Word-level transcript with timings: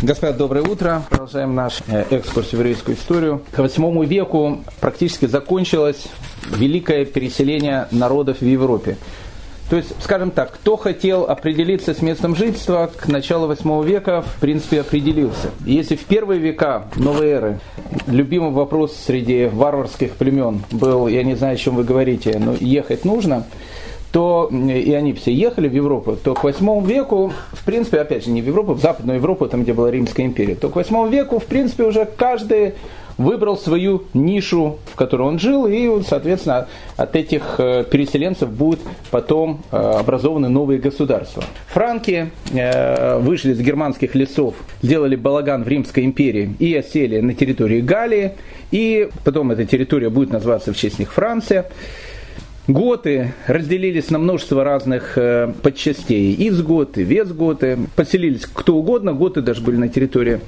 Господа, 0.00 0.32
доброе 0.32 0.62
утро. 0.62 1.02
Продолжаем 1.10 1.56
наш 1.56 1.80
э, 1.88 2.04
экскурс 2.10 2.50
в 2.50 2.52
еврейскую 2.52 2.96
историю. 2.96 3.42
К 3.50 3.58
восьмому 3.58 4.04
веку 4.04 4.60
практически 4.78 5.26
закончилось 5.26 6.04
великое 6.56 7.04
переселение 7.04 7.88
народов 7.90 8.40
в 8.40 8.44
Европе. 8.44 8.96
То 9.68 9.76
есть, 9.76 9.92
скажем 10.00 10.30
так, 10.30 10.52
кто 10.52 10.76
хотел 10.76 11.24
определиться 11.24 11.94
с 11.94 12.00
местом 12.00 12.36
жительства, 12.36 12.88
к 12.96 13.08
началу 13.08 13.48
восьмого 13.48 13.82
века, 13.82 14.22
в 14.22 14.40
принципе, 14.40 14.82
определился. 14.82 15.50
Если 15.66 15.96
в 15.96 16.04
первые 16.04 16.40
века 16.40 16.86
новой 16.94 17.26
эры 17.26 17.60
любимый 18.06 18.52
вопрос 18.52 18.94
среди 19.04 19.46
варварских 19.46 20.12
племен 20.12 20.62
был, 20.70 21.08
я 21.08 21.24
не 21.24 21.34
знаю, 21.34 21.54
о 21.54 21.58
чем 21.58 21.74
вы 21.74 21.82
говорите, 21.82 22.38
но 22.38 22.54
ехать 22.60 23.04
нужно– 23.04 23.46
то 24.12 24.48
и 24.50 24.92
они 24.92 25.12
все 25.12 25.32
ехали 25.32 25.68
в 25.68 25.74
Европу, 25.74 26.16
то 26.16 26.34
к 26.34 26.44
восьмому 26.44 26.84
веку, 26.84 27.32
в 27.52 27.64
принципе, 27.64 28.00
опять 28.00 28.24
же, 28.24 28.30
не 28.30 28.40
в 28.40 28.46
Европу, 28.46 28.72
в 28.74 28.80
Западную 28.80 29.18
Европу, 29.18 29.46
там, 29.46 29.62
где 29.62 29.74
была 29.74 29.90
Римская 29.90 30.26
империя, 30.26 30.54
то 30.54 30.68
к 30.68 30.76
восьмому 30.76 31.08
веку, 31.08 31.38
в 31.38 31.44
принципе, 31.44 31.84
уже 31.84 32.06
каждый 32.06 32.74
выбрал 33.18 33.58
свою 33.58 34.04
нишу, 34.14 34.78
в 34.86 34.94
которой 34.94 35.22
он 35.22 35.38
жил, 35.40 35.66
и, 35.66 35.90
соответственно, 36.08 36.68
от 36.96 37.16
этих 37.16 37.56
э, 37.58 37.84
переселенцев 37.90 38.48
будут 38.48 38.80
потом 39.10 39.60
э, 39.70 39.76
образованы 39.76 40.48
новые 40.48 40.78
государства. 40.78 41.42
Франки 41.66 42.30
э, 42.52 43.18
вышли 43.18 43.52
из 43.52 43.60
германских 43.60 44.14
лесов, 44.14 44.54
сделали 44.82 45.16
балаган 45.16 45.64
в 45.64 45.68
Римской 45.68 46.04
империи 46.04 46.54
и 46.60 46.74
осели 46.74 47.20
на 47.20 47.34
территории 47.34 47.80
Галлии, 47.80 48.34
и 48.70 49.08
потом 49.24 49.50
эта 49.50 49.66
территория 49.66 50.10
будет 50.10 50.30
называться 50.30 50.72
в 50.72 50.76
честь 50.76 51.00
них 51.00 51.12
Франция. 51.12 51.66
Готы 52.68 53.32
разделились 53.46 54.10
на 54.10 54.18
множество 54.18 54.62
разных 54.62 55.16
э, 55.16 55.50
подчастей. 55.62 56.36
Изготы, 56.50 57.02
весготы. 57.02 57.78
Поселились 57.96 58.44
кто 58.44 58.76
угодно. 58.76 59.14
Готы 59.14 59.40
даже 59.40 59.62
были 59.62 59.76
на 59.76 59.88
территории 59.88 60.40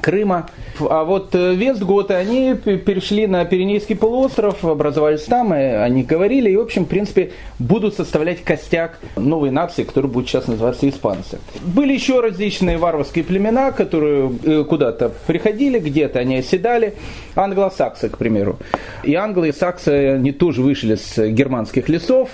Крыма. 0.00 0.46
А 0.78 1.04
вот 1.04 1.34
э, 1.34 1.54
Вестготы, 1.54 2.14
они 2.14 2.54
перешли 2.54 3.26
на 3.26 3.44
Пиренейский 3.44 3.96
полуостров, 3.96 4.64
образовались 4.64 5.22
там, 5.22 5.54
и 5.54 5.58
они 5.58 6.02
говорили, 6.02 6.50
и, 6.50 6.56
в 6.56 6.60
общем, 6.60 6.84
в 6.84 6.88
принципе, 6.88 7.32
будут 7.58 7.94
составлять 7.94 8.44
костяк 8.44 8.98
новой 9.16 9.50
нации, 9.50 9.84
которая 9.84 10.12
будет 10.12 10.28
сейчас 10.28 10.48
называться 10.48 10.88
испанцы. 10.88 11.38
Были 11.62 11.94
еще 11.94 12.20
различные 12.20 12.76
варварские 12.76 13.24
племена, 13.24 13.72
которые 13.72 14.30
э, 14.44 14.64
куда-то 14.68 15.12
приходили, 15.26 15.78
где-то 15.78 16.18
они 16.18 16.36
оседали. 16.36 16.94
Англосаксы, 17.34 18.08
к 18.08 18.18
примеру. 18.18 18.58
И 19.02 19.14
англы 19.14 19.48
и 19.48 19.52
саксы, 19.52 20.14
они 20.16 20.32
тоже 20.32 20.62
вышли 20.62 20.96
с 20.96 21.28
германских 21.28 21.88
лесов, 21.88 22.30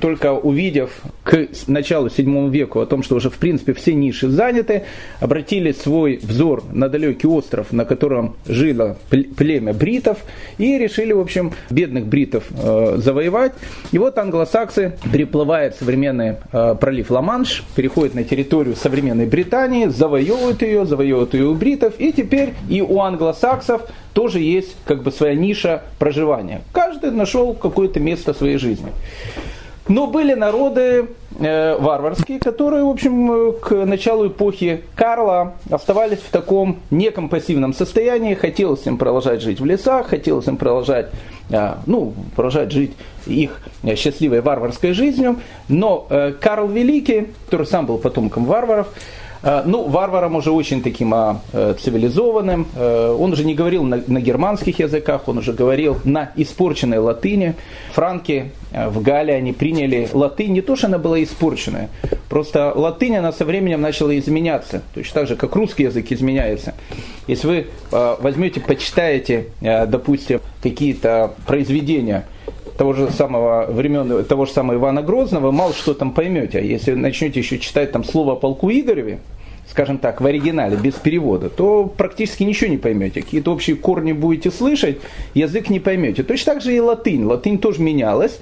только 0.00 0.34
увидев 0.34 0.90
к 1.24 1.48
началу 1.66 2.10
7 2.10 2.50
веку 2.50 2.80
о 2.80 2.86
том, 2.86 3.02
что 3.02 3.16
уже, 3.16 3.30
в 3.30 3.38
принципе, 3.38 3.72
все 3.72 3.94
ниши 3.94 4.28
заняты, 4.28 4.84
обратили 5.20 5.72
свой 5.72 6.18
взор 6.22 6.62
на 6.72 6.88
далекий 6.88 7.05
далекий 7.06 7.26
остров, 7.26 7.72
на 7.72 7.84
котором 7.84 8.34
жило 8.46 8.96
племя 9.10 9.72
бритов, 9.72 10.18
и 10.58 10.78
решили, 10.78 11.12
в 11.12 11.20
общем, 11.20 11.52
бедных 11.70 12.06
бритов 12.06 12.44
э, 12.50 12.96
завоевать. 12.98 13.52
И 13.92 13.98
вот 13.98 14.18
англосаксы 14.18 14.92
переплывают 15.12 15.76
современный 15.76 16.36
э, 16.52 16.74
пролив 16.80 17.10
Ла-Манш, 17.10 17.62
переходят 17.74 18.14
на 18.14 18.24
территорию 18.24 18.74
современной 18.76 19.26
Британии, 19.26 19.86
завоевывают 19.86 20.62
ее, 20.62 20.84
завоевывают 20.84 21.34
ее 21.34 21.46
у 21.46 21.54
бритов, 21.54 21.94
и 21.98 22.12
теперь 22.12 22.54
и 22.68 22.82
у 22.82 23.00
англосаксов 23.00 23.82
тоже 24.12 24.40
есть 24.40 24.76
как 24.86 25.02
бы 25.02 25.12
своя 25.12 25.34
ниша 25.34 25.82
проживания. 25.98 26.62
Каждый 26.72 27.10
нашел 27.10 27.54
какое-то 27.54 28.00
место 28.00 28.34
своей 28.34 28.58
жизни. 28.58 28.92
Но 29.88 30.08
были 30.08 30.34
народы 30.34 31.06
э, 31.38 31.76
варварские, 31.78 32.40
которые, 32.40 32.84
в 32.84 32.88
общем, 32.88 33.52
к 33.60 33.70
началу 33.84 34.26
эпохи 34.26 34.82
Карла 34.94 35.54
оставались 35.70 36.18
в 36.18 36.30
таком 36.30 36.80
неком 36.90 37.28
пассивном 37.28 37.72
состоянии. 37.72 38.34
Хотелось 38.34 38.84
им 38.86 38.98
продолжать 38.98 39.42
жить 39.42 39.60
в 39.60 39.64
лесах, 39.64 40.08
хотелось 40.08 40.48
им 40.48 40.56
продолжать, 40.56 41.10
э, 41.50 41.74
ну, 41.86 42.14
продолжать 42.34 42.72
жить 42.72 42.92
их 43.26 43.60
счастливой 43.96 44.40
варварской 44.40 44.92
жизнью. 44.92 45.36
Но 45.68 46.06
э, 46.10 46.32
Карл 46.32 46.66
Великий, 46.66 47.28
который 47.44 47.66
сам 47.66 47.86
был 47.86 47.98
потомком 47.98 48.44
варваров, 48.44 48.88
Э, 48.88 49.25
ну, 49.64 49.88
варваром 49.88 50.36
уже 50.36 50.50
очень 50.50 50.82
таким 50.82 51.14
а, 51.14 51.40
э, 51.52 51.74
цивилизованным. 51.80 52.66
Э, 52.74 53.16
он 53.18 53.32
уже 53.32 53.44
не 53.44 53.54
говорил 53.54 53.84
на, 53.84 54.02
на 54.06 54.20
германских 54.20 54.78
языках, 54.78 55.28
он 55.28 55.38
уже 55.38 55.52
говорил 55.52 55.98
на 56.04 56.30
испорченной 56.36 56.98
латыни. 56.98 57.54
Франки 57.92 58.50
в 58.72 59.00
Галлии, 59.00 59.32
они 59.32 59.52
приняли 59.52 60.08
латынь, 60.12 60.52
не 60.52 60.60
то, 60.60 60.76
что 60.76 60.88
она 60.88 60.98
была 60.98 61.22
испорченная, 61.22 61.88
просто 62.28 62.72
латынь, 62.74 63.16
она 63.16 63.32
со 63.32 63.44
временем 63.44 63.80
начала 63.80 64.16
изменяться, 64.18 64.82
точно 64.94 65.20
так 65.20 65.28
же, 65.28 65.36
как 65.36 65.54
русский 65.54 65.84
язык 65.84 66.10
изменяется. 66.10 66.74
Если 67.26 67.46
вы 67.46 67.66
возьмете, 67.90 68.60
почитаете, 68.60 69.46
допустим, 69.60 70.40
какие-то 70.62 71.32
произведения 71.46 72.26
того 72.76 72.92
же 72.92 73.10
самого 73.10 73.66
времен, 73.70 74.24
того 74.24 74.46
же 74.46 74.52
самого 74.52 74.76
Ивана 74.76 75.02
Грозного, 75.02 75.50
мало 75.50 75.72
что 75.72 75.94
там 75.94 76.12
поймете. 76.12 76.58
А 76.58 76.62
если 76.62 76.92
начнете 76.92 77.40
еще 77.40 77.58
читать 77.58 77.92
там 77.92 78.04
слово 78.04 78.32
о 78.32 78.36
полку 78.36 78.70
Игореве, 78.70 79.18
скажем 79.68 79.98
так, 79.98 80.20
в 80.20 80.26
оригинале, 80.26 80.76
без 80.76 80.94
перевода, 80.94 81.48
то 81.50 81.84
практически 81.84 82.44
ничего 82.44 82.70
не 82.70 82.78
поймете. 82.78 83.22
Какие-то 83.22 83.52
общие 83.52 83.76
корни 83.76 84.12
будете 84.12 84.50
слышать, 84.50 84.98
язык 85.34 85.70
не 85.70 85.80
поймете. 85.80 86.22
Точно 86.22 86.54
так 86.54 86.62
же 86.62 86.74
и 86.74 86.80
латынь. 86.80 87.24
Латынь 87.24 87.58
тоже 87.58 87.82
менялась. 87.82 88.38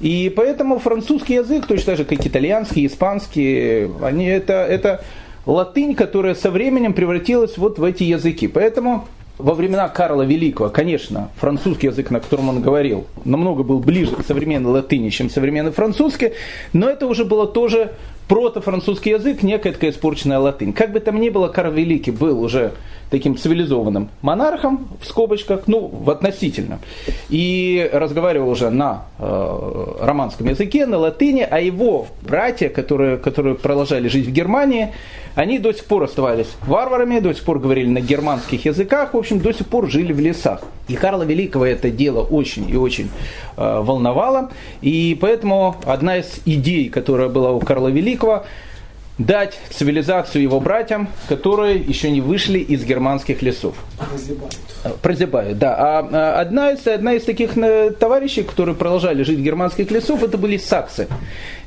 И 0.00 0.32
поэтому 0.34 0.78
французский 0.78 1.34
язык, 1.34 1.66
точно 1.66 1.86
так 1.86 1.96
же, 1.98 2.04
как 2.04 2.26
итальянский, 2.26 2.86
испанский, 2.86 3.88
они 4.02 4.26
это, 4.26 4.54
это 4.54 5.02
латынь, 5.46 5.94
которая 5.94 6.34
со 6.34 6.50
временем 6.50 6.92
превратилась 6.92 7.56
вот 7.56 7.78
в 7.78 7.84
эти 7.84 8.02
языки. 8.02 8.46
Поэтому 8.46 9.06
во 9.38 9.54
времена 9.54 9.88
Карла 9.88 10.22
Великого, 10.22 10.70
конечно, 10.70 11.30
французский 11.36 11.88
язык, 11.88 12.10
на 12.10 12.20
котором 12.20 12.48
он 12.48 12.62
говорил, 12.62 13.06
намного 13.24 13.62
был 13.62 13.80
ближе 13.80 14.14
к 14.16 14.24
современной 14.24 14.70
латыни, 14.70 15.10
чем 15.10 15.28
современный 15.28 15.72
французский, 15.72 16.32
но 16.72 16.88
это 16.88 17.06
уже 17.06 17.24
было 17.24 17.46
тоже 17.46 17.92
протофранцузский 18.28 19.12
язык, 19.12 19.42
некая 19.42 19.72
такая 19.72 19.90
испорченная 19.90 20.38
латынь. 20.38 20.72
Как 20.72 20.92
бы 20.92 21.00
там 21.00 21.20
ни 21.20 21.30
было, 21.30 21.48
Карл 21.48 21.72
Великий 21.72 22.10
был 22.10 22.40
уже 22.42 22.72
таким 23.10 23.36
цивилизованным 23.36 24.08
монархом, 24.22 24.88
в 25.00 25.06
скобочках, 25.06 25.62
ну, 25.66 25.86
в 25.86 26.10
относительно. 26.10 26.80
И 27.28 27.88
разговаривал 27.92 28.48
уже 28.48 28.70
на 28.70 29.04
э, 29.18 29.96
романском 30.00 30.48
языке, 30.48 30.86
на 30.86 30.98
латыни, 30.98 31.46
а 31.48 31.60
его 31.60 32.08
братья, 32.22 32.68
которые, 32.68 33.16
которые 33.16 33.54
продолжали 33.54 34.08
жить 34.08 34.26
в 34.26 34.32
Германии, 34.32 34.92
они 35.36 35.58
до 35.58 35.72
сих 35.72 35.84
пор 35.84 36.04
оставались 36.04 36.48
варварами, 36.66 37.20
до 37.20 37.32
сих 37.32 37.44
пор 37.44 37.60
говорили 37.60 37.88
на 37.88 38.00
германских 38.00 38.64
языках, 38.64 39.14
в 39.14 39.18
общем, 39.18 39.38
до 39.38 39.52
сих 39.52 39.66
пор 39.66 39.88
жили 39.88 40.12
в 40.12 40.18
лесах. 40.18 40.62
И 40.88 40.94
Карла 40.94 41.24
Великого 41.24 41.66
это 41.66 41.90
дело 41.90 42.22
очень 42.22 42.70
и 42.70 42.76
очень 42.76 43.10
э, 43.56 43.80
волновало. 43.82 44.50
И 44.82 45.16
поэтому 45.20 45.76
одна 45.84 46.18
из 46.18 46.40
идей, 46.44 46.88
которая 46.88 47.28
была 47.28 47.52
у 47.52 47.60
Карла 47.60 47.88
Великого, 47.88 48.44
дать 49.18 49.58
цивилизацию 49.70 50.42
его 50.42 50.60
братьям, 50.60 51.08
которые 51.28 51.76
еще 51.76 52.10
не 52.10 52.20
вышли 52.20 52.58
из 52.58 52.84
германских 52.84 53.42
лесов. 53.42 53.74
Прозябают. 53.98 54.56
Прозябают, 55.02 55.58
да. 55.58 55.76
А, 55.76 56.08
а 56.10 56.40
одна 56.40 56.72
из, 56.72 56.86
одна 56.86 57.14
из 57.14 57.24
таких 57.24 57.56
э, 57.56 57.92
товарищей, 57.92 58.42
которые 58.42 58.74
продолжали 58.74 59.22
жить 59.22 59.38
в 59.38 59.42
германских 59.42 59.90
лесов, 59.90 60.22
это 60.22 60.36
были 60.36 60.58
саксы. 60.58 61.08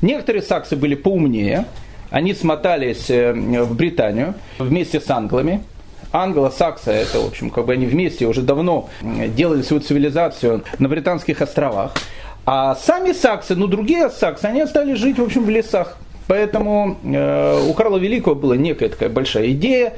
Некоторые 0.01 0.44
саксы 0.44 0.75
были 0.75 0.96
поумнее, 0.96 1.66
они 2.12 2.34
смотались 2.34 3.09
э, 3.09 3.34
в 3.34 3.75
Британию 3.75 4.36
вместе 4.59 5.00
с 5.01 5.09
англами. 5.09 5.63
Англо-саксы, 6.12 6.92
это, 6.92 7.20
в 7.20 7.28
общем, 7.28 7.50
как 7.50 7.66
бы 7.66 7.74
они 7.74 7.86
вместе 7.86 8.25
уже 8.25 8.42
давно 8.42 8.90
делали 9.02 9.62
свою 9.62 9.81
цивилизацию 9.81 10.64
на 10.80 10.90
Британских 10.90 11.42
островах. 11.42 11.94
А 12.46 12.75
сами 12.75 13.12
саксы, 13.12 13.56
ну 13.56 13.68
другие 13.68 14.09
саксы, 14.09 14.46
они 14.46 14.66
стали 14.66 14.96
жить, 14.96 15.19
в 15.19 15.24
общем, 15.24 15.44
в 15.44 15.50
лесах. 15.50 15.98
Поэтому 16.28 16.98
э, 17.03 17.68
у 17.68 17.74
Карла 17.74 17.98
Великого 17.98 18.36
была 18.36 18.56
некая 18.56 18.90
такая 18.90 19.09
большая 19.09 19.50
идея 19.52 19.94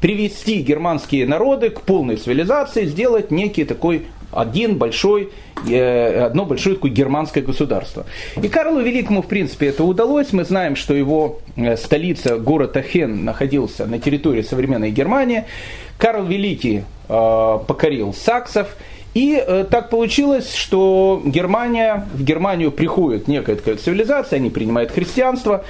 привести 0.00 0.62
германские 0.62 1.26
народы 1.26 1.70
к 1.70 1.80
полной 1.82 2.16
цивилизации, 2.16 2.86
сделать 2.86 3.32
некий 3.32 3.64
такой 3.64 4.06
один 4.32 4.78
большой, 4.78 5.30
э, 5.68 6.24
одно 6.24 6.44
большое 6.44 6.76
такое 6.76 6.90
германское 6.90 7.42
государство. 7.42 8.06
И 8.40 8.48
Карлу 8.48 8.80
Великому, 8.80 9.22
в 9.22 9.26
принципе, 9.26 9.66
это 9.68 9.84
удалось. 9.84 10.32
Мы 10.32 10.44
знаем, 10.44 10.76
что 10.76 10.94
его 10.94 11.40
э, 11.56 11.76
столица, 11.76 12.38
город 12.38 12.76
Ахен, 12.76 13.24
находился 13.24 13.86
на 13.86 13.98
территории 13.98 14.42
современной 14.42 14.90
Германии. 14.90 15.44
Карл 15.98 16.24
Великий 16.24 16.82
э, 17.08 17.58
покорил 17.66 18.12
саксов, 18.14 18.76
и 19.14 19.34
э, 19.34 19.64
так 19.70 19.90
получилось, 19.90 20.54
что 20.54 21.20
Германия, 21.24 22.06
в 22.14 22.24
Германию 22.24 22.72
приходит 22.72 23.28
некая 23.28 23.56
такая 23.56 23.76
цивилизация, 23.76 24.38
они 24.38 24.48
принимают 24.48 24.90
христианство, 24.90 25.64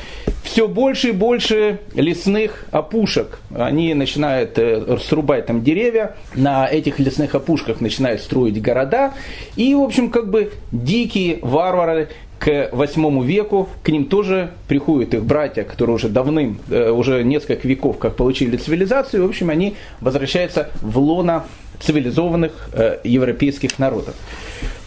все 0.44 0.68
больше 0.68 1.08
и 1.08 1.12
больше 1.12 1.80
лесных 1.94 2.66
опушек. 2.70 3.40
Они 3.54 3.94
начинают 3.94 4.58
э, 4.58 4.98
срубать 4.98 5.46
там 5.46 5.62
деревья, 5.64 6.14
на 6.34 6.68
этих 6.68 7.00
лесных 7.00 7.34
опушках 7.34 7.80
начинают 7.80 8.20
строить 8.20 8.60
города, 8.62 9.12
и, 9.56 9.74
в 9.74 9.82
общем, 9.82 10.10
как 10.10 10.30
бы 10.30 10.52
дикие 10.70 11.38
варвары 11.42 12.10
к 12.38 12.70
восьмому 12.72 13.22
веку, 13.22 13.68
к 13.84 13.88
ним 13.88 14.06
тоже 14.06 14.50
приходят 14.66 15.14
их 15.14 15.24
братья, 15.24 15.62
которые 15.62 15.94
уже 15.96 16.08
давным, 16.08 16.58
э, 16.70 16.90
уже 16.90 17.24
несколько 17.24 17.66
веков 17.66 17.98
как 17.98 18.16
получили 18.16 18.56
цивилизацию, 18.56 19.24
в 19.24 19.28
общем, 19.28 19.50
они 19.50 19.74
возвращаются 20.00 20.70
в 20.80 20.98
лона 20.98 21.44
цивилизованных 21.84 22.52
э, 22.72 22.98
европейских 23.04 23.78
народов. 23.78 24.14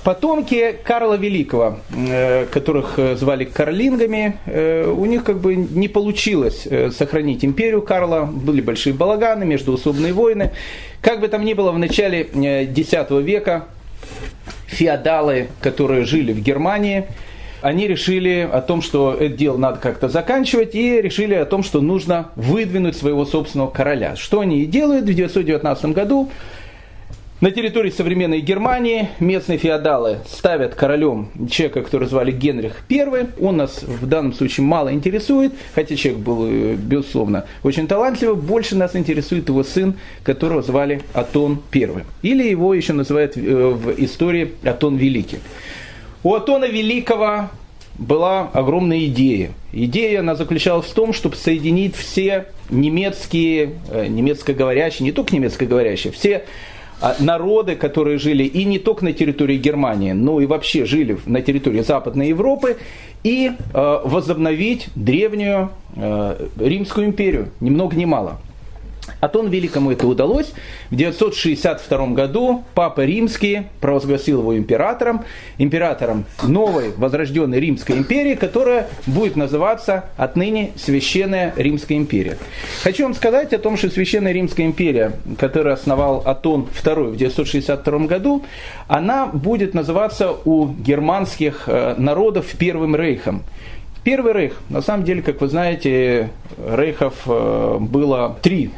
Потомки 0.04 0.76
Карла 0.84 1.16
Великого, 1.16 1.80
э, 1.96 2.46
которых 2.46 3.00
звали 3.16 3.46
карлингами, 3.46 4.38
у 4.88 5.06
них 5.06 5.24
как 5.24 5.40
бы 5.40 5.56
не 5.56 5.88
получилось 5.88 6.68
сохранить 6.96 7.44
империю 7.44 7.82
Карла, 7.82 8.26
были 8.26 8.62
большие 8.62 8.94
балаганы, 8.94 9.46
междуусобные 9.46 10.14
войны. 10.14 10.52
Как 11.02 11.22
бы 11.22 11.28
там 11.28 11.44
ни 11.44 11.54
было, 11.54 11.72
в 11.72 11.80
начале 11.80 12.22
X 12.22 12.94
века 13.22 13.66
феодалы, 14.68 15.48
которые 15.62 16.06
жили 16.06 16.34
в 16.34 16.42
Германии, 16.42 17.06
они 17.62 17.88
решили 17.88 18.48
о 18.52 18.62
том, 18.62 18.84
что 18.84 19.16
это 19.20 19.36
дело 19.36 19.58
надо 19.58 19.80
как-то 19.80 20.08
заканчивать, 20.08 20.76
и 20.76 21.02
решили 21.02 21.34
о 21.34 21.46
том, 21.46 21.64
что 21.64 21.82
нужно 21.82 22.30
выдвинуть 22.36 22.96
своего 22.96 23.26
собственного 23.26 23.72
короля. 23.72 24.16
Что 24.16 24.42
они 24.42 24.62
и 24.62 24.66
делают 24.68 25.06
в 25.06 25.14
919 25.14 25.86
году. 25.86 26.30
На 27.42 27.52
территории 27.52 27.90
современной 27.90 28.40
Германии 28.40 29.10
местные 29.20 29.58
феодалы 29.58 30.20
ставят 30.26 30.74
королем 30.74 31.32
человека, 31.52 31.82
который 31.82 32.08
звали 32.08 32.32
Генрих 32.32 32.78
I. 32.90 33.28
Он 33.42 33.58
нас 33.58 33.84
в 33.84 34.08
данном 34.08 34.32
случае 34.32 34.66
мало 34.66 34.94
интересует, 34.94 35.52
хотя 35.74 35.98
человек 35.98 36.22
был, 36.24 36.48
э, 36.48 36.76
безусловно, 36.76 37.46
очень 37.62 37.88
талантливый. 37.88 38.38
Больше 38.38 38.78
нас 38.78 38.96
интересует 38.96 39.50
его 39.50 39.66
сын, 39.66 39.96
которого 40.24 40.62
звали 40.62 41.02
Атон 41.12 41.62
I. 41.74 42.06
Или 42.22 42.48
его 42.48 42.74
еще 42.74 42.94
называют 42.94 43.36
э, 43.36 43.42
в 43.42 44.02
истории 44.02 44.54
Атон 44.64 44.96
Великий. 44.96 45.40
У 46.24 46.34
Атона 46.36 46.66
Великого 46.66 47.50
была 47.98 48.50
огромная 48.54 49.08
идея. 49.08 49.52
Идея 49.74 50.22
она 50.22 50.36
заключалась 50.36 50.86
в 50.86 50.94
том, 50.94 51.12
чтобы 51.12 51.36
соединить 51.36 51.98
все 51.98 52.46
немецкие, 52.70 53.74
э, 53.92 54.08
немецкоговорящие, 54.08 55.04
не 55.04 55.12
только 55.12 55.36
немецкоговорящие, 55.36 56.14
все 56.14 56.46
народы, 57.20 57.76
которые 57.76 58.18
жили 58.18 58.44
и 58.44 58.66
не 58.66 58.80
только 58.80 59.06
на 59.06 59.14
территории 59.14 59.58
Германии, 59.58 60.14
но 60.14 60.42
и 60.42 60.46
вообще 60.46 60.86
жили 60.86 61.18
на 61.26 61.42
территории 61.42 61.82
Западной 61.82 62.30
Европы, 62.30 62.78
и 63.24 63.52
э, 63.52 64.00
возобновить 64.04 64.90
древнюю 64.96 65.70
э, 65.96 66.48
Римскую 66.60 67.08
империю, 67.08 67.50
ни 67.60 67.70
много 67.70 67.96
ни 67.96 68.06
мало. 68.06 68.40
Атон 69.20 69.50
Великому 69.50 69.92
это 69.92 70.08
удалось. 70.08 70.54
В 70.90 70.96
962 70.96 72.08
году 72.08 72.64
Папа 72.74 73.06
Римский 73.06 73.64
провозгласил 73.82 74.40
его 74.40 74.58
императором, 74.58 75.26
императором 75.58 76.26
новой 76.44 76.92
возрожденной 76.96 77.60
Римской 77.60 77.98
империи, 77.98 78.36
которая 78.36 78.88
будет 79.06 79.36
называться 79.36 80.06
отныне 80.18 80.72
Священная 80.76 81.54
Римская 81.56 81.98
империя. 81.98 82.38
Хочу 82.84 83.04
вам 83.04 83.14
сказать 83.14 83.54
о 83.54 83.60
том, 83.60 83.78
что 83.78 83.90
Священная 83.90 84.32
Римская 84.32 84.66
империя, 84.66 85.14
которую 85.38 85.74
основал 85.74 86.22
Атон 86.26 86.68
II 86.84 87.12
в 87.12 87.18
962 87.18 88.00
году, 88.00 88.44
она 88.88 89.28
будет 89.28 89.74
называться 89.74 90.36
у 90.46 90.68
германских 90.68 91.64
э, 91.68 91.96
народов 91.98 92.54
Первым 92.58 92.96
Рейхом. 92.96 93.44
Первый 94.04 94.34
рейх, 94.34 94.62
на 94.70 94.84
самом 94.84 95.04
деле, 95.04 95.24
как 95.24 95.42
вы 95.42 95.48
знаете, 95.48 96.30
рейхов 96.60 97.24
э, 97.26 97.78
было 97.80 98.38
три 98.44 98.70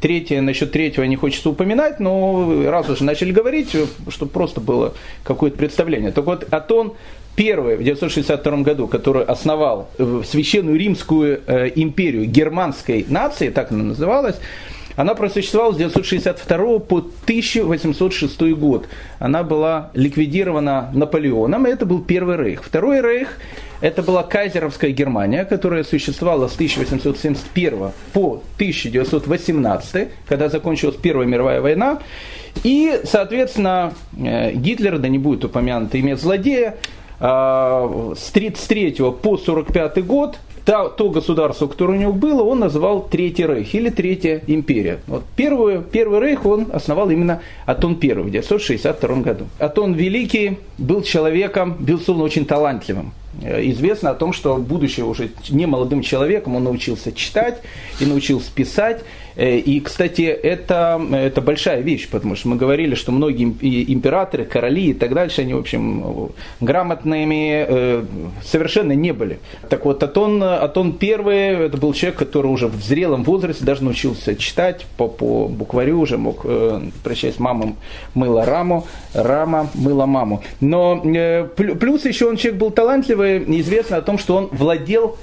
Третье, 0.00 0.40
насчет 0.40 0.72
третьего 0.72 1.04
не 1.04 1.16
хочется 1.16 1.50
упоминать, 1.50 2.00
но 2.00 2.62
раз 2.66 2.88
уже 2.88 3.04
начали 3.04 3.32
говорить, 3.32 3.74
чтобы 4.08 4.30
просто 4.30 4.60
было 4.60 4.94
какое-то 5.24 5.56
представление. 5.56 6.12
Так 6.12 6.24
вот, 6.24 6.46
Атон 6.52 6.94
первый 7.36 7.76
в 7.76 7.82
962 7.82 8.56
году, 8.58 8.88
который 8.88 9.24
основал 9.24 9.88
э, 9.98 10.22
Священную 10.26 10.78
Римскую 10.78 11.40
э, 11.46 11.70
империю 11.74 12.26
германской 12.26 13.06
нации, 13.08 13.50
так 13.50 13.70
она 13.70 13.84
называлась, 13.84 14.36
она 14.96 15.14
просуществовала 15.14 15.72
с 15.72 15.76
962 15.76 16.78
по 16.80 16.98
1806 16.98 18.40
год. 18.54 18.88
Она 19.20 19.44
была 19.44 19.90
ликвидирована 19.94 20.90
Наполеоном, 20.92 21.68
и 21.68 21.70
это 21.70 21.86
был 21.86 22.00
Первый 22.00 22.36
рейх. 22.36 22.64
Второй 22.64 23.00
рейх– 23.00 23.38
это 23.80 24.02
была 24.02 24.22
кайзеровская 24.22 24.90
Германия, 24.90 25.44
которая 25.44 25.84
существовала 25.84 26.48
с 26.48 26.54
1871 26.54 27.92
по 28.12 28.42
1918, 28.56 30.08
когда 30.26 30.48
закончилась 30.48 30.96
Первая 30.96 31.26
мировая 31.26 31.60
война. 31.60 32.00
И, 32.64 33.00
соответственно, 33.04 33.92
э, 34.16 34.52
Гитлер, 34.52 34.98
да 34.98 35.08
не 35.08 35.18
будет 35.18 35.44
упомянуто 35.44 35.98
имя 35.98 36.16
злодея, 36.16 36.76
э, 37.20 37.24
с 37.24 38.30
1933 38.30 39.12
по 39.12 39.36
1945 39.36 40.02
год 40.02 40.38
то, 40.68 41.08
государство, 41.08 41.66
которое 41.66 41.94
у 41.94 42.00
него 42.00 42.12
было, 42.12 42.42
он 42.42 42.58
называл 42.58 43.08
Третий 43.08 43.46
Рейх 43.46 43.74
или 43.74 43.88
Третья 43.88 44.42
империя. 44.46 44.98
Вот 45.06 45.24
первую, 45.34 45.82
первый 45.82 46.20
Рейх 46.20 46.44
он 46.44 46.66
основал 46.70 47.08
именно 47.08 47.40
Атон 47.64 47.98
I 48.02 48.12
в 48.12 48.30
962 48.30 49.16
году. 49.22 49.46
Атон 49.58 49.94
Великий 49.94 50.58
был 50.76 51.02
человеком, 51.02 51.74
безусловно, 51.80 52.24
очень 52.24 52.44
талантливым. 52.44 53.12
Э, 53.42 53.62
известно 53.70 54.10
о 54.10 54.14
том, 54.14 54.32
что 54.32 54.56
будучи 54.56 55.00
уже 55.00 55.30
не 55.48 55.66
молодым 55.66 56.02
человеком, 56.02 56.56
он 56.56 56.64
научился 56.64 57.12
читать 57.12 57.60
и 58.00 58.06
научился 58.06 58.50
писать. 58.52 59.02
Э, 59.36 59.56
и, 59.56 59.80
кстати, 59.80 60.22
это, 60.22 61.00
это 61.12 61.40
большая 61.40 61.80
вещь, 61.80 62.08
потому 62.08 62.34
что 62.34 62.48
мы 62.48 62.56
говорили, 62.56 62.94
что 62.94 63.12
многие 63.12 63.44
императоры, 63.92 64.44
короли 64.44 64.86
и 64.86 64.94
так 64.94 65.14
дальше, 65.14 65.42
они, 65.42 65.54
в 65.54 65.58
общем, 65.58 66.30
грамотными 66.60 67.66
э, 67.68 68.04
совершенно 68.44 68.92
не 68.92 69.12
были. 69.12 69.38
Так 69.68 69.84
вот, 69.84 70.02
Атон, 70.02 70.42
Атон 70.42 70.98
I, 71.00 71.66
это 71.66 71.76
был 71.76 71.92
человек, 71.92 72.18
который 72.18 72.48
уже 72.48 72.66
в 72.66 72.82
зрелом 72.82 73.22
возрасте 73.22 73.64
даже 73.64 73.84
научился 73.84 74.34
читать 74.34 74.86
по, 74.96 75.06
по 75.08 75.46
букварю, 75.46 76.00
уже 76.00 76.18
мог 76.18 76.44
прощаясь 77.02 77.36
с 77.36 77.38
мамой 77.38 77.74
мыла 78.14 78.44
раму, 78.44 78.86
рама 79.14 79.68
мыла 79.74 80.06
маму. 80.06 80.42
Но 80.60 81.00
плюс 81.56 82.04
еще 82.04 82.28
он 82.28 82.36
человек 82.36 82.60
был 82.60 82.70
талантливый, 82.70 83.27
известно 83.36 83.98
о 83.98 84.02
том, 84.02 84.18
что 84.18 84.36
он 84.36 84.48
владел 84.52 85.16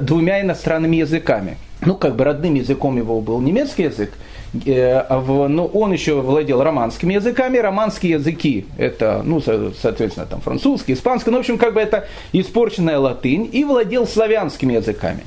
двумя 0.00 0.40
иностранными 0.40 0.96
языками. 0.96 1.56
Ну, 1.84 1.94
как 1.94 2.14
бы 2.14 2.24
родным 2.24 2.54
языком 2.54 2.98
его 2.98 3.20
был 3.20 3.40
немецкий 3.40 3.84
язык, 3.84 4.12
э, 4.66 4.98
а 4.98 5.48
но 5.48 5.64
он 5.66 5.92
еще 5.92 6.20
владел 6.20 6.62
романскими 6.62 7.14
языками. 7.14 7.56
Романские 7.56 8.12
языки 8.12 8.66
это, 8.76 9.22
ну, 9.24 9.40
соответственно, 9.40 10.26
там 10.26 10.42
французский, 10.42 10.92
испанский, 10.92 11.30
ну, 11.30 11.38
в 11.38 11.40
общем, 11.40 11.56
как 11.56 11.72
бы 11.72 11.80
это 11.80 12.06
испорченная 12.32 12.98
латынь, 12.98 13.48
и 13.50 13.64
владел 13.64 14.06
славянскими 14.06 14.74
языками. 14.74 15.24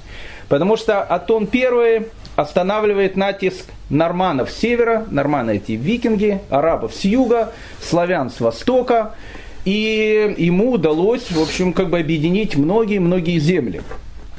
Потому 0.48 0.78
что 0.78 1.02
Атон 1.02 1.50
I 1.52 2.06
останавливает 2.36 3.16
натиск 3.16 3.66
норманов 3.90 4.52
с 4.52 4.58
севера, 4.58 5.06
норманы 5.10 5.56
эти 5.56 5.72
викинги, 5.72 6.42
арабов 6.52 6.94
с 6.94 7.04
юга, 7.04 7.52
славян 7.82 8.30
с 8.30 8.40
востока, 8.40 9.16
и 9.66 10.36
ему 10.38 10.72
удалось, 10.72 11.32
в 11.32 11.42
общем, 11.42 11.74
как 11.74 11.90
бы 11.90 12.00
объединить 12.00 12.56
многие-многие 12.56 13.40
земли. 13.40 13.82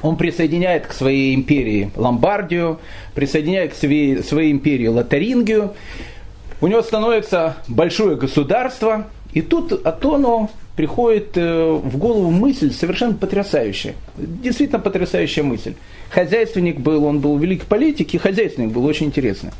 Он 0.02 0.16
присоединяет 0.16 0.86
к 0.86 0.92
своей 0.92 1.34
империи 1.34 1.90
Ломбардию, 1.96 2.78
присоединяет 3.14 3.72
к 3.72 3.76
своей, 3.76 4.22
своей 4.22 4.52
империи 4.52 4.86
Лотарингию. 4.86 5.72
У 6.60 6.66
него 6.66 6.82
становится 6.82 7.56
большое 7.68 8.16
государство, 8.16 9.06
и 9.32 9.40
тут 9.40 9.72
Атону 9.86 10.50
приходит 10.76 11.36
э, 11.36 11.70
в 11.70 11.96
голову 11.96 12.30
мысль 12.30 12.72
совершенно 12.72 13.14
потрясающая. 13.14 13.94
Действительно 14.16 14.80
потрясающая 14.80 15.42
мысль. 15.42 15.74
Хозяйственник 16.10 16.80
был, 16.80 17.04
он 17.04 17.20
был 17.20 17.38
великий 17.38 17.66
политик, 17.66 18.12
и 18.14 18.18
хозяйственник 18.18 18.72
был 18.72 18.84
очень 18.84 19.06
интересный. 19.06 19.52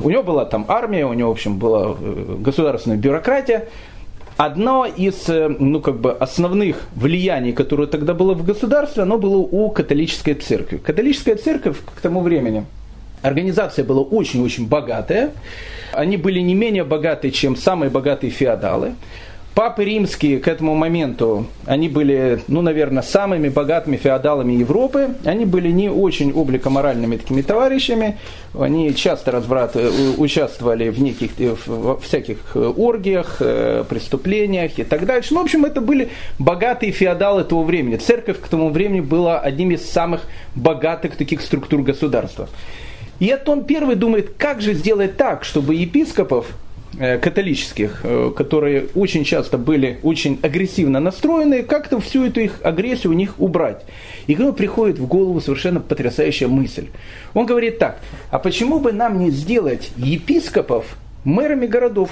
У 0.00 0.08
него 0.08 0.22
была 0.22 0.44
там 0.44 0.64
армия, 0.68 1.04
у 1.04 1.12
него, 1.12 1.30
в 1.30 1.32
общем, 1.32 1.58
была 1.58 1.96
э, 1.98 2.36
государственная 2.38 2.96
бюрократия, 2.96 3.68
Одно 4.44 4.86
из 4.86 5.28
э, 5.28 5.46
ну, 5.46 5.80
как 5.80 6.00
бы 6.00 6.10
основных 6.10 6.88
влияний, 6.96 7.52
которое 7.52 7.86
тогда 7.86 8.12
было 8.12 8.34
в 8.34 8.44
государстве, 8.44 9.04
оно 9.04 9.16
было 9.16 9.36
у 9.36 9.70
католической 9.70 10.34
церкви. 10.34 10.78
Католическая 10.78 11.36
церковь 11.36 11.76
к 11.94 12.00
тому 12.00 12.22
времени, 12.22 12.66
организация 13.22 13.84
была 13.84 14.00
очень-очень 14.00 14.66
богатая. 14.66 15.30
Они 15.92 16.16
были 16.16 16.40
не 16.40 16.56
менее 16.56 16.82
богаты, 16.82 17.30
чем 17.30 17.54
самые 17.54 17.88
богатые 17.88 18.32
феодалы. 18.32 18.94
Папы 19.54 19.84
римские 19.84 20.38
к 20.38 20.48
этому 20.48 20.74
моменту, 20.74 21.46
они 21.66 21.90
были, 21.90 22.40
ну, 22.48 22.62
наверное, 22.62 23.02
самыми 23.02 23.50
богатыми 23.50 23.98
феодалами 23.98 24.54
Европы. 24.54 25.10
Они 25.26 25.44
были 25.44 25.68
не 25.68 25.90
очень 25.90 26.30
обликоморальными 26.30 27.18
такими 27.18 27.42
товарищами. 27.42 28.16
Они 28.58 28.94
часто 28.94 29.30
разврат, 29.30 29.72
э, 29.76 29.90
участвовали 30.16 30.88
в 30.88 31.02
неких, 31.02 31.32
э, 31.38 31.54
в 31.66 32.00
всяких 32.00 32.38
э, 32.54 32.60
оргиях, 32.60 33.42
преступлениях 33.88 34.78
и 34.78 34.84
так 34.84 35.04
дальше. 35.04 35.34
Ну, 35.34 35.40
в 35.40 35.44
общем, 35.44 35.66
это 35.66 35.82
были 35.82 36.08
богатые 36.38 36.92
феодалы 36.92 37.44
того 37.44 37.62
времени. 37.62 37.96
Церковь 37.96 38.40
к 38.40 38.48
тому 38.48 38.70
времени 38.70 39.00
была 39.00 39.38
одним 39.38 39.72
из 39.72 39.84
самых 39.84 40.22
богатых 40.54 41.16
таких 41.16 41.42
структур 41.42 41.82
государства. 41.82 42.48
И 43.20 43.28
Атон 43.30 43.64
первый 43.64 43.96
думает, 43.96 44.32
как 44.38 44.62
же 44.62 44.72
сделать 44.72 45.18
так, 45.18 45.44
чтобы 45.44 45.74
епископов 45.74 46.46
католических, 46.98 48.00
э, 48.02 48.32
которые 48.36 48.86
очень 48.94 49.24
часто 49.24 49.56
были 49.58 49.98
очень 50.02 50.38
агрессивно 50.42 51.00
настроены, 51.00 51.62
как-то 51.62 52.00
всю 52.00 52.26
эту 52.26 52.40
их 52.40 52.60
агрессию 52.62 53.12
у 53.12 53.16
них 53.16 53.34
убрать. 53.38 53.84
И 54.26 54.32
ему 54.32 54.52
приходит 54.52 54.98
в 54.98 55.06
голову 55.06 55.40
совершенно 55.40 55.80
потрясающая 55.80 56.48
мысль. 56.48 56.88
Он 57.34 57.46
говорит 57.46 57.78
так, 57.78 58.00
а 58.30 58.38
почему 58.38 58.78
бы 58.78 58.92
нам 58.92 59.18
не 59.18 59.30
сделать 59.30 59.90
епископов 59.96 60.96
мэрами 61.24 61.66
городов? 61.66 62.10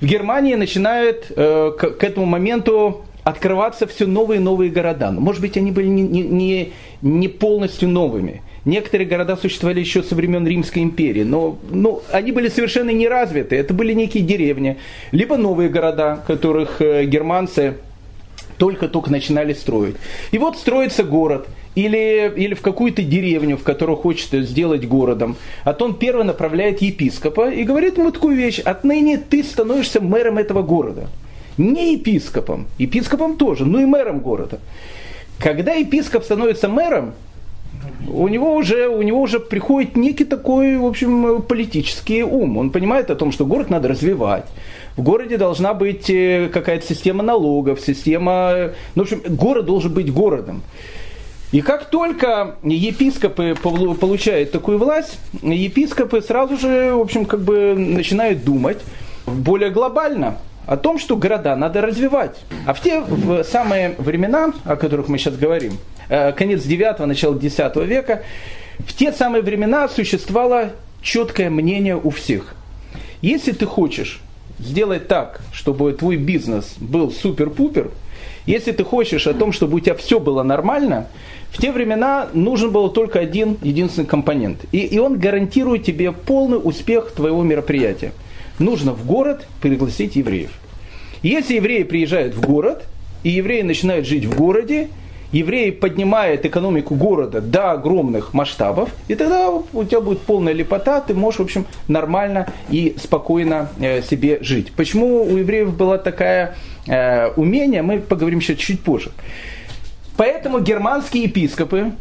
В 0.00 0.06
Германии 0.06 0.54
начинают 0.54 1.26
э, 1.34 1.72
к, 1.76 2.04
этому 2.04 2.24
моменту 2.24 3.04
открываться 3.24 3.86
все 3.86 4.06
новые 4.06 4.40
и 4.40 4.42
новые 4.42 4.70
города. 4.70 5.10
Может 5.10 5.42
быть, 5.42 5.56
они 5.56 5.72
были 5.72 5.88
не, 5.88 6.02
не, 6.02 6.72
не 7.02 7.28
полностью 7.28 7.88
новыми. 7.88 8.42
Некоторые 8.68 9.08
города 9.08 9.38
существовали 9.38 9.80
еще 9.80 10.02
со 10.02 10.14
времен 10.14 10.46
Римской 10.46 10.82
империи, 10.82 11.22
но 11.22 11.58
ну, 11.70 12.02
они 12.12 12.32
были 12.32 12.50
совершенно 12.50 12.90
не 12.90 13.08
развиты. 13.08 13.56
Это 13.56 13.72
были 13.72 13.94
некие 13.94 14.22
деревни, 14.22 14.76
либо 15.10 15.38
новые 15.38 15.70
города, 15.70 16.22
которых 16.26 16.82
э, 16.82 17.06
германцы 17.06 17.78
только-только 18.58 19.10
начинали 19.10 19.54
строить. 19.54 19.96
И 20.32 20.38
вот 20.38 20.58
строится 20.58 21.02
город, 21.02 21.48
или, 21.76 22.30
или 22.36 22.52
в 22.52 22.60
какую-то 22.60 23.02
деревню, 23.02 23.56
в 23.56 23.62
которую 23.62 23.96
хочет 23.96 24.46
сделать 24.46 24.86
городом. 24.86 25.36
А 25.64 25.72
то 25.72 25.86
он 25.86 25.94
первый 25.94 26.26
направляет 26.26 26.82
епископа 26.82 27.50
и 27.50 27.64
говорит 27.64 27.96
ему 27.96 28.12
такую 28.12 28.36
вещь, 28.36 28.58
отныне 28.58 29.16
ты 29.16 29.44
становишься 29.44 30.02
мэром 30.02 30.36
этого 30.36 30.60
города. 30.60 31.08
Не 31.56 31.94
епископом, 31.94 32.66
епископом 32.76 33.38
тоже, 33.38 33.64
но 33.64 33.80
и 33.80 33.86
мэром 33.86 34.18
города. 34.18 34.60
Когда 35.38 35.72
епископ 35.72 36.24
становится 36.24 36.68
мэром, 36.68 37.14
у 38.08 38.28
него 38.28 38.54
уже, 38.54 38.88
у 38.88 39.02
него 39.02 39.20
уже 39.20 39.38
приходит 39.38 39.96
некий 39.96 40.24
такой, 40.24 40.76
в 40.76 40.86
общем, 40.86 41.42
политический 41.42 42.22
ум. 42.22 42.56
Он 42.56 42.70
понимает 42.70 43.10
о 43.10 43.14
том, 43.14 43.32
что 43.32 43.44
город 43.44 43.70
надо 43.70 43.88
развивать. 43.88 44.46
В 44.96 45.02
городе 45.02 45.36
должна 45.36 45.74
быть 45.74 46.10
э, 46.10 46.48
какая-то 46.52 46.86
система 46.86 47.22
налогов, 47.22 47.80
система... 47.80 48.70
Ну, 48.94 49.04
в 49.04 49.06
общем, 49.06 49.22
город 49.36 49.66
должен 49.66 49.92
быть 49.92 50.12
городом. 50.12 50.62
И 51.52 51.60
как 51.60 51.86
только 51.86 52.56
епископы 52.62 53.54
получают 53.54 54.52
такую 54.52 54.78
власть, 54.78 55.18
епископы 55.42 56.20
сразу 56.20 56.58
же, 56.58 56.92
в 56.94 57.00
общем, 57.00 57.24
как 57.24 57.40
бы 57.40 57.74
начинают 57.74 58.44
думать 58.44 58.78
более 59.26 59.70
глобально 59.70 60.38
о 60.66 60.76
том, 60.76 60.98
что 60.98 61.16
города 61.16 61.56
надо 61.56 61.80
развивать. 61.80 62.36
А 62.66 62.74
в 62.74 62.82
те 62.82 63.00
в 63.00 63.42
самые 63.44 63.94
времена, 63.96 64.52
о 64.64 64.76
которых 64.76 65.08
мы 65.08 65.16
сейчас 65.16 65.36
говорим, 65.36 65.72
конец 66.08 66.62
9 66.62 66.98
начало 67.00 67.38
10 67.38 67.76
века, 67.76 68.22
в 68.78 68.94
те 68.94 69.12
самые 69.12 69.42
времена 69.42 69.88
существовало 69.88 70.72
четкое 71.02 71.50
мнение 71.50 71.96
у 71.96 72.10
всех. 72.10 72.54
Если 73.22 73.52
ты 73.52 73.66
хочешь 73.66 74.20
сделать 74.58 75.08
так, 75.08 75.40
чтобы 75.52 75.92
твой 75.92 76.16
бизнес 76.16 76.74
был 76.78 77.10
супер-пупер, 77.10 77.90
если 78.46 78.72
ты 78.72 78.84
хочешь 78.84 79.26
о 79.26 79.34
том, 79.34 79.52
чтобы 79.52 79.76
у 79.76 79.80
тебя 79.80 79.94
все 79.94 80.20
было 80.20 80.42
нормально, 80.42 81.06
в 81.50 81.60
те 81.60 81.72
времена 81.72 82.28
нужен 82.32 82.70
был 82.70 82.88
только 82.90 83.20
один 83.20 83.58
единственный 83.62 84.06
компонент. 84.06 84.64
И, 84.72 84.78
и 84.78 84.98
он 84.98 85.18
гарантирует 85.18 85.84
тебе 85.84 86.12
полный 86.12 86.58
успех 86.62 87.12
твоего 87.12 87.42
мероприятия– 87.42 88.12
нужно 88.58 88.92
в 88.92 89.06
город 89.06 89.46
пригласить 89.60 90.16
евреев. 90.16 90.50
Если 91.22 91.56
евреи 91.56 91.82
приезжают 91.82 92.34
в 92.34 92.40
город, 92.40 92.84
и 93.24 93.30
евреи 93.30 93.62
начинают 93.62 94.06
жить 94.06 94.24
в 94.24 94.36
городе, 94.36 94.88
евреи 95.32 95.70
поднимают 95.70 96.44
экономику 96.44 96.94
города 96.94 97.40
до 97.40 97.72
огромных 97.72 98.34
масштабов, 98.34 98.90
и 99.08 99.14
тогда 99.14 99.50
у 99.50 99.84
тебя 99.84 100.00
будет 100.00 100.20
полная 100.20 100.52
лепота, 100.52 101.00
ты 101.00 101.14
можешь, 101.14 101.40
в 101.40 101.42
общем, 101.44 101.66
нормально 101.86 102.46
и 102.70 102.96
спокойно 102.98 103.68
э, 103.80 104.02
себе 104.02 104.38
жить. 104.40 104.72
Почему 104.72 105.22
у 105.22 105.36
евреев 105.36 105.76
было 105.76 105.98
такое 105.98 106.56
э, 106.86 107.28
умение, 107.36 107.82
мы 107.82 107.98
поговорим 107.98 108.38
еще 108.38 108.56
чуть 108.56 108.80
позже. 108.80 109.10
Поэтому 110.16 110.60
германские 110.60 111.24
епископы, 111.24 111.92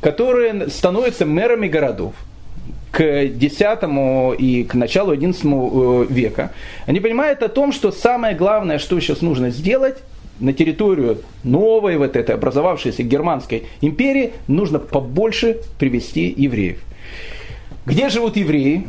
которые 0.00 0.68
становятся 0.70 1.26
мэрами 1.26 1.68
городов, 1.68 2.14
к 2.90 3.02
X 3.02 3.60
и 4.38 4.64
к 4.64 4.74
началу 4.74 5.14
XI 5.14 6.04
э, 6.08 6.12
века, 6.12 6.52
они 6.86 7.00
понимают 7.00 7.42
о 7.42 7.48
том, 7.48 7.72
что 7.72 7.90
самое 7.90 8.36
главное, 8.36 8.78
что 8.78 9.00
сейчас 9.00 9.20
нужно 9.20 9.50
сделать, 9.50 9.96
на 10.40 10.52
территорию 10.52 11.18
новой 11.42 11.96
вот 11.96 12.16
этой 12.16 12.34
образовавшейся 12.34 13.02
германской 13.02 13.64
империи 13.80 14.32
нужно 14.48 14.78
побольше 14.78 15.58
привести 15.78 16.32
евреев. 16.36 16.78
Где 17.86 18.08
живут 18.08 18.36
евреи? 18.36 18.86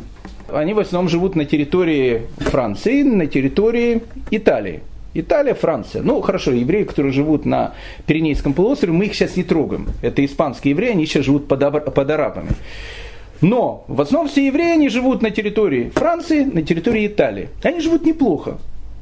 Они 0.52 0.74
в 0.74 0.78
основном 0.78 1.08
живут 1.08 1.34
на 1.36 1.44
территории 1.44 2.22
Франции, 2.38 3.02
на 3.02 3.26
территории 3.26 4.02
Италии. 4.30 4.80
Италия, 5.18 5.54
Франция. 5.54 6.02
Ну, 6.02 6.20
хорошо, 6.20 6.52
евреи, 6.52 6.84
которые 6.84 7.12
живут 7.12 7.46
на 7.46 7.74
Пиренейском 8.06 8.52
полуострове, 8.52 8.92
мы 8.92 9.06
их 9.06 9.14
сейчас 9.14 9.36
не 9.36 9.44
трогаем. 9.44 9.88
Это 10.02 10.24
испанские 10.24 10.72
евреи, 10.72 10.90
они 10.90 11.06
сейчас 11.06 11.24
живут 11.24 11.48
под, 11.48 11.60
под 11.94 12.10
арабами. 12.10 12.50
Но 13.40 13.84
в 13.88 14.00
основном 14.00 14.30
все 14.30 14.46
евреи, 14.46 14.72
они 14.72 14.88
живут 14.88 15.22
на 15.22 15.30
территории 15.30 15.90
Франции, 15.94 16.44
на 16.44 16.62
территории 16.62 17.06
Италии. 17.06 17.48
Они 17.62 17.80
живут 17.80 18.04
неплохо. 18.04 18.58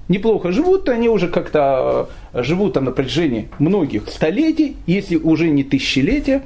Неплохо 0.09 0.53
живут, 0.53 0.89
они 0.89 1.09
уже 1.09 1.29
как-то 1.29 2.09
э, 2.33 2.43
живут 2.43 2.75
там 2.75 2.85
на 2.85 2.91
протяжении 2.91 3.49
многих 3.59 4.09
столетий, 4.09 4.77
если 4.87 5.17
уже 5.17 5.49
не 5.49 5.65
тысячелетия. 5.65 6.43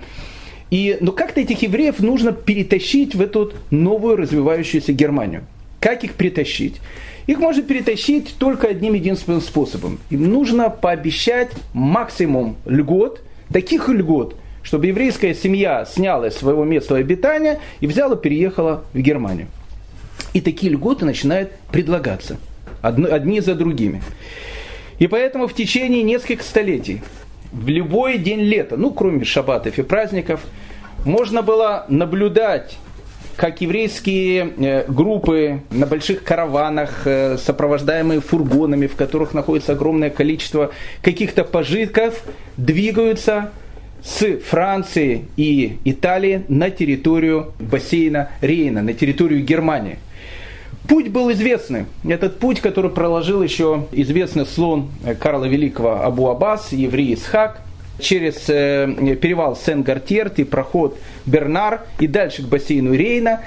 И, 0.70 0.98
но 1.00 1.12
как-то 1.12 1.40
этих 1.40 1.62
евреев 1.62 1.98
нужно 2.00 2.32
перетащить 2.32 3.14
в 3.14 3.20
эту 3.20 3.52
новую 3.70 4.16
развивающуюся 4.16 4.92
Германию. 4.92 5.44
Как 5.80 6.04
их 6.04 6.12
перетащить? 6.12 6.76
Их 7.26 7.38
можно 7.38 7.62
перетащить 7.62 8.34
только 8.38 8.68
одним 8.68 8.94
единственным 8.94 9.40
способом. 9.40 9.98
Им 10.10 10.30
нужно 10.30 10.70
пообещать 10.70 11.50
максимум 11.72 12.56
льгот, 12.64 13.22
таких 13.50 13.88
льгот– 13.88 14.36
чтобы 14.68 14.88
еврейская 14.88 15.34
семья 15.34 15.86
сняла 15.86 16.30
своего 16.30 16.62
места 16.62 16.96
обитания 16.96 17.58
и 17.80 17.86
взяла, 17.86 18.16
переехала 18.16 18.84
в 18.92 18.98
Германию. 18.98 19.46
И 20.34 20.42
такие 20.42 20.70
льготы 20.70 21.06
начинают 21.06 21.52
предлагаться 21.72 22.36
одни 22.82 23.40
за 23.40 23.54
другими. 23.54 24.02
И 24.98 25.06
поэтому 25.06 25.46
в 25.46 25.54
течение 25.54 26.02
нескольких 26.02 26.42
столетий, 26.42 27.02
в 27.52 27.68
любой 27.68 28.18
день 28.18 28.40
лета, 28.40 28.76
ну 28.76 28.90
кроме 28.90 29.24
шаббатов 29.24 29.78
и 29.78 29.82
праздников, 29.82 30.40
можно 31.04 31.42
было 31.42 31.86
наблюдать 31.88 32.76
как 33.36 33.60
еврейские 33.60 34.52
э, 34.58 34.84
группы 34.88 35.60
на 35.70 35.86
больших 35.86 36.24
караванах, 36.24 37.02
э, 37.04 37.38
сопровождаемые 37.38 38.20
фургонами, 38.20 38.88
в 38.88 38.96
которых 38.96 39.32
находится 39.32 39.72
огромное 39.72 40.10
количество 40.10 40.72
каких-то 41.02 41.44
пожитков, 41.44 42.24
двигаются 42.56 43.52
с 44.02 44.38
Франции 44.40 45.26
и 45.36 45.78
Италии 45.84 46.44
на 46.48 46.70
территорию 46.70 47.52
бассейна 47.60 48.30
Рейна, 48.40 48.82
на 48.82 48.92
территорию 48.92 49.44
Германии. 49.44 49.98
Путь 50.88 51.08
был 51.08 51.30
известный. 51.32 51.84
Этот 52.08 52.38
путь, 52.38 52.60
который 52.60 52.90
проложил 52.90 53.42
еще 53.42 53.86
известный 53.92 54.46
слон 54.46 54.88
Карла 55.20 55.44
Великого 55.44 56.02
Абу 56.02 56.28
Аббас, 56.28 56.72
еврей 56.72 57.12
Исхак, 57.12 57.60
через 58.00 58.48
э, 58.48 59.16
перевал 59.20 59.54
Сен-Гартьерт 59.54 60.38
и 60.38 60.44
проход 60.44 60.98
Бернар 61.26 61.82
и 61.98 62.06
дальше 62.06 62.42
к 62.42 62.46
бассейну 62.46 62.94
Рейна. 62.94 63.40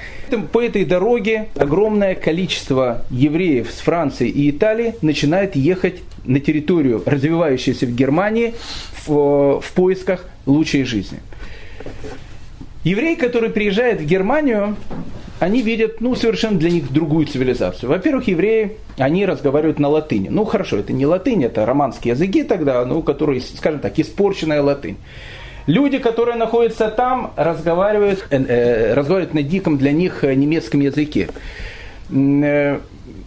По 0.51 0.62
этой 0.62 0.86
дороге 0.86 1.48
огромное 1.55 2.13
количество 2.13 3.05
евреев 3.10 3.71
с 3.71 3.79
Франции 3.79 4.29
и 4.29 4.50
Италии 4.51 4.93
начинает 5.01 5.55
ехать 5.55 6.03
на 6.25 6.39
территорию, 6.39 7.01
развивающуюся 7.05 7.88
в 7.88 7.95
Германии, 7.95 8.53
в, 9.07 9.62
в 9.62 9.71
поисках 9.74 10.25
лучшей 10.45 10.83
жизни. 10.83 11.19
Еврей, 12.83 13.15
который 13.15 13.50
приезжает 13.50 14.01
в 14.01 14.05
Германию, 14.05 14.75
они 15.41 15.63
видят, 15.63 16.01
ну, 16.01 16.13
совершенно 16.13 16.60
для 16.60 16.69
них 16.69 16.93
другую 16.93 17.25
цивилизацию. 17.25 17.89
Во-первых, 17.89 18.27
евреи, 18.27 18.77
они 19.00 19.25
разговаривают 19.25 19.79
на 19.79 19.89
латыни. 19.89 20.29
Ну, 20.29 20.45
хорошо, 20.45 20.77
это 20.77 20.93
не 20.93 21.07
латынь, 21.07 21.43
это 21.43 21.65
романские 21.65 22.12
языки 22.12 22.43
тогда, 22.43 22.86
ну, 22.86 23.01
которые, 23.01 23.41
скажем 23.41 23.79
так, 23.79 23.98
испорченная 23.98 24.62
латынь. 24.62 24.98
Люди, 25.65 25.98
которые 25.98 26.38
находятся 26.38 26.89
там, 26.89 27.33
разговаривают, 27.36 28.27
э, 28.29 28.38
э, 28.38 28.93
разговаривают 28.93 29.33
на 29.33 29.41
диком 29.41 29.79
для 29.79 29.91
них 29.91 30.21
немецком 30.21 30.81
языке. 30.81 31.29
Э, 32.12 32.77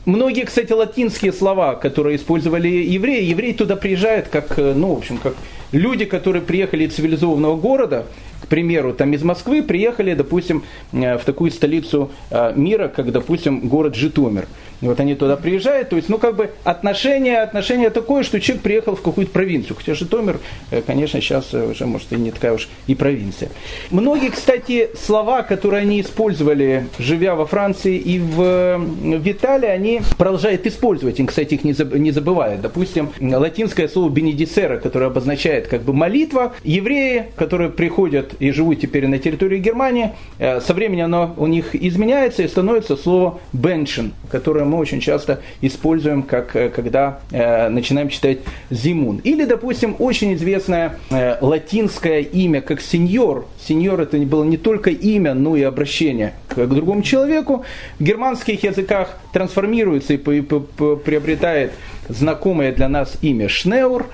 многие, 0.06 0.44
кстати, 0.44 0.72
латинские 0.72 1.32
слова, 1.32 1.74
которые 1.74 2.14
использовали 2.14 2.68
евреи, 2.68 3.24
евреи 3.24 3.54
туда 3.54 3.74
приезжают 3.74 4.28
как, 4.28 4.56
э, 4.56 4.72
ну, 4.72 4.94
в 4.94 4.98
общем, 4.98 5.18
как 5.18 5.34
люди, 5.72 6.04
которые 6.04 6.42
приехали 6.42 6.84
из 6.84 6.94
цивилизованного 6.94 7.56
города, 7.56 8.06
к 8.44 8.46
примеру, 8.46 8.92
там 8.92 9.12
из 9.14 9.22
Москвы 9.22 9.62
приехали, 9.62 10.12
допустим, 10.14 10.62
э, 10.92 11.16
в 11.16 11.24
такую 11.24 11.50
столицу 11.50 12.10
э, 12.30 12.52
мира, 12.54 12.88
как, 12.88 13.10
допустим, 13.10 13.60
город 13.68 13.94
Житомир. 13.94 14.46
И 14.84 14.86
вот 14.86 15.00
они 15.00 15.14
туда 15.14 15.36
приезжают, 15.36 15.88
то 15.88 15.96
есть, 15.96 16.10
ну, 16.10 16.18
как 16.18 16.36
бы 16.36 16.50
отношение, 16.62 17.38
отношение 17.38 17.88
такое, 17.88 18.22
что 18.22 18.38
человек 18.38 18.62
приехал 18.62 18.96
в 18.96 19.00
какую-то 19.00 19.32
провинцию. 19.32 19.76
Хотя 19.76 19.94
Житомир, 19.94 20.40
э, 20.70 20.82
конечно, 20.82 21.22
сейчас 21.22 21.54
уже, 21.54 21.86
может, 21.86 22.12
и 22.12 22.16
не 22.16 22.30
такая 22.30 22.52
уж 22.52 22.68
и 22.86 22.94
провинция. 22.94 23.48
Многие, 23.90 24.28
кстати, 24.28 24.90
слова, 24.94 25.42
которые 25.42 25.80
они 25.80 26.02
использовали, 26.02 26.86
живя 26.98 27.34
во 27.34 27.46
Франции 27.46 27.96
и 27.96 28.18
в, 28.18 28.76
в 28.76 29.26
Италии, 29.26 29.68
они 29.68 30.02
продолжают 30.18 30.66
использовать. 30.66 31.18
Им, 31.18 31.28
кстати, 31.28 31.54
их 31.54 31.64
не 31.64 32.10
забывают. 32.10 32.60
Допустим, 32.60 33.10
латинское 33.18 33.88
слово 33.88 34.10
«бенедицера», 34.10 34.76
которое 34.76 35.06
обозначает 35.06 35.66
как 35.66 35.80
бы 35.80 35.94
молитва. 35.94 36.52
Евреи, 36.62 37.28
которые 37.36 37.70
приходят 37.70 38.34
и 38.38 38.50
живут 38.50 38.80
теперь 38.80 39.06
на 39.06 39.18
территории 39.18 39.60
Германии, 39.60 40.12
э, 40.38 40.60
со 40.60 40.74
временем 40.74 41.06
оно 41.06 41.34
у 41.38 41.46
них 41.46 41.74
изменяется 41.74 42.42
и 42.42 42.48
становится 42.48 42.98
слово 42.98 43.40
«беншин», 43.54 44.12
которое 44.30 44.73
мы 44.74 44.80
очень 44.80 45.00
часто 45.00 45.40
используем, 45.60 46.22
как, 46.22 46.56
э, 46.56 46.68
когда 46.68 47.20
э, 47.30 47.68
начинаем 47.68 48.08
читать 48.08 48.38
«зимун». 48.70 49.20
Или, 49.22 49.44
допустим, 49.44 49.94
очень 49.98 50.34
известное 50.34 50.98
э, 51.10 51.36
латинское 51.40 52.20
имя, 52.20 52.60
как 52.60 52.80
«сеньор». 52.80 53.46
«Сеньор» 53.60 54.00
это 54.00 54.18
было 54.18 54.42
не 54.44 54.56
только 54.56 54.90
имя, 54.90 55.34
но 55.34 55.56
и 55.56 55.62
обращение 55.62 56.34
к, 56.48 56.66
другому 56.66 57.02
человеку. 57.02 57.64
В 57.98 58.02
германских 58.02 58.64
языках 58.64 59.16
трансформируется 59.32 60.14
и 60.14 60.16
приобретает 60.16 61.72
знакомое 62.08 62.72
для 62.72 62.88
нас 62.88 63.16
имя 63.22 63.48
«шнеур». 63.48 64.06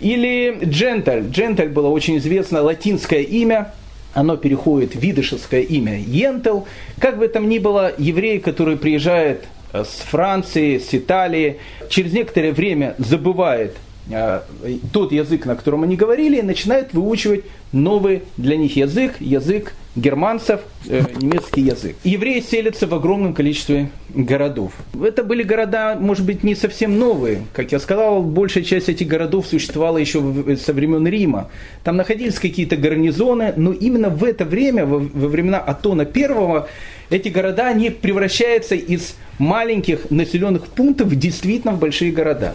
Или 0.00 0.58
«дженталь». 0.64 1.24
«Дженталь» 1.30 1.68
было 1.68 1.88
очень 1.88 2.18
известное 2.18 2.62
латинское 2.62 3.22
имя, 3.22 3.72
оно 4.16 4.38
переходит 4.38 4.94
в 4.94 4.98
видышевское 4.98 5.60
имя 5.60 5.98
Йентел. 5.98 6.66
Как 6.98 7.18
бы 7.18 7.28
там 7.28 7.50
ни 7.50 7.58
было, 7.58 7.92
еврей, 7.98 8.40
который 8.40 8.78
приезжает 8.78 9.44
с 9.72 10.04
Франции, 10.08 10.78
с 10.78 10.94
Италии, 10.94 11.58
через 11.88 12.12
некоторое 12.12 12.52
время 12.52 12.94
забывает 12.98 13.76
э, 14.10 14.40
тот 14.92 15.12
язык, 15.12 15.46
на 15.46 15.56
котором 15.56 15.82
они 15.82 15.96
говорили, 15.96 16.38
и 16.38 16.42
начинает 16.42 16.92
выучивать 16.92 17.44
новый 17.72 18.22
для 18.36 18.56
них 18.56 18.76
язык, 18.76 19.20
язык 19.20 19.72
германцев, 19.96 20.60
э, 20.88 21.02
немецкий 21.20 21.62
язык. 21.62 21.96
Евреи 22.04 22.40
селятся 22.40 22.86
в 22.86 22.94
огромном 22.94 23.32
количестве 23.34 23.90
городов. 24.10 24.72
Это 25.02 25.24
были 25.24 25.42
города, 25.42 25.96
может 25.98 26.24
быть, 26.24 26.44
не 26.44 26.54
совсем 26.54 26.98
новые. 26.98 27.42
Как 27.54 27.72
я 27.72 27.78
сказал, 27.78 28.22
большая 28.22 28.62
часть 28.62 28.88
этих 28.88 29.08
городов 29.08 29.46
существовала 29.46 29.96
еще 29.96 30.22
со 30.56 30.72
времен 30.74 31.06
Рима. 31.06 31.50
Там 31.82 31.96
находились 31.96 32.38
какие-то 32.38 32.76
гарнизоны, 32.76 33.54
но 33.56 33.72
именно 33.72 34.10
в 34.10 34.22
это 34.22 34.44
время, 34.44 34.84
во, 34.84 34.98
во 34.98 35.28
времена 35.28 35.58
Атона 35.58 36.02
I, 36.02 36.64
эти 37.08 37.28
города, 37.28 37.68
они 37.68 37.90
превращаются 37.90 38.74
из 38.74 39.16
маленьких 39.38 40.10
населенных 40.10 40.66
пунктов 40.66 41.14
действительно 41.16 41.72
в 41.72 41.78
большие 41.78 42.12
города. 42.12 42.54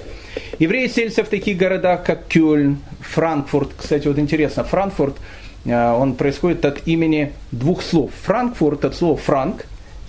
Евреи 0.60 0.88
селятся 0.88 1.24
в 1.24 1.28
таких 1.28 1.58
городах, 1.58 2.04
как 2.04 2.28
Кёльн, 2.28 2.78
Франкфурт. 3.00 3.72
Кстати, 3.78 4.08
вот 4.08 4.20
интересно, 4.20 4.64
Франкфурт– 4.64 5.16
Э, 5.26 5.41
он 5.66 6.16
происходит 6.16 6.66
от 6.66 6.88
имени 6.88 7.34
двух 7.52 7.82
слов. 7.82 8.12
Франкфурт 8.24 8.86
от 8.86 8.96
слова 8.96 9.18
«франк», 9.18 9.66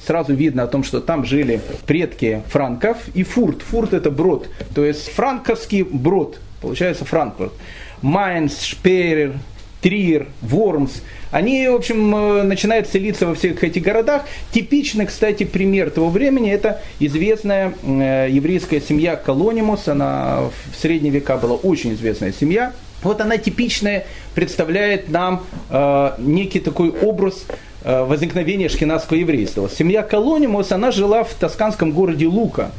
сразу 0.07 0.35
видно 0.35 0.65
о 0.65 0.67
том, 0.67 0.85
что 0.85 1.01
там 1.01 1.25
жили 1.25 1.61
предки 1.87 2.43
франков, 2.49 2.99
и 3.15 3.23
фурт. 3.23 3.63
Фурт 3.63 3.95
это 3.95 4.11
брод, 4.11 4.49
то 4.75 4.85
есть 4.85 5.09
франковский 5.11 5.83
брод, 5.83 6.41
получается 6.61 7.05
Франкфурт. 7.05 7.53
Майнц, 8.01 8.63
Шперер, 8.63 9.35
Триер, 9.81 10.29
Вормс, 10.41 11.03
они, 11.31 11.67
в 11.67 11.75
общем, 11.75 12.15
э, 12.15 12.43
начинают 12.43 12.89
селиться 12.89 13.27
во 13.27 13.35
всех 13.35 13.65
этих 13.65 13.83
городах. 13.83 14.25
Типичный, 14.53 15.07
кстати, 15.07 15.45
пример 15.45 15.91
того 15.91 16.11
времени– 16.11 16.51
это 16.53 16.83
известная 17.01 17.73
э, 17.83 18.29
еврейская 18.31 18.81
семья 18.81 19.17
Колонимус. 19.17 19.89
Она 19.89 20.43
в 20.71 20.77
средние 20.77 21.13
века 21.13 21.37
была 21.39 21.55
очень 21.55 21.95
известная 21.95 22.33
семья. 22.33 22.73
Вот 23.03 23.21
она 23.21 23.39
типичная, 23.39 24.07
представляет 24.35 25.11
нам 25.11 25.45
э, 25.71 26.13
некий 26.19 26.61
такой 26.61 26.91
образ 26.91 27.45
э, 27.83 28.05
возникновения 28.05 28.69
шхинатского 28.69 29.17
еврейства. 29.17 29.69
Семья 29.69 30.03
Колонимус, 30.03 30.73
она 30.73 30.93
жила 30.93 31.25
в 31.25 31.35
тосканском 31.35 31.93
городе 31.93 32.27
Лука. 32.27 32.71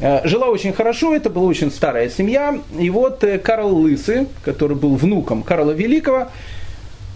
Э, 0.00 0.26
жила 0.26 0.46
очень 0.46 0.72
хорошо, 0.72 1.14
это 1.14 1.30
была 1.30 1.46
очень 1.46 1.70
старая 1.70 2.10
семья. 2.10 2.58
И 2.78 2.90
вот 2.90 3.22
э, 3.22 3.38
Карл 3.38 3.74
Лысый, 3.74 4.26
который 4.44 4.76
был 4.76 4.96
внуком 4.96 5.42
Карла 5.42 5.70
Великого, 5.70 6.28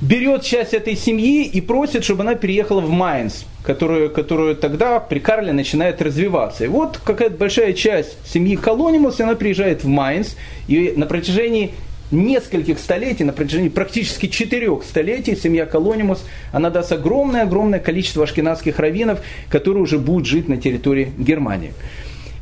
берет 0.00 0.42
часть 0.42 0.74
этой 0.74 0.94
семьи 0.94 1.44
и 1.44 1.60
просит, 1.60 2.04
чтобы 2.04 2.22
она 2.22 2.34
переехала 2.34 2.80
в 2.80 2.90
Майнц, 2.90 3.44
которую, 3.64 4.10
которую 4.10 4.54
тогда 4.54 5.00
при 5.00 5.18
Карле 5.18 5.52
начинает 5.52 6.02
развиваться. 6.02 6.64
И 6.64 6.68
вот 6.68 7.00
какая-то 7.02 7.36
большая 7.36 7.72
часть 7.72 8.16
семьи 8.30 8.56
Колонимус, 8.56 9.20
она 9.20 9.34
приезжает 9.34 9.84
в 9.84 9.88
Майнц, 9.88 10.34
и 10.68 10.92
на 10.96 11.06
протяжении 11.06 11.72
нескольких 12.10 12.78
столетий, 12.78 13.24
на 13.24 13.32
протяжении 13.32 13.68
практически 13.68 14.26
четырех 14.26 14.84
столетий, 14.84 15.36
семья 15.36 15.66
Колонимус, 15.66 16.24
она 16.52 16.70
даст 16.70 16.92
огромное-огромное 16.92 17.80
количество 17.80 18.24
ашкенадских 18.24 18.78
раввинов, 18.78 19.20
которые 19.48 19.82
уже 19.82 19.98
будут 19.98 20.26
жить 20.26 20.48
на 20.48 20.56
территории 20.56 21.12
Германии. 21.18 21.72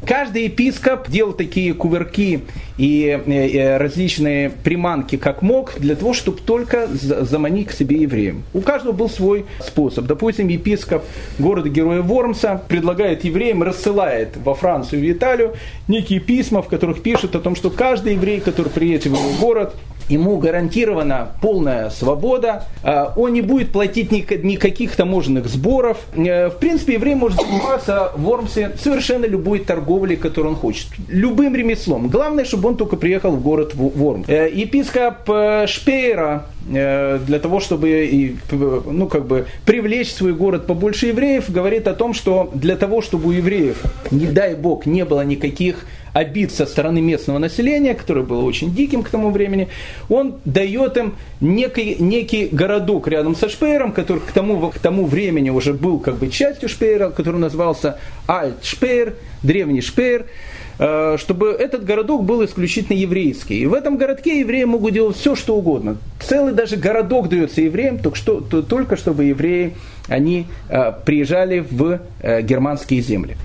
Каждый 0.07 0.45
епископ 0.45 1.09
делал 1.09 1.33
такие 1.33 1.73
кувырки 1.75 2.43
и 2.77 3.21
э, 3.27 3.77
различные 3.79 4.51
приманки, 4.51 5.17
как 5.17 5.43
мог, 5.43 5.75
для 5.79 5.95
того, 5.95 6.13
чтобы 6.13 6.41
только 6.41 6.89
заманить 6.89 7.69
к 7.69 7.73
себе 7.73 8.03
евреям. 8.03 8.43
У 8.53 8.61
каждого 8.61 8.93
был 8.93 9.09
свой 9.09 9.47
способ. 9.61 10.07
Допустим, 10.07 10.49
епископ 10.49 11.05
города-героя 11.39 12.03
Вормса 12.03 12.63
предлагает 12.69 13.25
евреям, 13.25 13.63
рассылает 13.63 14.37
во 14.37 14.55
Францию 14.55 15.03
и 15.03 15.13
в 15.13 15.17
Италию 15.17 15.55
некие 15.89 16.21
письма, 16.21 16.63
в 16.63 16.69
которых 16.69 17.03
пишет 17.03 17.35
о 17.37 17.41
том, 17.41 17.57
что 17.57 17.71
каждый 17.71 18.15
еврей, 18.15 18.41
который 18.41 18.71
приедет 18.71 19.05
в 19.05 19.07
его 19.07 19.31
город, 19.41 19.75
ему 20.09 20.39
гарантирована 20.39 21.29
полная 21.41 21.91
свобода, 21.91 22.65
а, 22.83 23.13
он 23.17 23.33
не 23.33 23.41
будет 23.41 23.73
платить 23.73 24.11
никаких 24.11 24.97
таможенных 24.97 25.47
сборов. 25.47 25.99
Э, 26.15 26.49
в 26.49 26.59
принципе, 26.59 26.95
еврей 26.95 27.15
может 27.15 27.41
заниматься 27.41 28.13
в 28.15 28.23
Вормсе 28.23 28.73
совершенно 28.79 29.25
любой 29.25 29.61
торговлей, 29.61 30.17
которую 30.17 30.55
он 30.55 30.61
хочет. 30.61 30.89
Любым 31.09 31.55
ремеслом. 31.55 32.09
Главное, 32.09 32.45
чтобы 32.45 32.69
он 32.69 32.77
только 32.77 32.97
приехал 32.97 33.33
в 33.33 33.43
город 33.43 33.75
Ворм. 33.75 34.25
Э, 34.27 34.49
епископ 34.51 35.29
э, 35.29 35.67
Шпейра 35.67 36.47
для 36.67 37.39
того, 37.41 37.61
чтобы 37.61 38.37
ну, 38.51 39.07
как 39.07 39.27
бы, 39.27 39.47
привлечь 39.67 40.09
в 40.09 40.17
свой 40.17 40.33
город 40.33 40.67
побольше 40.67 41.07
евреев, 41.07 41.51
говорит 41.51 41.87
о 41.87 41.95
том, 41.95 42.15
что 42.15 42.51
для 42.55 42.77
того, 42.77 43.03
чтобы 43.03 43.29
у 43.29 43.33
евреев, 43.33 43.83
не 44.11 44.27
дай 44.27 44.55
бог, 44.55 44.87
не 44.87 45.05
было 45.05 45.23
никаких 45.23 45.87
обид 46.15 46.53
со 46.53 46.65
стороны 46.65 47.03
местного 47.03 47.39
населения, 47.39 47.95
которое 47.95 48.23
было 48.23 48.43
очень 48.43 48.75
диким 48.75 49.03
к 49.03 49.11
тому 49.11 49.31
времени, 49.31 49.69
он 50.09 50.37
дает 50.45 50.97
им 50.97 51.17
некий, 51.41 51.97
некий 51.99 52.47
городок 52.47 53.09
рядом 53.09 53.35
со 53.35 53.49
Шпеером, 53.49 53.93
который 53.93 54.21
к 54.21 54.33
тому, 54.33 54.71
к 54.71 54.79
тому 54.79 55.07
времени 55.07 55.51
уже 55.51 55.75
был 55.75 55.99
как 55.99 56.17
бы 56.17 56.29
частью 56.29 56.69
Шпеера, 56.69 57.11
который 57.11 57.41
назывался 57.41 57.99
Альт 58.29 58.65
Шпеер, 58.65 59.17
древний 59.43 59.81
Шпеер, 59.81 60.23
э, 60.23 60.27
чтобы 60.77 61.51
этот 61.51 61.85
городок 61.85 62.25
был 62.25 62.45
исключительно 62.45 62.97
еврейский. 62.97 63.61
И 63.61 63.67
в 63.67 63.75
этом 63.75 63.97
городке 63.97 64.41
евреи 64.41 64.65
могут 64.65 64.93
делать 64.93 65.17
все, 65.17 65.37
что 65.37 65.57
угодно. 65.57 65.99
Целый 66.21 66.53
даже 66.53 66.77
городок 66.77 67.29
дается 67.29 67.61
евреям, 67.61 67.99
только, 67.99 68.17
что, 68.17 68.41
только 68.41 68.97
чтобы 68.97 69.25
евреи 69.25 69.75
они 70.09 70.47
э, 70.69 70.93
приезжали 71.05 71.61
в 71.61 72.01
э, 72.21 72.43
германские 72.43 73.01
земли. 73.01 73.37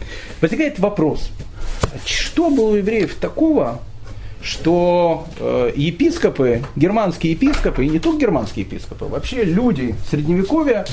Возникает 0.42 0.80
вопрос, 0.80 1.30
что 2.06 2.50
было 2.50 2.72
у 2.72 2.76
евреев 2.76 3.16
такого, 3.16 3.80
что 4.42 5.28
э, 5.40 5.72
епископы, 5.76 6.64
германские 6.76 7.34
епископы, 7.34 7.86
и 7.86 7.90
не 7.90 8.00
только 8.00 8.20
германские 8.20 8.66
епископы, 8.66 9.06
вообще 9.06 9.44
люди 9.44 9.96
Средневековья 10.10 10.86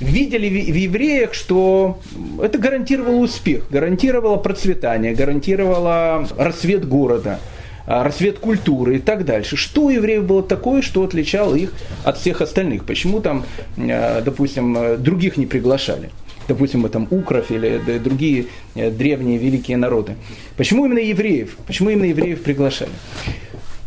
видели 0.00 0.48
в 0.48 0.74
евреях, 0.74 1.34
что 1.34 2.00
это 2.42 2.58
гарантировало 2.58 3.16
успех, 3.16 3.68
гарантировало 3.70 4.36
процветание, 4.36 5.14
гарантировало 5.14 6.26
рассвет 6.36 6.88
города, 6.88 7.38
а, 7.86 8.02
рассвет 8.02 8.38
культуры 8.38 8.96
и 8.96 8.98
так 8.98 9.24
дальше. 9.24 9.56
Что 9.56 9.82
у 9.82 9.90
евреев 9.90 10.24
было 10.24 10.42
такое, 10.42 10.82
что 10.82 11.04
отличало 11.04 11.54
их 11.54 11.72
от 12.04 12.18
всех 12.18 12.40
остальных? 12.40 12.84
Почему 12.84 13.20
там, 13.20 13.44
э, 13.76 14.22
допустим, 14.22 15.02
других 15.02 15.36
не 15.36 15.46
приглашали? 15.46 16.10
допустим, 16.50 16.88
там 16.88 17.06
Укров 17.10 17.50
или 17.50 17.80
другие 17.98 18.46
э, 18.74 18.90
древние 18.90 19.38
великие 19.38 19.76
народы. 19.76 20.16
Почему 20.56 20.84
именно 20.84 20.98
евреев? 20.98 21.56
Почему 21.66 21.90
именно 21.90 22.06
евреев 22.06 22.42
приглашали? 22.42 22.90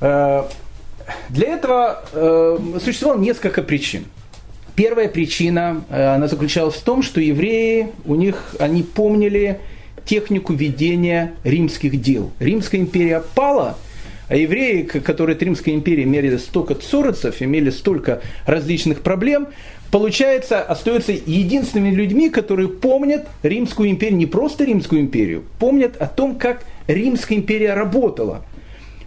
Э, 0.01 0.43
для 1.29 1.55
этого 1.55 2.03
э, 2.13 2.57
существовало 2.83 3.19
несколько 3.19 3.61
причин. 3.61 4.05
Первая 4.75 5.07
причина, 5.07 5.83
она 5.89 6.27
заключалась 6.27 6.75
в 6.75 6.83
том, 6.83 7.03
что 7.03 7.21
евреи, 7.21 7.89
у 8.05 8.15
них, 8.15 8.55
они 8.59 8.81
помнили 8.81 9.59
технику 10.03 10.53
ведения 10.53 11.33
римских 11.43 12.01
дел. 12.01 12.31
Римская 12.39 12.81
империя 12.81 13.23
пала, 13.35 13.77
а 14.29 14.35
евреи, 14.35 14.81
которые 14.81 15.35
от 15.35 15.43
Римской 15.43 15.73
империи 15.73 16.03
имели 16.03 16.37
столько 16.37 16.73
цорцев, 16.73 17.41
имели 17.41 17.69
столько 17.69 18.21
различных 18.47 19.01
проблем, 19.01 19.47
получается, 19.91 20.61
остаются 20.61 21.11
единственными 21.11 21.93
людьми, 21.93 22.31
которые 22.31 22.67
помнят 22.67 23.27
Римскую 23.43 23.91
империю, 23.91 24.17
не 24.17 24.25
просто 24.25 24.63
Римскую 24.63 25.01
империю, 25.01 25.43
помнят 25.59 25.97
о 25.97 26.07
том, 26.07 26.35
как 26.35 26.65
Римская 26.87 27.37
империя 27.37 27.75
работала. 27.75 28.43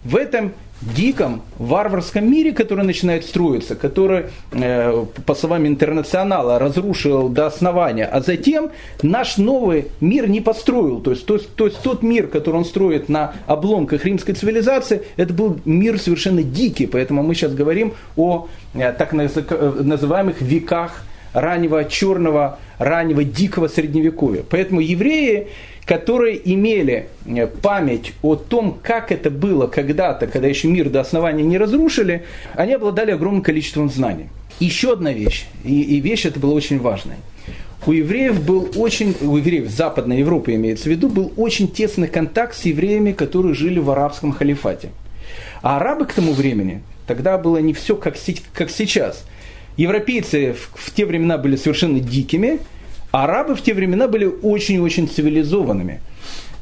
В 0.05 0.14
этом 0.14 0.52
диком, 0.81 1.43
варварском 1.59 2.31
мире, 2.31 2.53
который 2.53 2.85
начинает 2.85 3.25
строиться, 3.25 3.75
который, 3.75 4.27
э, 4.53 5.05
по 5.25 5.35
словам 5.35 5.67
интернационала, 5.67 6.59
разрушил 6.59 7.29
до 7.29 7.47
основания, 7.47 8.05
а 8.05 8.21
затем 8.21 8.71
наш 9.03 9.39
новый 9.39 9.87
мир 10.01 10.29
не 10.29 10.41
построил. 10.41 11.01
То 11.01 11.11
есть, 11.11 11.27
то, 11.27 11.39
то 11.39 11.67
есть 11.67 11.81
тот 11.83 12.03
мир, 12.03 12.27
который 12.27 12.57
он 12.57 12.65
строит 12.65 13.09
на 13.09 13.35
обломках 13.47 14.05
римской 14.05 14.35
цивилизации, 14.35 15.03
это 15.17 15.33
был 15.33 15.59
мир 15.65 15.99
совершенно 15.99 16.43
дикий. 16.43 16.87
Поэтому 16.87 17.23
мы 17.23 17.35
сейчас 17.35 17.55
говорим 17.55 17.95
о 18.17 18.49
э, 18.75 18.93
так 18.93 19.12
называемых 19.12 20.41
веках 20.43 21.03
раннего 21.33 21.85
черного, 21.85 22.59
раннего 22.79 23.23
дикого 23.23 23.69
средневековья. 23.69 24.43
Поэтому 24.49 24.81
евреи 24.81 25.49
которые 25.87 26.38
имели 26.53 27.07
э, 27.25 27.46
память 27.46 28.12
о 28.20 28.35
том, 28.35 28.79
как 28.83 29.12
это 29.12 29.31
было 29.31 29.68
когда-то, 29.68 30.27
когда 30.27 30.49
еще 30.49 30.68
мир 30.68 30.90
до 30.90 31.01
основания 31.01 31.44
не 31.44 31.57
разрушили, 31.57 32.25
они 32.55 32.75
обладали 32.75 33.12
огромным 33.12 33.42
количеством 33.42 33.88
знаний. 33.88 34.27
Еще 34.59 34.92
одна 34.92 35.12
вещь, 35.12 35.46
и, 35.64 35.81
и 35.81 36.01
вещь 36.01 36.27
это 36.27 36.40
была 36.40 36.55
очень 36.55 36.81
важная. 36.81 37.18
У 37.87 37.92
евреев 37.92 38.44
был 38.44 38.68
очень, 38.75 39.14
у 39.20 39.37
евреев 39.37 39.70
Западной 39.70 40.18
Европы 40.18 40.55
имеется 40.55 40.85
в 40.85 40.87
виду, 40.88 41.09
был 41.09 41.33
очень 41.37 41.68
тесный 41.68 42.09
контакт 42.09 42.57
с 42.57 42.64
евреями, 42.64 43.12
которые 43.12 43.55
жили 43.55 43.79
в 43.79 43.88
арабском 43.88 44.33
халифате. 44.33 44.90
А 45.62 45.77
арабы 45.77 46.07
к 46.07 46.12
тому 46.12 46.33
времени, 46.33 46.83
тогда 47.07 47.38
было 47.38 47.59
не 47.59 47.75
все 47.75 47.94
как, 47.94 48.16
как 48.53 48.70
сейчас. 48.70 49.25
Европейцы 49.77 50.55
в, 50.55 50.70
в 50.75 50.92
те 50.92 51.07
времена 51.07 51.38
были 51.38 51.55
совершенно 51.55 52.01
дикими, 52.01 52.59
арабы 53.11 53.55
в 53.55 53.62
те 53.62 53.75
времена 53.75 54.09
были 54.09 54.27
очень-очень 54.27 55.09
цивилизованными. 55.09 56.01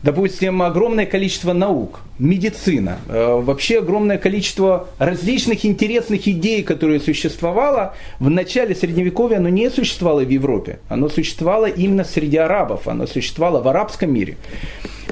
Допустим, 0.04 0.60
огромное 0.60 1.06
количество 1.06 1.54
наук, 1.54 2.00
медицина, 2.18 2.98
э, 3.08 3.40
вообще 3.40 3.78
огромное 3.78 4.18
количество 4.18 4.88
различных 4.98 5.64
интересных 5.64 6.28
идей, 6.28 6.62
которые 6.62 7.00
существовало 7.00 7.94
в 8.20 8.28
начале 8.28 8.74
Средневековья, 8.74 9.38
оно 9.38 9.48
не 9.48 9.70
существовало 9.70 10.20
в 10.20 10.28
Европе. 10.28 10.78
Оно 10.90 11.08
существовало 11.08 11.64
именно 11.64 12.04
среди 12.04 12.36
арабов, 12.36 12.86
оно 12.86 13.06
существовало 13.06 13.62
в 13.62 13.68
арабском 13.68 14.12
мире. 14.12 14.36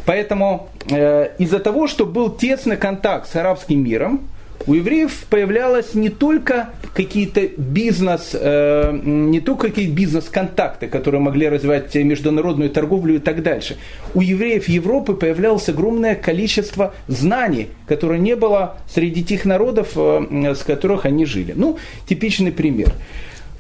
Поэтому 0.04 0.68
э, 0.90 1.30
из-за 1.38 1.58
того, 1.58 1.86
что 1.88 2.04
был 2.04 2.28
тесный 2.28 2.76
контакт 2.76 3.32
с 3.32 3.36
арабским 3.36 3.82
миром, 3.82 4.28
у 4.66 4.74
евреев 4.74 5.24
появлялось 5.28 5.94
не 5.94 6.08
только 6.08 6.70
какие-то 6.94 7.48
бизнес, 7.56 8.30
э, 8.34 8.98
не 9.02 9.40
только 9.40 9.68
какие-то 9.68 9.92
бизнес-контакты, 9.92 10.88
которые 10.88 11.20
могли 11.20 11.48
развивать 11.48 11.94
международную 11.94 12.70
торговлю 12.70 13.16
и 13.16 13.18
так 13.18 13.42
дальше. 13.42 13.76
У 14.14 14.20
евреев 14.20 14.68
Европы 14.68 15.14
появлялось 15.14 15.68
огромное 15.68 16.14
количество 16.14 16.94
знаний, 17.08 17.68
которое 17.86 18.18
не 18.18 18.36
было 18.36 18.76
среди 18.88 19.24
тех 19.24 19.44
народов, 19.44 19.92
э, 19.96 20.54
с 20.54 20.62
которых 20.62 21.06
они 21.06 21.24
жили. 21.24 21.52
Ну, 21.56 21.78
типичный 22.06 22.52
пример. 22.52 22.92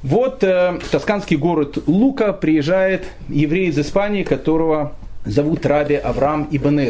Вот 0.02 0.42
э, 0.42 0.78
тосканский 0.90 1.36
город 1.36 1.78
Лука 1.86 2.32
приезжает 2.32 3.04
еврей 3.28 3.68
из 3.68 3.78
Испании, 3.78 4.24
которого 4.24 4.92
зовут 5.24 5.66
Раби 5.66 5.94
Авраам 5.94 6.48
Ибн. 6.50 6.80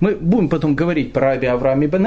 Мы 0.00 0.14
будем 0.14 0.48
потом 0.48 0.74
говорить 0.74 1.12
про 1.12 1.28
Раби 1.32 1.46
Авраам 1.46 1.84
Ибн. 1.84 2.06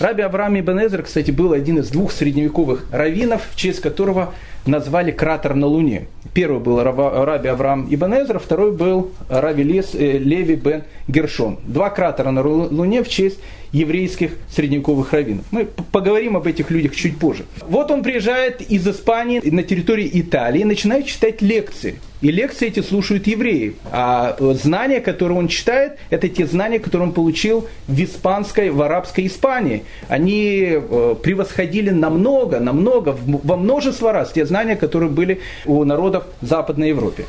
Раби 0.00 0.22
Авраам 0.22 0.58
Ибн 0.58 1.02
кстати, 1.02 1.30
был 1.30 1.52
один 1.52 1.78
из 1.78 1.90
двух 1.90 2.12
средневековых 2.12 2.86
раввинов, 2.90 3.42
в 3.50 3.56
честь 3.56 3.80
которого 3.80 4.34
назвали 4.66 5.10
кратер 5.10 5.54
на 5.54 5.66
Луне. 5.66 6.06
Первый 6.32 6.60
был 6.60 6.82
Раби 6.82 7.48
Авраам 7.48 7.86
Ибн 7.90 8.38
второй 8.38 8.72
был 8.72 9.12
Раби 9.28 9.62
Лес, 9.62 9.90
э, 9.94 10.18
Леви 10.18 10.56
бен 10.56 10.84
Гершон. 11.08 11.58
Два 11.64 11.90
кратера 11.90 12.30
на 12.30 12.42
Луне 12.42 13.02
в 13.02 13.08
честь 13.08 13.38
еврейских 13.74 14.30
средневековых 14.50 15.12
раввинов. 15.12 15.44
Мы 15.50 15.66
поговорим 15.92 16.36
об 16.36 16.46
этих 16.46 16.70
людях 16.70 16.94
чуть 16.94 17.18
позже. 17.18 17.44
Вот 17.68 17.90
он 17.90 18.02
приезжает 18.02 18.62
из 18.62 18.86
Испании 18.88 19.40
на 19.44 19.62
территории 19.62 20.08
Италии 20.12 20.60
и 20.60 20.64
начинает 20.64 21.06
читать 21.06 21.42
лекции. 21.42 21.98
И 22.20 22.30
лекции 22.30 22.68
эти 22.68 22.80
слушают 22.80 23.26
евреи. 23.26 23.74
А 23.90 24.36
знания, 24.54 25.00
которые 25.00 25.36
он 25.36 25.48
читает, 25.48 25.98
это 26.08 26.28
те 26.28 26.46
знания, 26.46 26.78
которые 26.78 27.08
он 27.08 27.14
получил 27.14 27.68
в 27.88 28.02
испанской, 28.02 28.70
в 28.70 28.80
арабской 28.80 29.26
Испании. 29.26 29.84
Они 30.08 30.68
э, 30.70 31.16
превосходили 31.22 31.90
намного, 31.90 32.60
намного, 32.60 33.18
во 33.26 33.56
множество 33.56 34.12
раз 34.12 34.32
те 34.32 34.46
знания, 34.46 34.76
которые 34.76 35.10
были 35.10 35.40
у 35.66 35.84
народов 35.84 36.24
Западной 36.40 36.90
Европе. 36.90 37.26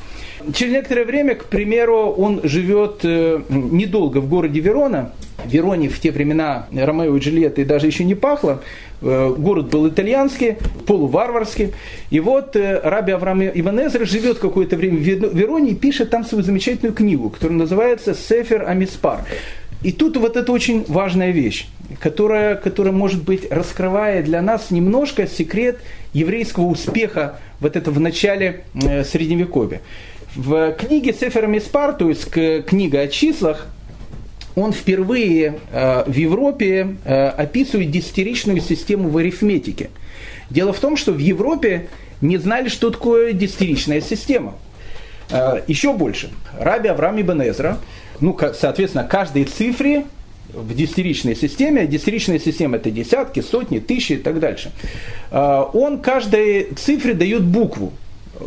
Через 0.53 0.73
некоторое 0.73 1.05
время, 1.05 1.35
к 1.35 1.45
примеру, 1.45 2.13
он 2.17 2.41
живет 2.43 2.99
э, 3.03 3.41
недолго 3.49 4.19
в 4.19 4.29
городе 4.29 4.59
Верона. 4.59 5.11
Вероне 5.45 5.89
в 5.89 5.99
те 5.99 6.11
времена 6.11 6.67
Ромео 6.73 7.15
и 7.15 7.19
Джульетты 7.19 7.65
даже 7.65 7.87
еще 7.87 8.03
не 8.03 8.15
пахло. 8.15 8.61
Э, 9.01 9.33
город 9.37 9.69
был 9.69 9.87
итальянский, 9.87 10.57
полуварварский. 10.85 11.73
И 12.09 12.19
вот 12.19 12.55
э, 12.55 12.79
Раби 12.83 13.11
Авраам 13.11 13.43
Иванезер 13.43 14.05
живет 14.05 14.39
какое-то 14.39 14.75
время 14.75 14.97
в 14.97 15.35
Вероне 15.35 15.71
и 15.71 15.75
пишет 15.75 16.09
там 16.09 16.25
свою 16.25 16.43
замечательную 16.43 16.93
книгу, 16.93 17.29
которая 17.29 17.57
называется 17.57 18.13
«Сефер 18.13 18.67
Амиспар». 18.67 19.21
И 19.83 19.91
тут 19.91 20.17
вот 20.17 20.35
это 20.35 20.51
очень 20.51 20.83
важная 20.87 21.31
вещь, 21.31 21.67
которая, 21.99 22.55
которая, 22.55 22.93
может 22.93 23.23
быть, 23.23 23.51
раскрывает 23.51 24.25
для 24.25 24.41
нас 24.41 24.71
немножко 24.71 25.27
секрет 25.27 25.77
еврейского 26.13 26.65
успеха 26.65 27.39
вот 27.59 27.75
это 27.75 27.91
в 27.91 27.99
начале 27.99 28.63
Средневековья. 28.73 29.81
В 30.35 30.73
книге 30.73 31.13
Сефер 31.13 31.47
Миспар, 31.47 31.93
то 31.93 32.09
есть 32.09 32.29
книга 32.29 32.99
о 32.99 33.07
числах, 33.07 33.67
он 34.55 34.73
впервые 34.73 35.59
э, 35.71 36.03
в 36.05 36.13
Европе 36.13 36.97
э, 37.05 37.27
описывает 37.29 37.89
десятиричную 37.89 38.59
систему 38.59 39.07
в 39.07 39.17
арифметике. 39.17 39.91
Дело 40.49 40.73
в 40.73 40.79
том, 40.79 40.97
что 40.97 41.13
в 41.13 41.19
Европе 41.19 41.87
не 42.19 42.37
знали, 42.37 42.67
что 42.67 42.89
такое 42.89 43.31
десятиричная 43.31 44.01
система. 44.01 44.55
Э, 45.29 45.61
еще 45.67 45.93
больше. 45.93 46.29
Раби 46.59 46.89
Авраам 46.89 47.21
Ибн 47.21 47.41
ну, 48.19 48.37
соответственно, 48.59 49.05
каждой 49.05 49.45
цифре 49.45 50.03
в 50.53 50.75
десятиричной 50.75 51.37
системе, 51.37 51.87
десятиричная 51.87 52.39
система 52.39 52.75
это 52.75 52.91
десятки, 52.91 53.39
сотни, 53.39 53.79
тысячи 53.79 54.13
и 54.13 54.17
так 54.17 54.39
дальше, 54.39 54.71
он 55.31 55.99
каждой 55.99 56.69
цифре 56.75 57.13
дает 57.13 57.43
букву. 57.43 57.91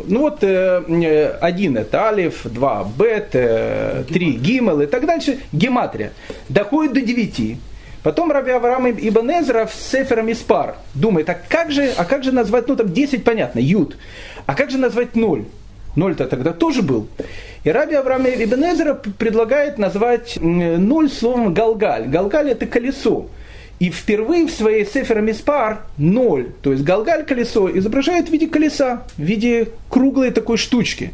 Ну 0.05 0.21
вот 0.21 0.43
э, 0.43 1.37
один 1.41 1.77
это 1.77 2.07
алиф, 2.07 2.41
два 2.45 2.87
бет, 2.97 3.29
э, 3.33 4.03
три 4.07 4.33
гимел 4.33 4.81
и 4.81 4.85
так 4.85 5.05
дальше, 5.05 5.39
гематрия. 5.51 6.11
Доходит 6.47 6.93
до 6.93 7.01
девяти. 7.01 7.57
Потом 8.03 8.31
Раби 8.31 8.51
Авраам 8.51 8.89
Ибн 8.89 9.29
Эзра 9.31 9.65
в 9.65 9.73
Сефером 9.73 10.31
Испар 10.31 10.75
думает, 10.93 11.29
а 11.29 11.33
как 11.35 11.71
же, 11.71 11.91
а 11.97 12.05
как 12.05 12.23
же 12.23 12.31
назвать, 12.31 12.67
ну 12.67 12.75
там 12.75 12.93
10 12.93 13.23
понятно, 13.23 13.59
ют, 13.59 13.97
а 14.45 14.55
как 14.55 14.69
же 14.71 14.77
назвать 14.77 15.15
ноль? 15.15 15.45
Ноль-то 15.95 16.27
тогда 16.27 16.53
тоже 16.53 16.81
был. 16.81 17.07
И 17.63 17.69
Раби 17.69 17.95
Авраам 17.95 18.25
Ибн 18.25 18.63
Эзра 18.63 18.93
предлагает 18.93 19.77
назвать 19.77 20.37
ноль 20.39 21.09
словом 21.09 21.53
галгаль. 21.53 22.07
Галгаль 22.07 22.51
это 22.51 22.67
колесо. 22.67 23.27
И 23.79 23.89
впервые 23.89 24.45
в 24.45 24.51
своей 24.51 24.85
Сефер 24.85 25.21
Миспар 25.21 25.83
ноль, 25.97 26.47
то 26.61 26.73
есть 26.73 26.83
Галгаль 26.83 27.25
колесо, 27.25 27.69
изображает 27.77 28.27
в 28.27 28.31
виде 28.31 28.47
колеса, 28.47 29.03
в 29.17 29.21
виде 29.21 29.69
круглой 29.89 30.31
такой 30.31 30.57
штучки. 30.57 31.13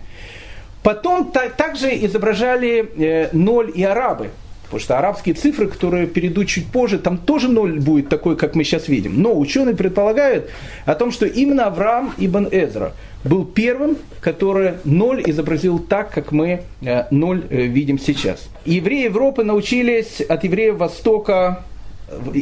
Потом 0.81 1.31
та, 1.31 1.49
также 1.49 1.89
изображали 2.05 2.91
э, 2.97 3.29
ноль 3.33 3.71
и 3.73 3.83
арабы. 3.83 4.29
Потому 4.63 4.79
что 4.79 4.97
арабские 4.97 5.35
цифры, 5.35 5.67
которые 5.67 6.07
перейдут 6.07 6.47
чуть 6.47 6.65
позже, 6.65 6.97
там 6.97 7.19
тоже 7.19 7.49
ноль 7.49 7.79
будет 7.79 8.09
такой, 8.09 8.35
как 8.35 8.55
мы 8.55 8.63
сейчас 8.63 8.87
видим. 8.87 9.21
Но 9.21 9.37
ученые 9.37 9.75
предполагают 9.75 10.49
о 10.85 10.95
том, 10.95 11.11
что 11.11 11.27
именно 11.27 11.65
Авраам 11.67 12.15
ибн 12.17 12.47
Эзра 12.51 12.93
был 13.23 13.45
первым, 13.45 13.97
который 14.21 14.73
ноль 14.83 15.21
изобразил 15.25 15.77
так, 15.77 16.11
как 16.11 16.31
мы 16.31 16.63
э, 16.81 17.05
ноль 17.11 17.43
э, 17.49 17.61
видим 17.67 17.99
сейчас. 17.99 18.49
Евреи 18.65 19.03
Европы 19.03 19.43
научились 19.43 20.21
от 20.21 20.43
евреев 20.43 20.77
Востока 20.77 21.63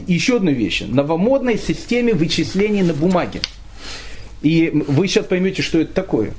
еще 0.07 0.37
одну 0.37 0.51
вещь. 0.51 0.81
Новомодной 0.87 1.57
системе 1.57 2.13
вычислений 2.13 2.81
на 2.81 2.93
бумаге. 2.93 3.41
И 4.41 4.71
вы 4.73 5.07
сейчас 5.07 5.25
поймете, 5.25 5.61
что 5.61 5.79
это 5.79 5.93
такое. 5.93 6.31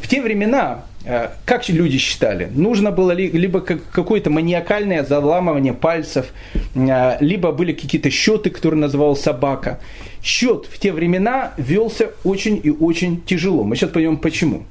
В 0.00 0.08
те 0.08 0.20
времена, 0.20 0.84
э, 1.04 1.28
как 1.46 1.66
люди 1.68 1.98
считали, 1.98 2.50
нужно 2.54 2.90
было 2.90 3.12
либо 3.12 3.60
какое-то 3.60 4.28
маниакальное 4.28 5.04
заламывание 5.04 5.72
пальцев, 5.72 6.26
э, 6.74 7.16
либо 7.20 7.52
были 7.52 7.72
какие-то 7.72 8.10
счеты, 8.10 8.50
которые 8.50 8.80
называл 8.80 9.16
собака. 9.16 9.80
Счет 10.22 10.66
в 10.70 10.78
те 10.78 10.92
времена 10.92 11.54
велся 11.56 12.10
очень 12.24 12.60
и 12.62 12.70
очень 12.70 13.22
тяжело. 13.22 13.64
Мы 13.64 13.76
сейчас 13.76 13.90
поймем 13.90 14.18
почему. 14.18 14.64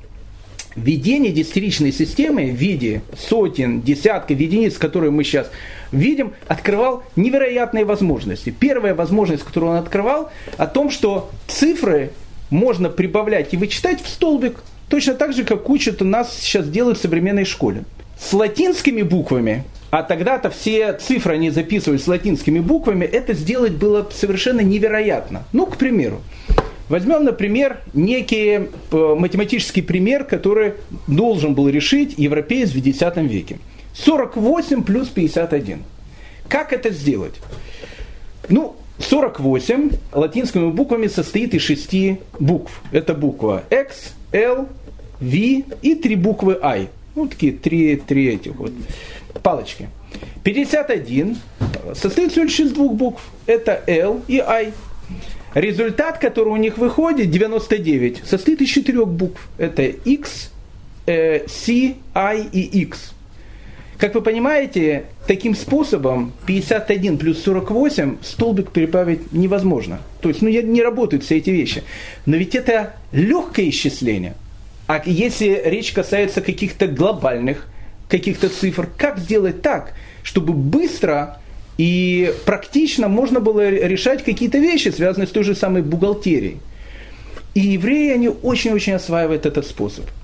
Введение 0.75 1.31
десятиричной 1.31 1.91
системы 1.91 2.51
в 2.51 2.55
виде 2.55 3.03
сотен, 3.17 3.81
десятков 3.81 4.39
единиц, 4.39 4.77
которые 4.77 5.11
мы 5.11 5.23
сейчас 5.23 5.51
видим, 5.91 6.33
открывал 6.47 7.03
невероятные 7.15 7.85
возможности. 7.85 8.49
Первая 8.49 8.95
возможность, 8.95 9.43
которую 9.43 9.73
он 9.73 9.77
открывал, 9.77 10.31
о 10.57 10.65
том, 10.65 10.89
что 10.89 11.29
цифры 11.47 12.11
можно 12.49 12.89
прибавлять 12.89 13.53
и 13.53 13.57
вычитать 13.57 14.01
в 14.01 14.07
столбик, 14.07 14.63
точно 14.89 15.13
так 15.13 15.33
же, 15.33 15.43
как 15.43 15.69
учат 15.69 16.01
у 16.01 16.05
нас 16.05 16.35
сейчас 16.39 16.67
делают 16.67 16.97
в 16.97 17.01
современной 17.01 17.45
школе. 17.45 17.83
С 18.19 18.33
латинскими 18.33 19.03
буквами, 19.03 19.63
а 19.91 20.01
тогда-то 20.01 20.49
все 20.49 20.93
цифры 20.93 21.35
они 21.35 21.51
записывались 21.51 22.05
с 22.05 22.07
латинскими 22.07 22.59
буквами, 22.59 23.05
это 23.05 23.33
сделать 23.33 23.73
было 23.73 24.09
совершенно 24.11 24.61
невероятно. 24.61 25.43
Ну, 25.53 25.67
к 25.67 25.77
примеру, 25.77 26.21
Возьмем, 26.89 27.23
например, 27.23 27.79
некий 27.93 28.69
э, 28.91 29.15
математический 29.17 29.81
пример, 29.81 30.25
который 30.25 30.73
должен 31.07 31.53
был 31.53 31.69
решить 31.69 32.15
европеец 32.17 32.71
в 32.71 32.77
X 32.77 32.99
веке. 33.15 33.59
48 33.93 34.83
плюс 34.83 35.07
51. 35.07 35.83
Как 36.47 36.73
это 36.73 36.89
сделать? 36.89 37.35
Ну, 38.49 38.75
48 38.99 39.91
латинскими 40.11 40.71
буквами 40.71 41.07
состоит 41.07 41.53
из 41.53 41.61
шести 41.61 42.19
букв. 42.39 42.81
Это 42.91 43.13
буква 43.13 43.63
X, 43.69 44.13
L, 44.31 44.67
V 45.19 45.63
и 45.81 45.95
три 45.95 46.15
буквы 46.15 46.59
I. 46.61 46.89
Ну, 47.15 47.27
такие 47.27 47.53
три, 47.53 47.95
три 47.95 48.27
этих 48.27 48.55
вот 48.55 48.71
палочки. 49.41 49.89
51 50.43 51.37
состоит 51.93 52.31
всего 52.31 52.45
лишь 52.45 52.59
из 52.59 52.71
двух 52.71 52.93
букв. 52.93 53.21
Это 53.45 53.83
L 53.87 54.21
и 54.27 54.39
I. 54.39 54.73
Результат, 55.53 56.17
который 56.17 56.49
у 56.49 56.57
них 56.57 56.77
выходит, 56.77 57.29
99, 57.29 58.23
состоит 58.25 58.61
из 58.61 58.69
четырех 58.69 59.07
букв. 59.07 59.47
Это 59.57 59.83
X, 59.83 60.51
э, 61.05 61.47
C, 61.47 61.95
I 62.13 62.47
и 62.51 62.61
X. 62.81 63.13
Как 63.97 64.15
вы 64.15 64.21
понимаете, 64.21 65.05
таким 65.27 65.55
способом 65.55 66.33
51 66.45 67.17
плюс 67.17 67.41
48 67.43 68.17
столбик 68.21 68.71
прибавить 68.71 69.31
невозможно. 69.31 69.99
То 70.21 70.29
есть 70.29 70.41
ну, 70.41 70.49
не 70.49 70.81
работают 70.81 71.23
все 71.23 71.37
эти 71.37 71.51
вещи. 71.51 71.83
Но 72.25 72.35
ведь 72.35 72.55
это 72.55 72.95
легкое 73.11 73.69
исчисление. 73.69 74.33
А 74.87 75.01
если 75.05 75.61
речь 75.63 75.93
касается 75.93 76.41
каких-то 76.41 76.87
глобальных 76.87 77.67
каких-то 78.09 78.49
цифр, 78.49 78.89
как 78.97 79.19
сделать 79.19 79.61
так, 79.61 79.93
чтобы 80.23 80.53
быстро 80.53 81.39
и 81.77 82.33
практично 82.45 83.07
можно 83.07 83.39
было 83.39 83.69
решать 83.69 84.23
какие-то 84.23 84.57
вещи, 84.57 84.89
связанные 84.89 85.27
с 85.27 85.31
той 85.31 85.43
же 85.43 85.55
самой 85.55 85.81
бухгалтерией. 85.81 86.57
И 87.55 87.61
евреи, 87.61 88.11
они 88.13 88.29
очень-очень 88.29 88.93
осваивают 88.93 89.45
этот 89.45 89.65
способ– 89.67 90.05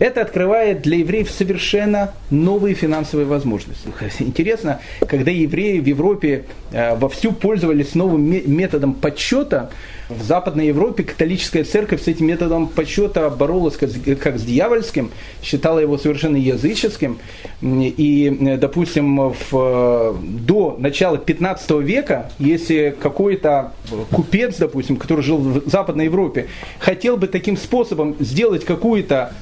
это 0.00 0.22
открывает 0.22 0.80
для 0.82 0.96
евреев 0.96 1.30
совершенно 1.30 2.14
новые 2.30 2.74
финансовые 2.74 3.26
возможности. 3.26 3.86
Интересно, 4.18 4.80
когда 5.06 5.30
евреи 5.30 5.78
в 5.78 5.86
Европе 5.86 6.46
э, 6.72 6.96
вовсю 6.96 7.32
пользовались 7.32 7.94
новым 7.94 8.22
методом 8.22 8.94
подсчета, 8.94 9.70
в 10.10 10.22
Западной 10.22 10.66
Европе 10.66 11.04
католическая 11.04 11.64
церковь 11.64 12.02
с 12.02 12.08
этим 12.08 12.26
методом 12.26 12.66
подсчета 12.66 13.30
боролась 13.30 13.76
как, 13.76 14.38
с 14.38 14.42
дьявольским, 14.42 15.10
считала 15.42 15.78
его 15.78 15.98
совершенно 15.98 16.36
языческим. 16.36 17.18
И, 17.62 18.56
допустим, 18.60 19.32
в, 19.50 20.18
до 20.22 20.76
начала 20.78 21.16
15 21.16 21.70
века, 21.82 22.32
если 22.38 22.96
какой-то 23.00 23.72
купец, 24.10 24.56
допустим, 24.56 24.96
который 24.96 25.22
жил 25.22 25.38
в 25.38 25.68
Западной 25.68 26.06
Европе, 26.06 26.48
хотел 26.80 27.16
бы 27.16 27.28
таким 27.28 27.56
способом 27.56 28.16
сделать 28.18 28.64
какую-то 28.64 29.32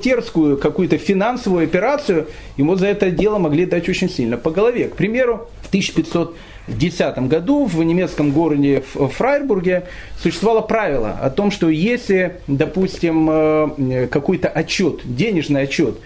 бухгалтерскую, 0.00 0.56
какую-то 0.56 0.98
финансовую 0.98 1.64
операцию, 1.64 2.26
ему 2.56 2.76
за 2.76 2.88
это 2.88 3.10
дело 3.10 3.38
могли 3.38 3.66
дать 3.66 3.88
очень 3.88 4.08
сильно 4.08 4.36
по 4.36 4.50
голове. 4.50 4.88
К 4.88 4.96
примеру, 4.96 5.48
в 5.62 5.68
1500 5.68 6.36
в 6.66 6.78
2010 6.78 7.18
году 7.28 7.64
в 7.64 7.82
немецком 7.82 8.30
городе 8.30 8.82
Фрайбурге 8.94 9.86
существовало 10.22 10.60
правило 10.60 11.18
о 11.20 11.28
том, 11.30 11.50
что 11.50 11.68
если, 11.68 12.36
допустим, 12.46 13.28
э, 13.30 14.06
какой-то 14.08 14.48
отчет, 14.48 15.00
денежный 15.04 15.62
отчет, 15.62 15.98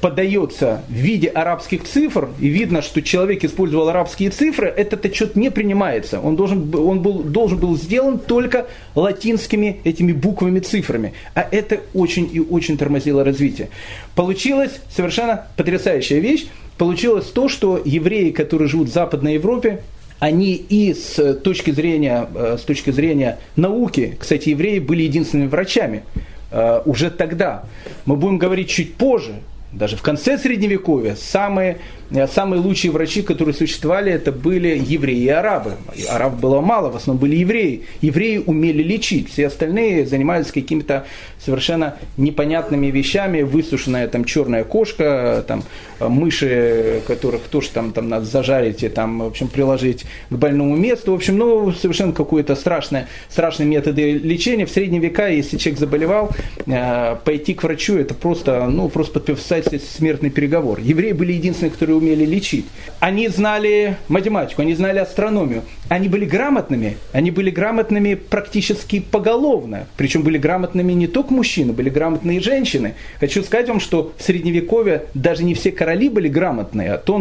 подается 0.00 0.82
в 0.88 0.92
виде 0.92 1.28
арабских 1.28 1.84
цифр, 1.84 2.30
и 2.40 2.48
видно, 2.48 2.82
что 2.82 3.02
человек 3.02 3.44
использовал 3.44 3.88
арабские 3.88 4.30
цифры, 4.30 4.66
этот 4.68 5.04
отчет 5.04 5.36
не 5.36 5.50
принимается. 5.50 6.20
Он 6.20 6.36
должен, 6.36 6.74
он 6.74 7.00
был, 7.00 7.22
должен 7.22 7.58
был 7.58 7.76
сделан 7.76 8.18
только 8.18 8.66
латинскими 8.94 9.80
этими 9.84 10.12
буквами, 10.12 10.60
цифрами. 10.60 11.12
А 11.34 11.46
это 11.50 11.80
очень 11.94 12.28
и 12.32 12.40
очень 12.40 12.78
тормозило 12.78 13.24
развитие. 13.24 13.68
Получилась 14.14 14.80
совершенно 14.90 15.46
потрясающая 15.56 16.18
вещь. 16.18 16.46
Получилось 16.78 17.26
то, 17.26 17.48
что 17.48 17.80
евреи, 17.84 18.30
которые 18.30 18.68
живут 18.68 18.88
в 18.88 18.92
Западной 18.92 19.34
Европе, 19.34 19.80
они 20.18 20.54
и 20.54 20.94
с 20.94 21.34
точки 21.34 21.70
зрения, 21.70 22.28
э, 22.34 22.56
с 22.58 22.62
точки 22.62 22.90
зрения 22.90 23.38
науки, 23.56 24.16
кстати, 24.18 24.50
евреи 24.50 24.78
были 24.78 25.02
единственными 25.02 25.48
врачами 25.48 26.04
э, 26.50 26.82
уже 26.84 27.10
тогда. 27.10 27.64
Мы 28.04 28.16
будем 28.16 28.38
говорить 28.38 28.68
чуть 28.68 28.94
позже, 28.94 29.32
даже 29.72 29.96
в 29.96 30.02
конце 30.02 30.36
Средневековья 30.36 31.14
самые, 31.14 31.78
э, 32.10 32.26
самые 32.26 32.60
лучшие 32.60 32.90
врачи, 32.90 33.22
которые 33.22 33.54
существовали, 33.54 34.12
это 34.12 34.32
были 34.32 34.68
евреи 34.84 35.22
и 35.22 35.28
арабы. 35.28 35.74
Арабов 36.08 36.40
было 36.40 36.60
мало, 36.60 36.90
в 36.90 36.96
основном 36.96 37.20
были 37.20 37.36
евреи. 37.36 37.86
Евреи 38.00 38.42
умели 38.44 38.82
лечить, 38.82 39.30
все 39.30 39.46
остальные 39.46 40.06
занимались 40.06 40.50
какими-то 40.50 41.06
совершенно 41.38 41.96
непонятными 42.16 42.88
вещами. 42.88 43.42
Высушенная 43.42 44.08
там 44.08 44.24
черная 44.24 44.64
кошка, 44.64 45.44
там 45.46 45.62
мыши, 46.00 47.02
которых 47.06 47.42
тоже 47.42 47.70
там, 47.70 47.92
там 47.92 48.08
надо 48.08 48.24
зажарить 48.24 48.82
и 48.82 48.88
там, 48.88 49.20
в 49.20 49.26
общем, 49.26 49.46
приложить 49.46 50.04
к 50.30 50.34
больному 50.34 50.76
месту. 50.76 51.12
В 51.12 51.14
общем, 51.14 51.38
ну, 51.38 51.70
совершенно 51.72 52.12
какое-то 52.12 52.56
страшное, 52.56 53.08
страшные 53.28 53.68
методы 53.68 54.12
лечения. 54.12 54.66
В 54.66 54.70
средние 54.70 55.00
века, 55.00 55.28
если 55.28 55.58
человек 55.58 55.78
заболевал, 55.78 56.30
э, 56.66 57.16
пойти 57.24 57.54
к 57.54 57.62
врачу, 57.62 57.96
это 57.96 58.14
просто, 58.14 58.66
ну, 58.66 58.88
просто 58.88 59.20
подписать 59.20 59.59
смертный 59.62 60.30
переговор. 60.30 60.80
Евреи 60.80 61.12
были 61.12 61.32
единственные, 61.32 61.72
которые 61.72 61.96
умели 61.96 62.24
лечить. 62.24 62.66
Они 62.98 63.28
знали 63.28 63.96
математику, 64.08 64.62
они 64.62 64.74
знали 64.74 64.98
астрономию. 64.98 65.62
Они 65.88 66.08
были 66.08 66.24
грамотными, 66.24 66.96
они 67.12 67.30
были 67.30 67.50
грамотными 67.50 68.14
практически 68.14 69.00
поголовно. 69.00 69.86
Причем 69.96 70.22
были 70.22 70.38
грамотными 70.38 70.92
не 70.92 71.06
только 71.06 71.34
мужчины, 71.34 71.72
были 71.72 71.90
грамотные 71.90 72.40
женщины. 72.40 72.94
Хочу 73.18 73.42
сказать 73.42 73.68
вам, 73.68 73.80
что 73.80 74.12
в 74.16 74.22
Средневековье 74.22 75.04
даже 75.14 75.42
не 75.44 75.54
все 75.54 75.72
короли 75.72 76.08
были 76.08 76.28
грамотные, 76.28 76.92
а 76.92 76.98
то 76.98 77.20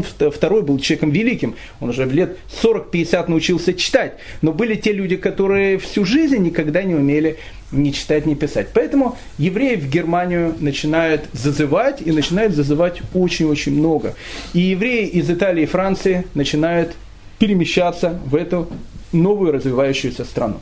был 0.61 0.79
человеком 0.79 1.11
великим. 1.11 1.55
Он 1.79 1.89
уже 1.89 2.05
в 2.05 2.13
лет 2.13 2.37
40-50 2.63 3.25
научился 3.27 3.73
читать. 3.73 4.13
Но 4.41 4.53
были 4.53 4.75
те 4.75 4.93
люди, 4.93 5.15
которые 5.17 5.77
всю 5.77 6.05
жизнь 6.05 6.37
никогда 6.37 6.83
не 6.83 6.95
умели 6.95 7.37
ни 7.71 7.91
читать, 7.91 8.25
ни 8.25 8.33
писать. 8.33 8.69
Поэтому 8.73 9.17
евреев 9.37 9.83
в 9.83 9.89
Германию 9.89 10.55
начинают 10.59 11.25
зазывать, 11.33 12.01
и 12.01 12.11
начинают 12.11 12.53
зазывать 12.53 13.01
очень-очень 13.13 13.77
много. 13.77 14.15
И 14.53 14.59
евреи 14.59 15.07
из 15.07 15.29
Италии 15.29 15.63
и 15.63 15.67
Франции 15.67 16.25
начинают 16.33 16.95
перемещаться 17.37 18.19
в 18.25 18.35
эту 18.35 18.67
новую 19.11 19.51
развивающуюся 19.51 20.25
страну. 20.25 20.59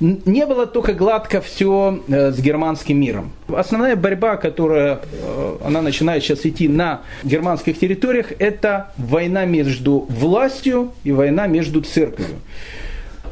Не 0.00 0.46
было 0.46 0.66
только 0.66 0.94
гладко 0.94 1.40
все 1.40 2.02
э, 2.08 2.32
с 2.32 2.40
германским 2.40 2.98
миром. 2.98 3.32
Основная 3.48 3.94
борьба, 3.94 4.36
которая 4.36 5.00
э, 5.00 5.56
она 5.64 5.80
начинает 5.80 6.24
сейчас 6.24 6.44
идти 6.44 6.66
на 6.66 7.02
германских 7.22 7.78
территориях, 7.78 8.32
это 8.40 8.90
война 8.96 9.44
между 9.44 10.06
властью 10.08 10.92
и 11.04 11.12
война 11.12 11.46
между 11.46 11.82
церковью. 11.82 12.38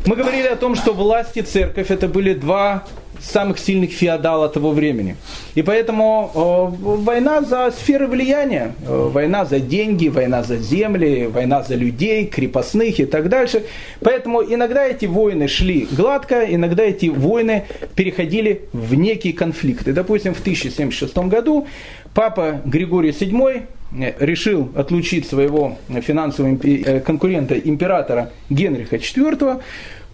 Мы 0.06 0.16
говорили 0.16 0.46
о 0.46 0.56
том, 0.56 0.76
что 0.76 0.92
власть 0.94 1.36
и 1.36 1.42
церковь 1.42 1.90
это 1.90 2.08
были 2.08 2.32
два 2.32 2.84
самых 3.20 3.58
сильных 3.58 3.92
феодала 3.92 4.48
того 4.48 4.72
времени. 4.72 5.16
И 5.54 5.62
поэтому 5.62 6.30
э, 6.34 6.96
война 7.04 7.42
за 7.42 7.70
сферы 7.70 8.06
влияния, 8.06 8.74
э, 8.86 9.10
война 9.12 9.44
за 9.44 9.60
деньги, 9.60 10.08
война 10.08 10.42
за 10.42 10.56
земли, 10.56 11.26
война 11.26 11.62
за 11.62 11.74
людей, 11.74 12.26
крепостных 12.26 12.98
и 12.98 13.04
так 13.04 13.28
дальше. 13.28 13.64
Поэтому 14.00 14.42
иногда 14.42 14.86
эти 14.86 15.06
войны 15.06 15.48
шли 15.48 15.86
гладко, 15.90 16.46
иногда 16.48 16.82
эти 16.82 17.06
войны 17.06 17.64
переходили 17.94 18.62
в 18.72 18.94
некий 18.94 19.32
конфликт. 19.32 19.86
И, 19.88 19.92
допустим, 19.92 20.34
в 20.34 20.40
1076 20.40 21.16
году 21.28 21.66
папа 22.14 22.61
Григорий 22.64 23.11
VII 23.11 23.62
э, 23.92 24.12
решил 24.18 24.70
отлучить 24.75 25.27
своего 25.27 25.79
финансового 25.88 26.59
э, 26.62 27.01
конкурента 27.01 27.59
императора 27.59 28.31
Генриха 28.49 28.96
IV 28.96 29.61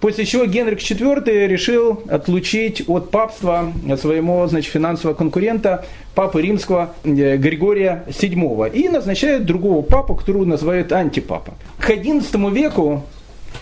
После 0.00 0.26
чего 0.26 0.44
Генрих 0.44 0.78
IV 0.78 1.46
решил 1.46 2.02
отлучить 2.08 2.86
от 2.86 3.10
папства 3.10 3.72
своего 3.96 4.46
значит, 4.46 4.70
финансового 4.70 5.16
конкурента, 5.16 5.86
папы 6.14 6.42
римского 6.42 6.94
э, 7.02 7.36
Григория 7.36 8.04
VII. 8.08 8.70
И 8.72 8.88
назначает 8.88 9.46
другого 9.46 9.82
папу, 9.82 10.14
которого 10.14 10.44
называют 10.44 10.92
антипапа. 10.92 11.54
К 11.78 11.90
XI 11.90 12.52
веку 12.52 13.04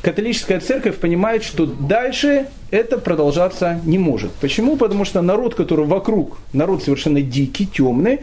католическая 0.03 0.61
церковь 0.61 0.97
понимает, 0.97 1.45
что 1.45 1.67
дальше 1.67 2.47
это 2.71 2.99
продолжаться 2.99 3.81
не 3.85 3.99
может. 3.99 4.33
Почему? 4.33 4.77
Потому 4.77 5.05
что 5.05 5.23
народ, 5.23 5.55
который 5.55 5.87
вокруг, 5.87 6.39
народ 6.53 6.83
совершенно 6.83 7.21
дикий, 7.23 7.67
темный, 7.67 8.21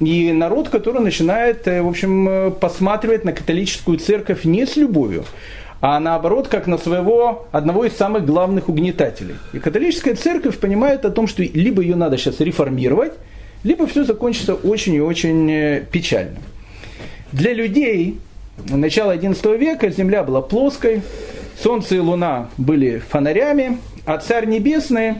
и 0.00 0.32
народ, 0.32 0.68
который 0.68 1.02
начинает, 1.02 1.66
э, 1.66 1.82
в 1.82 1.88
общем, 1.88 2.28
э, 2.28 2.50
посматривать 2.50 3.24
на 3.24 3.32
католическую 3.32 3.98
церковь 3.98 4.44
не 4.44 4.66
с 4.66 4.76
любовью, 4.76 5.24
а 5.80 5.98
наоборот, 5.98 6.48
как 6.48 6.66
на 6.66 6.78
своего 6.78 7.46
одного 7.52 7.84
из 7.84 7.96
самых 7.96 8.24
главных 8.24 8.68
угнетателей. 8.68 9.34
И 9.52 9.58
католическая 9.58 10.14
церковь 10.14 10.58
понимает 10.58 11.04
о 11.04 11.10
том, 11.10 11.26
что 11.26 11.42
либо 11.42 11.82
ее 11.82 11.96
надо 11.96 12.16
сейчас 12.16 12.40
реформировать, 12.40 13.12
либо 13.64 13.86
все 13.86 14.04
закончится 14.04 14.54
очень 14.54 14.94
и 14.94 15.00
очень 15.00 15.50
э, 15.50 15.84
печально. 15.90 16.38
Для 17.32 17.52
людей 17.52 18.18
начала 18.68 19.16
XI 19.16 19.56
века 19.56 19.90
Земля 19.90 20.22
была 20.22 20.42
плоской, 20.42 21.02
Солнце 21.62 21.96
и 21.96 21.98
Луна 21.98 22.50
были 22.56 22.98
фонарями, 22.98 23.78
а 24.04 24.18
Царь 24.18 24.46
Небесный 24.46 25.16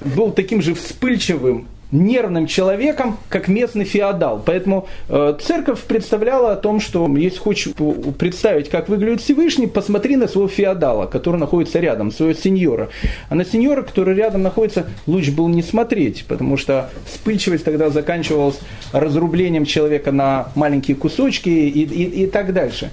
был 0.00 0.32
таким 0.32 0.62
же 0.62 0.74
вспыльчивым 0.74 1.66
нервным 1.92 2.46
человеком, 2.46 3.18
как 3.28 3.48
местный 3.48 3.84
феодал. 3.84 4.42
Поэтому 4.44 4.88
э, 5.08 5.36
церковь 5.40 5.82
представляла 5.82 6.52
о 6.52 6.56
том, 6.56 6.80
что 6.80 7.08
если 7.16 7.38
хочешь 7.38 7.72
представить, 8.18 8.68
как 8.68 8.88
выглядит 8.88 9.20
Всевышний, 9.20 9.66
посмотри 9.66 10.16
на 10.16 10.26
своего 10.28 10.48
феодала, 10.48 11.06
который 11.06 11.36
находится 11.38 11.78
рядом, 11.78 12.10
своего 12.10 12.34
сеньора. 12.34 12.88
А 13.28 13.34
на 13.34 13.44
сеньора, 13.44 13.82
который 13.82 14.14
рядом 14.14 14.42
находится, 14.42 14.86
лучше 15.06 15.32
было 15.32 15.48
не 15.48 15.62
смотреть, 15.62 16.24
потому 16.26 16.56
что 16.56 16.90
вспыльчивость 17.06 17.64
тогда 17.64 17.90
заканчивалась 17.90 18.58
разрублением 18.92 19.64
человека 19.64 20.10
на 20.12 20.48
маленькие 20.54 20.96
кусочки 20.96 21.48
и, 21.48 21.84
и, 21.84 22.24
и 22.24 22.26
так 22.26 22.52
дальше. 22.52 22.90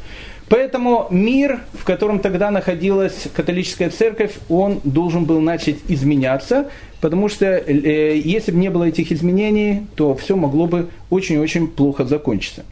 Поэтому 0.50 1.08
мир, 1.10 1.62
в 1.74 1.84
котором 1.84 2.20
тогда 2.20 2.52
находилась 2.52 3.28
католическая 3.34 3.90
церковь, 3.90 4.34
он 4.50 4.82
должен 4.84 5.26
был 5.26 5.40
начать 5.40 5.78
изменяться, 5.88 6.70
потому 7.02 7.30
что 7.30 7.46
э, 7.46 8.18
если 8.18 8.52
бы 8.52 8.58
не 8.58 8.70
было 8.70 8.86
этих 8.86 9.12
изменений, 9.12 9.88
то 9.96 10.16
все 10.16 10.36
могло 10.36 10.68
бы 10.68 10.90
очень-очень 11.10 11.68
плохо 11.68 12.06
закончиться. 12.06 12.66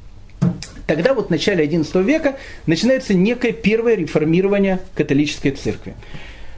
Тогда 0.86 1.13
вот 1.13 1.27
в 1.27 1.29
начале 1.29 1.65
XI 1.65 2.03
века 2.03 2.36
начинается 2.65 3.13
некое 3.13 3.53
первое 3.53 3.95
реформирование 3.95 4.79
католической 4.93 5.51
церкви. 5.51 5.93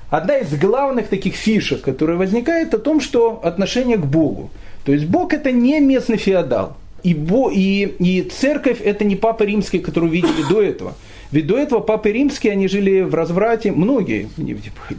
Одна 0.10 0.38
из 0.38 0.54
главных 0.58 1.08
таких 1.08 1.36
фишек, 1.36 1.82
которая 1.82 2.18
возникает, 2.18 2.74
о 2.74 2.80
том, 2.80 3.00
что 3.00 3.40
отношение 3.44 3.98
к 3.98 4.06
Богу. 4.06 4.50
То 4.86 4.92
есть 4.92 5.06
Бог 5.06 5.34
это 5.34 5.52
не 5.52 5.80
местный 5.80 6.18
феодал. 6.18 6.78
И, 7.04 7.14
Бо, 7.14 7.52
и, 7.52 7.96
и 8.00 8.22
церковь 8.22 8.80
это 8.82 9.04
не 9.04 9.16
папа 9.16 9.44
римский, 9.44 9.80
который 9.80 10.10
видели 10.10 10.48
до 10.50 10.62
этого. 10.62 10.94
Ведь 11.34 11.48
до 11.48 11.58
этого 11.58 11.80
папы 11.80 12.12
римские, 12.12 12.54
они 12.54 12.68
жили 12.68 13.02
в 13.02 13.16
разврате, 13.16 13.72
многие, 13.72 14.30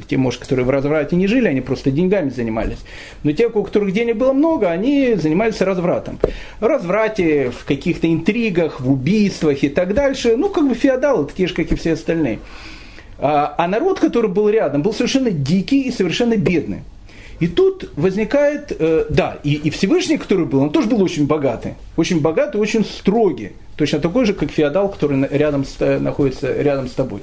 те, 0.08 0.16
может, 0.16 0.40
которые 0.40 0.66
в 0.66 0.70
разврате 0.70 1.14
не 1.14 1.28
жили, 1.28 1.46
они 1.46 1.60
просто 1.60 1.92
деньгами 1.92 2.28
занимались. 2.28 2.78
Но 3.22 3.30
те, 3.30 3.46
у 3.46 3.62
которых 3.62 3.92
денег 3.92 4.16
было 4.16 4.32
много, 4.32 4.68
они 4.68 5.14
занимались 5.14 5.60
развратом. 5.60 6.18
В 6.58 6.66
разврате, 6.66 7.52
в 7.56 7.64
каких-то 7.64 8.12
интригах, 8.12 8.80
в 8.80 8.90
убийствах 8.90 9.62
и 9.62 9.68
так 9.68 9.94
дальше. 9.94 10.36
Ну, 10.36 10.48
как 10.48 10.68
бы 10.68 10.74
феодалы, 10.74 11.26
такие 11.26 11.48
же, 11.48 11.54
как 11.54 11.70
и 11.70 11.76
все 11.76 11.92
остальные. 11.92 12.40
А, 13.18 13.54
а 13.56 13.68
народ, 13.68 14.00
который 14.00 14.28
был 14.28 14.48
рядом, 14.48 14.82
был 14.82 14.92
совершенно 14.92 15.30
дикий 15.30 15.82
и 15.82 15.92
совершенно 15.92 16.36
бедный. 16.36 16.80
И 17.40 17.46
тут 17.46 17.90
возникает, 17.96 18.72
э, 18.78 19.06
да, 19.10 19.38
и, 19.42 19.54
и 19.54 19.70
Всевышний, 19.70 20.18
который 20.18 20.46
был, 20.46 20.60
он 20.60 20.70
тоже 20.70 20.88
был 20.88 21.02
очень 21.02 21.26
богатый. 21.26 21.74
Очень 21.96 22.20
богатый, 22.20 22.58
очень 22.58 22.84
строгий. 22.84 23.52
Точно 23.76 23.98
такой 23.98 24.24
же, 24.24 24.34
как 24.34 24.50
феодал, 24.50 24.88
который 24.88 25.26
рядом 25.30 25.64
с, 25.64 25.76
э, 25.80 25.98
находится 25.98 26.52
рядом 26.52 26.88
с 26.88 26.92
тобой. 26.92 27.20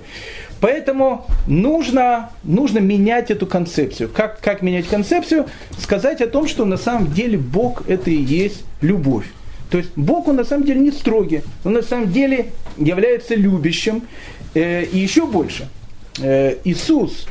Поэтому 0.59 1.25
нужно, 1.47 2.29
нужно 2.43 2.79
менять 2.79 3.31
эту 3.31 3.47
концепцию. 3.47 4.09
Как, 4.09 4.39
как 4.41 4.61
менять 4.61 4.87
концепцию? 4.87 5.47
Сказать 5.79 6.21
о 6.21 6.27
том, 6.27 6.47
что 6.47 6.65
на 6.65 6.77
самом 6.77 7.11
деле 7.11 7.37
Бог 7.37 7.83
это 7.87 8.11
и 8.11 8.21
есть 8.21 8.63
любовь. 8.81 9.25
То 9.71 9.77
есть 9.77 9.91
Бог, 9.95 10.27
он 10.27 10.35
на 10.35 10.43
самом 10.43 10.65
деле 10.65 10.81
не 10.81 10.91
строгий, 10.91 11.41
он 11.63 11.73
на 11.73 11.81
самом 11.81 12.11
деле 12.11 12.47
является 12.77 13.35
любящим. 13.35 14.03
Э, 14.53 14.83
и 14.83 14.99
еще 14.99 15.25
больше. 15.25 15.67
Э, 16.19 16.57
Иисус, 16.65 17.25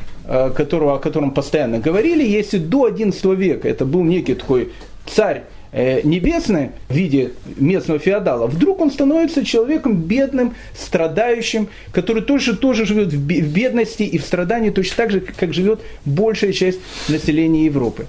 которого, 0.55 0.95
о 0.95 0.99
котором 0.99 1.31
постоянно 1.31 1.79
говорили, 1.79 2.23
если 2.23 2.57
до 2.57 2.89
XI 2.89 3.35
века 3.35 3.67
это 3.67 3.85
был 3.85 4.03
некий 4.03 4.35
такой 4.35 4.71
царь 5.05 5.43
Э, 5.73 6.01
небесное 6.03 6.73
в 6.89 6.93
виде 6.93 7.31
местного 7.55 7.97
феодала, 7.97 8.45
вдруг 8.45 8.81
он 8.81 8.91
становится 8.91 9.45
человеком 9.45 9.95
бедным, 9.95 10.53
страдающим, 10.77 11.69
который 11.93 12.21
тоже, 12.21 12.57
тоже 12.57 12.85
живет 12.85 13.13
в 13.13 13.17
бедности 13.17 14.03
и 14.03 14.17
в 14.17 14.23
страдании 14.23 14.69
точно 14.69 14.97
так 14.97 15.11
же, 15.11 15.21
как 15.21 15.53
живет 15.53 15.79
большая 16.03 16.51
часть 16.51 16.79
населения 17.07 17.63
Европы. 17.63 18.07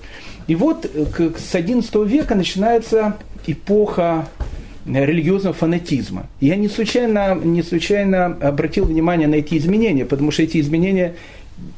И 0.49 0.57
вот 0.57 0.91
э, 0.93 1.05
с 1.39 1.55
XI 1.55 2.09
века 2.09 2.35
начинается 2.35 3.17
эпоха 3.47 4.27
религиозного 4.85 5.55
фанатизма. 5.55 6.27
Я 6.41 6.57
не 6.57 6.69
случайно, 6.69 7.37
не 7.37 7.63
случайно 7.63 8.27
обратил 8.27 8.87
внимание 8.87 9.29
на 9.29 9.37
эти 9.37 9.57
изменения, 9.57 10.05
потому 10.05 10.33
что 10.33 10.43
эти 10.43 10.59
изменения 10.59 11.15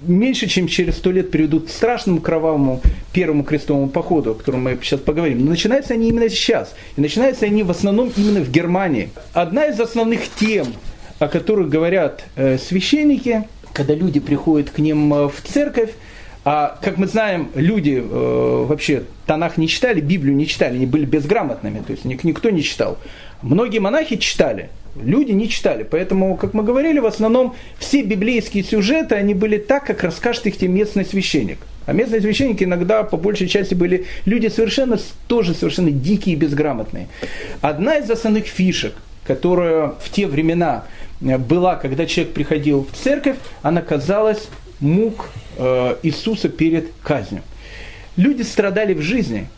меньше 0.03 0.47
чем 0.49 0.66
через 0.66 0.97
сто 0.97 1.11
лет 1.11 1.31
приведут 1.31 1.66
к 1.66 1.70
страшному 1.70 2.20
кровавому 2.20 2.81
первому 3.12 3.44
крестовому 3.44 3.88
походу, 3.88 4.33
о 4.33 4.35
котором 4.35 4.62
мы 4.62 4.79
сейчас 4.83 5.01
поговорим. 5.01 5.44
Но 5.44 5.51
начинаются 5.51 5.94
они 5.94 6.09
именно 6.09 6.29
сейчас. 6.29 6.75
И 6.97 7.01
начинаются 7.01 7.47
они 7.47 7.62
в 7.62 7.70
основном 7.70 8.12
именно 8.16 8.40
в 8.40 8.51
Германии. 8.51 9.11
Одна 9.33 9.66
из 9.66 9.81
основных 9.81 10.29
тем, 10.38 10.66
о 11.18 11.29
которых 11.29 11.68
говорят 11.68 12.25
э, 12.37 12.59
священники, 12.59 13.44
когда 13.73 13.94
люди 13.94 14.20
приходят 14.20 14.70
к 14.70 14.79
ним 14.79 15.12
э, 15.12 15.29
в 15.29 15.40
церковь, 15.42 15.90
а 16.44 16.79
как 16.83 16.99
мы 16.99 17.07
знаем, 17.07 17.51
люди 17.55 18.03
э, 18.05 18.64
вообще 18.68 19.05
Танах 19.27 19.57
не 19.57 19.66
читали, 19.66 20.01
Библию 20.01 20.37
не 20.37 20.47
читали, 20.47 20.75
они 20.75 20.87
были 20.87 21.07
безграмотными, 21.07 21.81
то 21.81 21.92
есть 21.92 22.05
никто 22.05 22.51
не 22.51 22.62
читал. 22.62 22.99
Многие 23.40 23.79
монахи 23.79 24.16
читали, 24.16 24.68
люди 24.96 25.33
не 25.33 25.48
читали. 25.48 25.87
Поэтому, 25.88 26.37
как 26.37 26.54
мы 26.54 26.62
говорили, 26.62 26.98
в 26.98 27.07
основном 27.07 27.54
все 27.78 28.02
библейские 28.02 28.64
сюжеты, 28.64 29.14
они 29.14 29.35
были 29.35 29.59
так, 29.59 29.87
как 29.87 30.02
расскажет 30.02 30.46
их 30.46 30.57
тебе 30.57 30.68
местный 30.68 31.04
священник. 31.04 31.59
А 31.87 31.92
местные 31.92 32.20
священники 32.20 32.64
иногда 32.64 33.02
по 33.02 33.16
большей 33.16 33.48
части 33.48 33.74
были 33.74 34.07
люди 34.24 34.48
совершенно, 34.48 34.98
тоже 35.26 35.54
совершенно 35.54 35.90
дикие 35.90 36.35
и 36.35 36.38
безграмотные. 36.38 37.09
Одна 37.61 37.96
из 37.96 38.11
основных 38.11 38.46
фишек, 38.46 38.94
которая 39.26 39.88
в 40.00 40.11
те 40.11 40.26
времена 40.26 40.85
э, 41.20 41.37
была, 41.37 41.76
когда 41.76 42.07
человек 42.07 42.33
приходил 42.33 42.87
в 42.90 42.96
церковь, 42.96 43.37
она 43.62 43.83
казалась 43.83 44.48
мук 44.80 45.30
э, 45.59 45.96
Иисуса 46.02 46.48
перед 46.48 46.90
казнью. 47.02 47.42
Люди 48.16 48.42
страдали 48.42 48.94
в 48.94 49.02
жизни, 49.02 49.48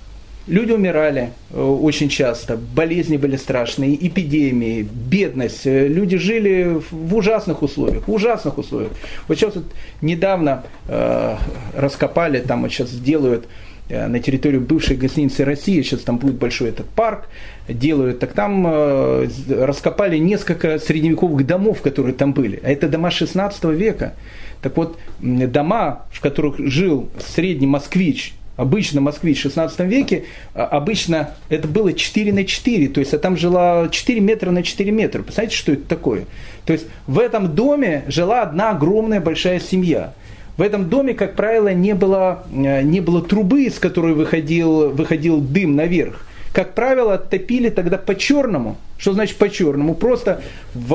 Люди 0.47 0.71
умирали 0.71 1.33
э, 1.51 1.61
очень 1.61 2.09
часто, 2.09 2.57
болезни 2.57 3.17
были 3.17 3.35
страшные, 3.35 3.95
эпидемии, 4.07 4.83
бедность. 4.83 5.67
Э, 5.67 5.89
люди 5.89 6.19
жили 6.19 6.81
в 6.89 7.17
ужасных 7.17 7.63
условиях, 7.63 8.07
в 8.07 8.13
ужасных 8.13 8.57
условиях. 8.57 8.93
Вот 9.27 9.37
сейчас 9.37 9.57
вот 9.57 9.65
недавно 10.03 10.63
э, 10.87 11.37
раскопали, 11.75 12.39
там 12.39 12.63
вот 12.63 12.71
сейчас 12.71 12.91
делают 12.91 13.49
э, 13.89 14.07
на 14.07 14.21
территории 14.21 14.59
бывшей 14.59 14.97
гостиницы 14.97 15.45
России, 15.45 15.83
сейчас 15.83 16.03
там 16.03 16.19
будет 16.19 16.37
большой 16.37 16.69
этот 16.69 16.89
парк, 16.91 17.29
делают, 17.69 18.21
так 18.21 18.33
там 18.33 18.65
э, 18.69 19.29
раскопали 19.49 20.17
несколько 20.17 20.79
средневековых 20.79 21.45
домов, 21.45 21.83
которые 21.83 22.15
там 22.15 22.33
были. 22.33 22.61
А 22.63 22.71
это 22.71 22.89
дома 22.89 23.11
16 23.11 23.65
века. 23.65 24.15
Так 24.63 24.77
вот, 24.77 24.97
дома, 25.19 26.07
в 26.13 26.21
которых 26.21 26.59
жил 26.59 27.09
средний 27.35 27.67
москвич 27.67 28.33
Обычно 28.57 29.01
москвич 29.01 29.38
в 29.38 29.42
16 29.42 29.81
веке, 29.81 30.25
а, 30.55 30.64
обычно 30.64 31.31
это 31.49 31.69
было 31.69 31.92
4 31.92 32.33
на 32.33 32.45
4, 32.45 32.88
то 32.88 33.01
есть 33.01 33.12
а 33.12 33.19
там 33.19 33.37
жила 33.37 33.88
4 33.90 34.21
метра 34.21 34.51
на 34.51 34.62
4 34.62 34.90
метра. 34.90 35.23
Представляете, 35.23 35.57
что 35.57 35.73
это 35.73 35.87
такое? 35.87 36.25
То 36.64 36.73
есть 36.73 36.87
в 37.07 37.19
этом 37.19 37.55
доме 37.55 38.05
жила 38.09 38.42
одна 38.42 38.71
огромная 38.71 39.21
большая 39.21 39.61
семья. 39.61 40.14
В 40.57 40.62
этом 40.62 40.88
доме, 40.88 41.12
как 41.12 41.37
правило, 41.37 41.73
не 41.75 41.95
было, 41.95 42.45
э, 42.51 42.83
не 42.83 43.01
было 43.01 43.23
трубы, 43.23 43.64
из 43.64 43.79
которой 43.79 44.14
выходил, 44.14 44.90
выходил 44.90 45.40
дым 45.40 45.77
наверх. 45.77 46.27
Как 46.55 46.73
правило, 46.73 47.19
топили 47.19 47.69
тогда 47.69 47.99
по-черному. 47.99 48.79
Что 48.97 49.12
значит 49.12 49.37
по-черному? 49.37 49.95
Просто 49.95 50.40
в, 50.73 50.88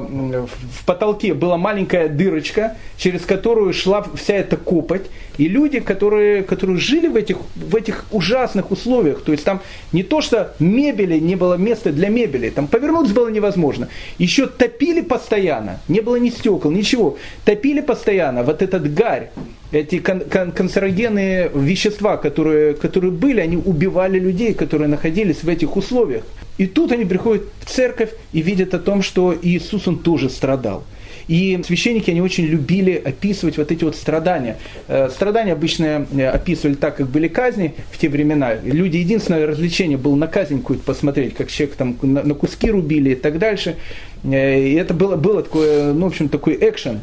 в 0.00 0.84
потолке 0.84 1.32
была 1.32 1.56
маленькая 1.56 2.08
дырочка, 2.08 2.74
через 2.96 3.20
которую 3.20 3.72
шла 3.72 4.04
вся 4.16 4.34
эта 4.34 4.56
копоть. 4.56 5.02
И 5.38 5.48
люди, 5.48 5.80
которые, 5.80 6.42
которые 6.42 6.78
жили 6.78 7.08
в 7.08 7.16
этих, 7.16 7.36
в 7.54 7.76
этих 7.76 8.04
ужасных 8.10 8.70
условиях, 8.70 9.22
то 9.22 9.32
есть 9.32 9.44
там 9.44 9.60
не 9.92 10.02
то, 10.02 10.20
что 10.20 10.54
мебели, 10.58 11.18
не 11.18 11.36
было 11.36 11.54
места 11.54 11.92
для 11.92 12.08
мебели, 12.08 12.50
там 12.50 12.66
повернуться 12.66 13.14
было 13.14 13.28
невозможно. 13.28 13.88
Еще 14.18 14.46
топили 14.46 15.02
постоянно, 15.02 15.80
не 15.88 16.00
было 16.00 16.16
ни 16.16 16.30
стекол, 16.30 16.70
ничего. 16.70 17.16
Топили 17.44 17.80
постоянно, 17.80 18.42
вот 18.42 18.62
этот 18.62 18.94
гарь, 18.94 19.30
эти 19.72 19.98
кан- 19.98 20.24
кан- 20.28 20.52
канцерогенные 20.52 21.50
вещества, 21.54 22.16
которые, 22.16 22.74
которые 22.74 23.10
были, 23.10 23.40
они 23.40 23.56
убивали 23.56 24.18
людей, 24.18 24.54
которые 24.54 24.88
находились 24.88 25.42
в 25.42 25.48
этих 25.48 25.76
условиях. 25.76 26.24
И 26.58 26.66
тут 26.66 26.92
они 26.92 27.04
приходят 27.04 27.42
в 27.60 27.70
церковь 27.70 28.10
и 28.32 28.40
видят 28.40 28.72
о 28.74 28.78
том, 28.78 29.02
что 29.02 29.34
Иисус, 29.42 29.86
он 29.88 29.98
тоже 29.98 30.30
страдал. 30.30 30.84
И 31.28 31.60
священники, 31.64 32.10
они 32.10 32.20
очень 32.20 32.44
любили 32.44 33.00
описывать 33.04 33.58
вот 33.58 33.72
эти 33.72 33.82
вот 33.84 33.96
страдания. 33.96 34.58
Э, 34.86 35.08
страдания 35.10 35.52
обычно 35.52 36.06
э, 36.12 36.26
описывали 36.26 36.74
так, 36.74 36.96
как 36.96 37.08
были 37.08 37.28
казни 37.28 37.74
в 37.90 37.98
те 37.98 38.08
времена. 38.08 38.54
Люди, 38.54 38.98
единственное 38.98 39.46
развлечение 39.46 39.98
было 39.98 40.14
на 40.14 40.28
казнь 40.28 40.58
какую-то 40.58 40.84
посмотреть, 40.84 41.34
как 41.34 41.50
человек 41.50 41.76
там 41.76 41.96
на, 42.02 42.34
куски 42.34 42.70
рубили 42.70 43.10
и 43.10 43.14
так 43.16 43.38
дальше. 43.38 43.76
Э, 44.22 44.60
и 44.60 44.74
это 44.74 44.94
было, 44.94 45.16
было 45.16 45.42
такое, 45.42 45.92
ну, 45.92 46.04
в 46.04 46.08
общем, 46.10 46.28
такой 46.28 46.56
экшен. 46.60 47.00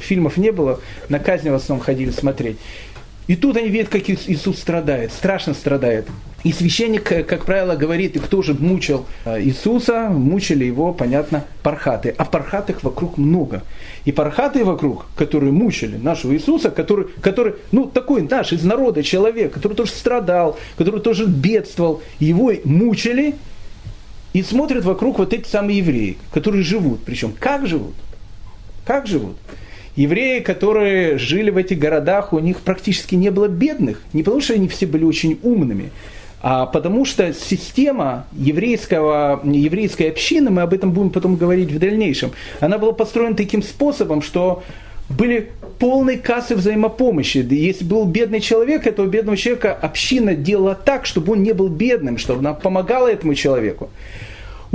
Фильмов 0.00 0.36
не 0.36 0.52
было, 0.52 0.80
на 1.08 1.18
казни 1.18 1.50
в 1.50 1.54
основном 1.54 1.84
ходили 1.84 2.10
смотреть. 2.10 2.56
И 3.26 3.36
тут 3.36 3.56
они 3.56 3.68
видят, 3.68 3.88
как 3.88 4.08
Иисус 4.08 4.58
страдает, 4.58 5.12
страшно 5.12 5.54
страдает. 5.54 6.06
И 6.44 6.52
священник, 6.52 7.10
э, 7.10 7.24
как 7.24 7.46
правило, 7.46 7.74
говорит, 7.74 8.16
и 8.16 8.18
кто 8.18 8.42
же 8.42 8.52
мучил 8.52 9.06
э, 9.24 9.42
Иисуса, 9.42 10.10
мучили 10.10 10.66
его, 10.66 10.92
понятно, 10.92 11.46
пархаты. 11.62 12.14
А 12.18 12.26
пархатых 12.26 12.84
вокруг 12.84 13.16
много. 13.16 13.62
И 14.04 14.12
пархаты 14.12 14.62
вокруг, 14.62 15.06
которые 15.16 15.52
мучили 15.52 15.96
нашего 15.96 16.34
Иисуса, 16.34 16.70
который, 16.70 17.06
который 17.22 17.54
ну, 17.72 17.86
такой 17.86 18.20
наш, 18.20 18.52
из 18.52 18.62
народа 18.62 19.02
человек, 19.02 19.54
который 19.54 19.72
тоже 19.72 19.92
страдал, 19.92 20.58
который 20.76 21.00
тоже 21.00 21.24
бедствовал, 21.24 22.02
его 22.18 22.52
мучили, 22.64 23.36
и 24.34 24.42
смотрят 24.42 24.84
вокруг 24.84 25.18
вот 25.18 25.32
эти 25.32 25.48
самые 25.48 25.78
евреи, 25.78 26.18
которые 26.30 26.62
живут. 26.62 27.00
Причем 27.06 27.32
как 27.38 27.66
живут? 27.66 27.94
Как 28.84 29.06
живут? 29.06 29.36
Евреи, 29.96 30.40
которые 30.40 31.18
жили 31.18 31.50
в 31.50 31.56
этих 31.56 31.78
городах, 31.78 32.32
у 32.32 32.38
них 32.40 32.60
практически 32.60 33.14
не 33.14 33.30
было 33.30 33.46
бедных. 33.46 34.00
Не 34.12 34.22
потому, 34.22 34.40
что 34.40 34.54
они 34.54 34.68
все 34.68 34.86
были 34.86 35.04
очень 35.04 35.38
умными, 35.42 35.90
а 36.42 36.66
потому 36.66 37.04
что 37.04 37.32
система 37.32 38.26
еврейского, 38.32 39.40
еврейской 39.44 40.10
общины, 40.10 40.50
мы 40.50 40.62
об 40.62 40.74
этом 40.74 40.92
будем 40.92 41.10
потом 41.10 41.36
говорить 41.36 41.70
в 41.70 41.78
дальнейшем, 41.78 42.32
она 42.60 42.76
была 42.76 42.92
построена 42.92 43.36
таким 43.36 43.62
способом, 43.62 44.20
что 44.20 44.62
были 45.08 45.50
полные 45.78 46.18
кассы 46.18 46.54
взаимопомощи. 46.56 47.38
Если 47.38 47.84
был 47.84 48.04
бедный 48.04 48.40
человек, 48.40 48.86
этого 48.86 49.06
бедного 49.06 49.36
человека 49.36 49.72
община 49.72 50.34
делала 50.34 50.74
так, 50.74 51.06
чтобы 51.06 51.32
он 51.32 51.42
не 51.42 51.52
был 51.52 51.68
бедным, 51.68 52.18
чтобы 52.18 52.40
она 52.40 52.52
помогала 52.52 53.08
этому 53.08 53.34
человеку. 53.34 53.90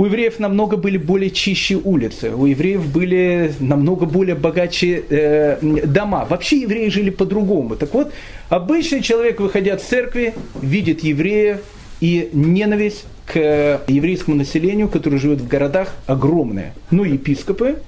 У 0.00 0.06
евреев 0.06 0.38
намного 0.38 0.78
были 0.78 0.96
более 0.96 1.30
чище 1.30 1.74
улицы, 1.74 2.30
у 2.34 2.46
евреев 2.46 2.90
были 2.90 3.52
намного 3.60 4.06
более 4.06 4.34
богаче 4.34 5.04
э, 5.10 5.58
дома. 5.60 6.24
Вообще 6.24 6.60
евреи 6.60 6.88
жили 6.88 7.10
по-другому. 7.10 7.76
Так 7.76 7.92
вот, 7.92 8.10
обычный 8.48 9.02
человек, 9.02 9.40
выходя 9.40 9.74
от 9.74 9.82
церкви, 9.82 10.32
видит 10.62 11.04
еврея, 11.04 11.60
и 12.00 12.30
ненависть 12.32 13.04
к 13.26 13.82
еврейскому 13.88 14.38
населению, 14.38 14.88
которое 14.88 15.18
живет 15.18 15.42
в 15.42 15.46
городах, 15.46 15.94
огромная. 16.06 16.72
Ну, 16.90 17.04
епископы, 17.04 17.82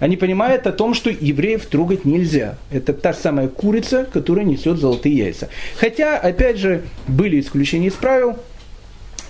они 0.00 0.16
понимают 0.16 0.66
о 0.66 0.72
том, 0.72 0.94
что 0.94 1.10
евреев 1.10 1.64
трогать 1.66 2.04
нельзя. 2.04 2.58
Это 2.72 2.92
та 2.92 3.14
самая 3.14 3.46
курица, 3.46 4.04
которая 4.12 4.44
несет 4.44 4.78
золотые 4.78 5.16
яйца. 5.16 5.48
Хотя, 5.76 6.18
опять 6.18 6.56
же, 6.56 6.82
были 7.06 7.38
исключения 7.38 7.86
из 7.86 7.94
правил 7.94 8.34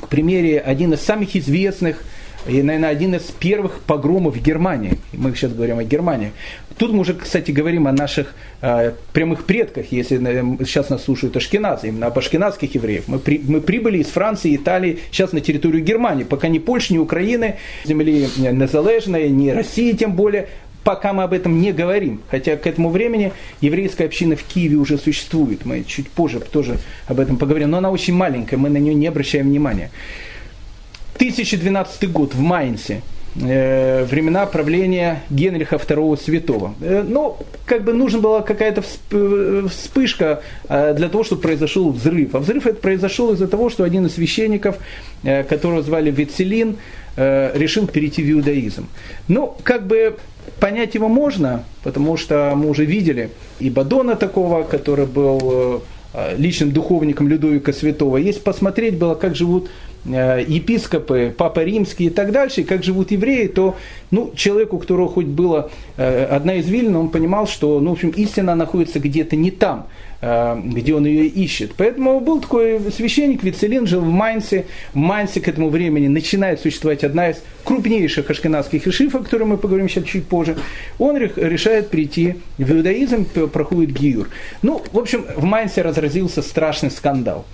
к 0.07 0.09
примере, 0.09 0.61
один 0.61 0.93
из 0.93 1.01
самых 1.01 1.35
известных 1.35 2.03
и, 2.47 2.63
наверное, 2.63 2.91
один 2.91 3.15
из 3.17 3.23
первых 3.25 3.81
погромов 3.81 4.37
в 4.37 4.43
Германии. 4.43 4.99
Мы 5.13 5.35
сейчас 5.35 5.53
говорим 5.53 5.79
о 5.79 5.85
Германии. 5.85 6.31
Тут 6.79 6.93
мы 6.93 7.01
уже, 7.01 7.15
кстати, 7.15 7.51
говорим 7.51 7.89
о 7.89 7.93
наших 7.93 8.35
э, 8.61 8.93
прямых 9.13 9.47
предках, 9.47 9.87
если 9.91 10.19
э, 10.19 10.65
сейчас 10.65 10.91
нас 10.91 11.03
слушают 11.03 11.37
ашкеназы, 11.37 11.89
именно 11.89 12.07
об 12.07 12.17
ашкеназских 12.17 12.75
евреев. 12.75 13.05
Мы, 13.09 13.19
при, 13.19 13.39
мы 13.39 13.61
прибыли 13.61 13.99
из 13.99 14.07
Франции, 14.07 14.55
Италии, 14.55 15.01
сейчас 15.11 15.33
на 15.33 15.41
территорию 15.41 15.83
Германии, 15.83 16.23
пока 16.23 16.47
ни 16.47 16.59
Польши, 16.59 16.93
ни 16.93 16.99
Украины, 16.99 17.57
земли 17.85 18.29
незалежной, 18.37 19.29
ни 19.31 19.51
России 19.51 19.93
тем 19.93 20.13
более, 20.13 20.49
пока 20.87 21.13
мы 21.13 21.25
об 21.25 21.33
этом 21.33 21.61
не 21.61 21.73
говорим. 21.73 22.21
Хотя 22.31 22.57
к 22.57 22.65
этому 22.65 22.91
времени 22.91 23.33
еврейская 23.61 24.05
община 24.05 24.37
в 24.37 24.45
Киеве 24.45 24.77
уже 24.77 24.99
существует. 24.99 25.67
Мы 25.67 25.83
чуть 25.83 26.09
позже 26.09 26.39
тоже 26.39 26.79
об 27.09 27.19
этом 27.19 27.39
поговорим. 27.39 27.71
Но 27.71 27.79
она 27.79 27.91
очень 27.91 28.15
маленькая, 28.15 28.57
мы 28.57 28.69
на 28.69 28.77
нее 28.77 28.95
не 28.95 29.09
обращаем 29.09 29.49
внимания. 29.49 29.91
1012 31.17 32.13
год 32.13 32.35
в 32.35 32.41
Майнце. 32.41 33.03
Э, 33.43 34.05
времена 34.05 34.47
правления 34.47 35.23
Генриха 35.29 35.75
II 35.75 36.23
Святого. 36.23 36.77
Э, 36.81 37.05
ну, 37.07 37.37
как 37.67 37.83
бы 37.83 37.93
нужна 37.93 38.21
была 38.21 38.43
какая-то 38.43 38.83
вспышка 39.69 40.43
э, 40.69 40.95
для 40.95 41.09
того, 41.09 41.25
чтобы 41.25 41.43
произошел 41.43 41.91
взрыв. 41.91 42.37
А 42.37 42.39
взрыв 42.39 42.65
это 42.65 42.81
произошел 42.81 43.33
из-за 43.33 43.49
того, 43.49 43.71
что 43.71 43.83
один 43.83 44.07
из 44.07 44.15
священников, 44.15 44.77
которого 45.23 45.83
звали 45.83 46.13
Вицелин, 46.13 46.77
решил 47.17 47.87
перейти 47.87 48.23
в 48.23 48.31
иудаизм. 48.31 48.87
Ну, 49.27 49.57
как 49.65 49.87
бы 49.87 50.17
понять 50.61 50.95
его 50.95 51.09
можно, 51.09 51.65
потому 51.83 52.17
что 52.17 52.53
мы 52.57 52.69
уже 52.69 52.85
видели 52.85 53.31
и 53.59 53.71
Бадона 53.71 54.17
такого, 54.17 54.63
который 54.63 55.07
был 55.07 55.83
личным 56.39 56.71
духовником 56.71 57.29
Людовика 57.29 57.73
Святого. 57.75 58.17
Есть 58.17 58.43
посмотреть 58.43 58.97
было, 58.97 59.15
как 59.15 59.37
живут 59.37 59.69
Э, 60.09 60.45
епископы, 60.47 61.35
папа 61.37 61.65
римский 61.65 62.07
и 62.07 62.11
так 62.11 62.31
дальше, 62.31 62.61
и 62.61 62.65
как 62.65 62.85
живут 62.85 63.11
евреи, 63.11 63.49
то 63.49 63.77
ну, 64.13 64.33
человеку, 64.37 64.77
у 64.77 64.79
которого 64.79 65.09
хоть 65.09 65.27
была 65.27 65.69
э, 65.97 66.25
одна 66.27 66.61
извилина, 66.61 67.01
он 67.01 67.09
понимал, 67.09 67.49
что 67.49 67.81
ну, 67.81 67.91
в 67.91 67.93
общем, 67.95 68.11
истина 68.11 68.55
находится 68.55 69.01
где-то 69.01 69.35
не 69.35 69.51
там, 69.51 69.81
э, 69.81 70.06
где 70.21 70.95
он 70.95 71.05
ее 71.05 71.27
ищет. 71.27 71.73
Поэтому 71.77 72.21
был 72.21 72.41
такой 72.41 72.81
священник, 72.91 73.43
Вицелин, 73.43 73.87
жил 73.87 74.01
в 74.01 74.11
Майнце. 74.11 74.65
В 74.93 74.97
Майнце 74.97 75.41
к 75.41 75.49
этому 75.49 75.69
времени 75.69 76.09
начинает 76.09 76.61
существовать 76.61 77.05
одна 77.05 77.31
из 77.31 77.43
крупнейших 77.65 78.31
ашкенадских 78.31 78.87
решифов, 78.87 79.21
о 79.21 79.25
которой 79.25 79.45
мы 79.45 79.59
поговорим 79.59 79.89
сейчас 79.89 80.05
чуть 80.05 80.27
позже. 80.27 80.57
Он 80.99 81.17
решает 81.17 81.91
прийти 81.91 82.37
в 82.59 82.73
иудаизм, 82.73 83.27
проходит 83.53 83.93
гиюр. 83.93 84.31
Ну, 84.63 84.83
в 84.93 84.99
общем, 84.99 85.25
в 85.37 85.45
Майнце 85.45 85.83
разразился 85.83 86.43
страшный 86.43 86.91
скандал. 86.91 87.45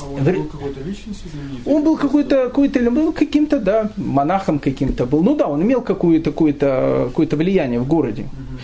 А 0.00 0.04
он 0.04 0.22
был 0.22 0.44
какой-то 0.44 0.80
личностью 0.84 1.30
Он 1.64 1.82
был 1.82 1.96
какой-то, 1.96 2.44
какой-то, 2.44 2.90
был 2.90 3.12
каким-то, 3.12 3.58
да, 3.58 3.90
монахом 3.96 4.60
каким-то 4.60 5.06
был. 5.06 5.24
Ну 5.24 5.34
да, 5.34 5.48
он 5.48 5.62
имел 5.62 5.80
какое-то, 5.80 6.30
какое-то, 6.30 7.06
какое-то 7.08 7.36
влияние 7.36 7.80
в 7.80 7.88
городе. 7.88 8.22
Угу 8.22 8.58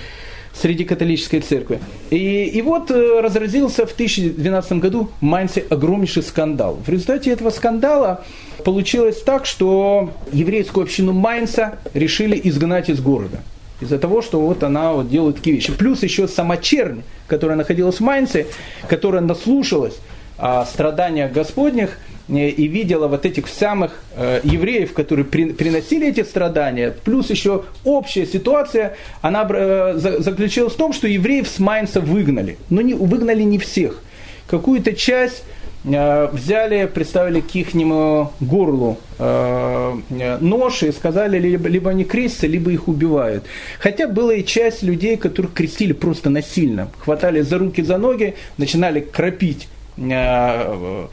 среди 0.54 0.84
католической 0.84 1.40
церкви. 1.40 1.80
И, 2.10 2.44
и 2.44 2.62
вот 2.62 2.90
э, 2.90 3.20
разразился 3.20 3.86
в 3.86 3.96
2012 3.96 4.72
году 4.74 5.10
в 5.20 5.22
Майнце 5.22 5.64
огромнейший 5.68 6.22
скандал. 6.22 6.78
В 6.86 6.88
результате 6.88 7.30
этого 7.30 7.50
скандала 7.50 8.24
получилось 8.64 9.20
так, 9.22 9.46
что 9.46 10.10
еврейскую 10.32 10.84
общину 10.84 11.12
Майнца 11.12 11.78
решили 11.92 12.40
изгнать 12.44 12.88
из 12.88 13.00
города. 13.00 13.40
Из-за 13.80 13.98
того, 13.98 14.22
что 14.22 14.40
вот 14.40 14.62
она 14.62 14.92
вот 14.92 15.10
делает 15.10 15.36
такие 15.36 15.56
вещи. 15.56 15.72
Плюс 15.72 16.02
еще 16.02 16.28
сама 16.28 16.56
чернь, 16.56 17.02
которая 17.26 17.56
находилась 17.56 17.96
в 17.96 18.00
Майнце, 18.00 18.46
которая 18.88 19.20
наслушалась 19.20 19.94
о 20.38 20.64
страданиях 20.64 21.32
Господних 21.32 21.98
и 22.28 22.66
видела 22.66 23.06
вот 23.06 23.26
этих 23.26 23.48
самых 23.48 23.92
э, 24.16 24.40
евреев, 24.44 24.94
которые 24.94 25.24
приносили 25.24 26.08
эти 26.08 26.22
страдания, 26.22 26.94
плюс 27.04 27.30
еще 27.30 27.64
общая 27.84 28.26
ситуация, 28.26 28.96
она 29.20 29.46
э, 29.48 29.94
заключалась 29.96 30.72
в 30.72 30.76
том, 30.76 30.92
что 30.92 31.06
евреев 31.06 31.46
с 31.46 31.58
Майнца 31.58 32.00
выгнали. 32.00 32.56
Но 32.70 32.80
не, 32.80 32.94
выгнали 32.94 33.42
не 33.42 33.58
всех. 33.58 34.02
Какую-то 34.46 34.94
часть 34.94 35.44
взяли, 35.84 36.86
представили 36.86 37.40
к 37.40 37.54
ихнему 37.54 38.32
горлу 38.40 38.96
э, 39.18 40.38
нож 40.40 40.82
и 40.82 40.92
сказали, 40.92 41.38
либо, 41.38 41.68
либо 41.68 41.90
они 41.90 42.04
крестятся, 42.04 42.46
либо 42.46 42.70
их 42.70 42.88
убивают. 42.88 43.44
Хотя 43.78 44.08
была 44.08 44.32
и 44.32 44.44
часть 44.46 44.82
людей, 44.82 45.18
которых 45.18 45.52
крестили 45.52 45.92
просто 45.92 46.30
насильно. 46.30 46.88
Хватали 47.00 47.42
за 47.42 47.58
руки, 47.58 47.82
за 47.82 47.98
ноги, 47.98 48.34
начинали 48.56 49.00
кропить 49.00 49.68
Э, 49.96 50.06
э, 50.10 51.06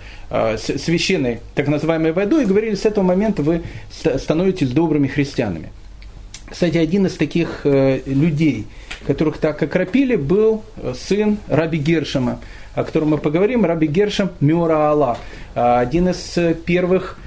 священной 0.57 1.39
так 1.55 1.67
называемой 1.67 2.13
водой 2.13 2.43
и 2.43 2.45
говорили, 2.45 2.75
с 2.75 2.85
этого 2.85 3.03
момента 3.03 3.43
вы 3.43 3.63
становитесь 3.91 4.69
добрыми 4.69 5.07
христианами. 5.07 5.69
Кстати, 6.49 6.77
один 6.77 7.05
из 7.05 7.15
таких 7.15 7.61
э, 7.65 8.01
людей, 8.05 8.67
которых 9.07 9.37
так 9.37 9.61
окропили, 9.63 10.15
был 10.15 10.63
сын 10.95 11.37
Раби 11.47 11.77
Гершема, 11.77 12.39
о 12.75 12.83
котором 12.83 13.09
мы 13.09 13.17
поговорим, 13.17 13.65
Раби 13.65 13.87
Гершем 13.87 14.31
Мюра 14.39 14.89
Аллах, 14.89 15.17
один 15.53 16.09
из 16.09 16.37
первых 16.65 17.17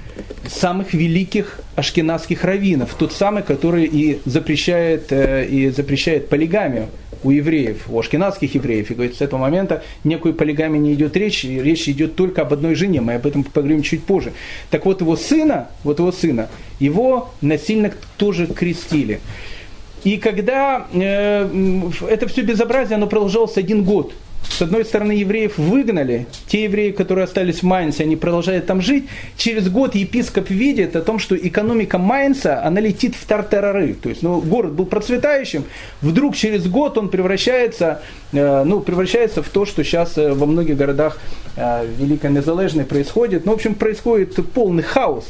самых 0.47 0.93
великих 0.93 1.59
ашкенадских 1.75 2.43
раввинов, 2.43 2.95
тот 2.97 3.13
самый, 3.13 3.43
который 3.43 3.85
и 3.85 4.19
запрещает, 4.25 5.11
и 5.11 5.69
запрещает 5.75 6.29
полигамию 6.29 6.87
у 7.23 7.31
евреев, 7.31 7.89
у 7.89 7.99
ашкенадских 7.99 8.53
евреев, 8.55 8.91
и 8.91 8.93
говорит, 8.93 9.15
с 9.15 9.21
этого 9.21 9.39
момента 9.39 9.83
никакой 10.03 10.33
полигамии 10.33 10.79
не 10.79 10.93
идет 10.93 11.17
речь, 11.17 11.43
и 11.43 11.59
речь 11.61 11.89
идет 11.89 12.15
только 12.15 12.43
об 12.43 12.53
одной 12.53 12.75
жене, 12.75 13.01
мы 13.01 13.15
об 13.15 13.25
этом 13.25 13.43
поговорим 13.43 13.81
чуть 13.81 14.03
позже. 14.03 14.33
Так 14.69 14.85
вот 14.85 15.01
его 15.01 15.15
сына, 15.15 15.69
вот 15.83 15.99
его 15.99 16.11
сына, 16.11 16.49
его 16.79 17.31
насильно 17.41 17.91
тоже 18.17 18.45
крестили. 18.45 19.19
И 20.03 20.17
когда 20.17 20.85
э, 20.93 21.49
это 22.07 22.27
все 22.27 22.43
безобразие, 22.43 22.97
оно 22.97 23.07
продолжалось 23.07 23.57
один 23.57 23.83
год, 23.83 24.13
с 24.49 24.61
одной 24.61 24.85
стороны, 24.85 25.11
евреев 25.11 25.57
выгнали, 25.57 26.27
те 26.47 26.63
евреи, 26.63 26.91
которые 26.91 27.25
остались 27.25 27.59
в 27.59 27.63
Майнце, 27.63 28.01
они 28.01 28.15
продолжают 28.15 28.65
там 28.65 28.81
жить. 28.81 29.05
Через 29.37 29.69
год 29.69 29.95
епископ 29.95 30.49
видит 30.49 30.95
о 30.95 31.01
том, 31.01 31.19
что 31.19 31.35
экономика 31.35 31.97
Майнца, 31.97 32.63
она 32.63 32.79
летит 32.79 33.15
в 33.15 33.25
тартарары. 33.25 33.93
То 33.93 34.09
есть, 34.09 34.21
ну, 34.21 34.39
город 34.41 34.73
был 34.73 34.85
процветающим, 34.85 35.65
вдруг 36.01 36.35
через 36.35 36.67
год 36.67 36.97
он 36.97 37.09
превращается, 37.09 38.01
э, 38.31 38.63
ну, 38.63 38.79
превращается 38.79 39.43
в 39.43 39.49
то, 39.49 39.65
что 39.65 39.83
сейчас 39.83 40.17
э, 40.17 40.33
во 40.33 40.45
многих 40.45 40.77
городах 40.77 41.19
э, 41.57 41.85
Великой 41.97 42.31
Незалежной 42.31 42.85
происходит. 42.85 43.45
Ну, 43.45 43.51
в 43.51 43.55
общем, 43.55 43.75
происходит 43.75 44.35
полный 44.53 44.83
хаос. 44.83 45.25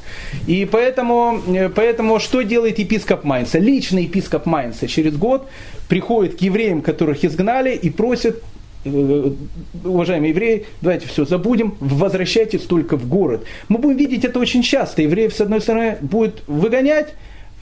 И 0.46 0.68
поэтому, 0.70 1.42
поэтому 1.76 2.20
что 2.20 2.42
делает 2.42 2.78
епископ 2.80 3.24
Майнца? 3.24 3.58
Личный 3.58 4.04
епископ 4.04 4.46
Майнца 4.46 4.88
через 4.88 5.16
год 5.16 5.48
приходит 5.88 6.38
к 6.38 6.42
евреям, 6.42 6.82
которых 6.82 7.24
изгнали, 7.24 7.74
и 7.76 7.90
просит 7.90 8.44
Э, 8.46 8.55
уважаемые 8.86 10.30
евреи, 10.30 10.66
давайте 10.82 11.08
все 11.08 11.26
забудем, 11.26 11.76
возвращайтесь 11.80 12.62
только 12.62 12.98
в 12.98 13.08
город. 13.08 13.46
Мы 13.68 13.80
будем 13.80 13.98
видеть 13.98 14.26
это 14.26 14.40
очень 14.40 14.62
часто. 14.62 15.02
Евреев, 15.02 15.34
с 15.34 15.42
одной 15.42 15.62
стороны, 15.62 15.98
будет 16.02 16.44
выгонять, 16.48 17.14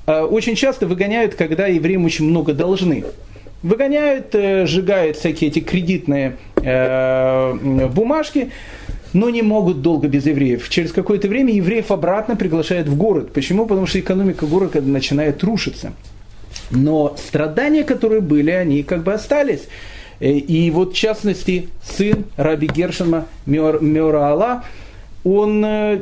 а 0.05 0.25
очень 0.25 0.55
часто 0.55 0.85
выгоняют, 0.85 1.35
когда 1.35 1.67
евреям 1.67 2.05
очень 2.05 2.25
много 2.25 2.53
должны. 2.53 3.05
Выгоняют, 3.61 4.35
э, 4.35 4.65
сжигают 4.65 5.15
всякие 5.15 5.49
эти 5.49 5.59
кредитные 5.59 6.35
э, 6.57 7.87
бумажки, 7.87 8.51
но 9.13 9.29
не 9.29 9.41
могут 9.41 9.81
долго 9.81 10.09
без 10.09 10.25
евреев. 10.25 10.67
Через 10.67 10.91
какое-то 10.91 11.29
время 11.29 11.53
евреев 11.53 11.91
обратно 11.91 12.35
приглашают 12.35 12.89
в 12.89 12.97
город. 12.97 13.31
Почему? 13.31 13.65
Потому 13.65 13.87
что 13.87 13.99
экономика 13.99 14.45
города 14.45 14.81
начинает 14.81 15.41
рушиться. 15.43 15.93
Но 16.71 17.15
страдания, 17.17 17.83
которые 17.83 18.19
были, 18.19 18.51
они 18.51 18.83
как 18.83 19.03
бы 19.03 19.13
остались. 19.13 19.61
Э, 20.19 20.31
и 20.31 20.69
вот 20.71 20.93
в 20.93 20.97
частности 20.97 21.69
сын 21.83 22.25
Раби 22.37 22.67
Гершема 22.67 23.25
Мера 23.45 24.19
Алла, 24.19 24.63
он 25.23 25.63
э, 25.65 26.01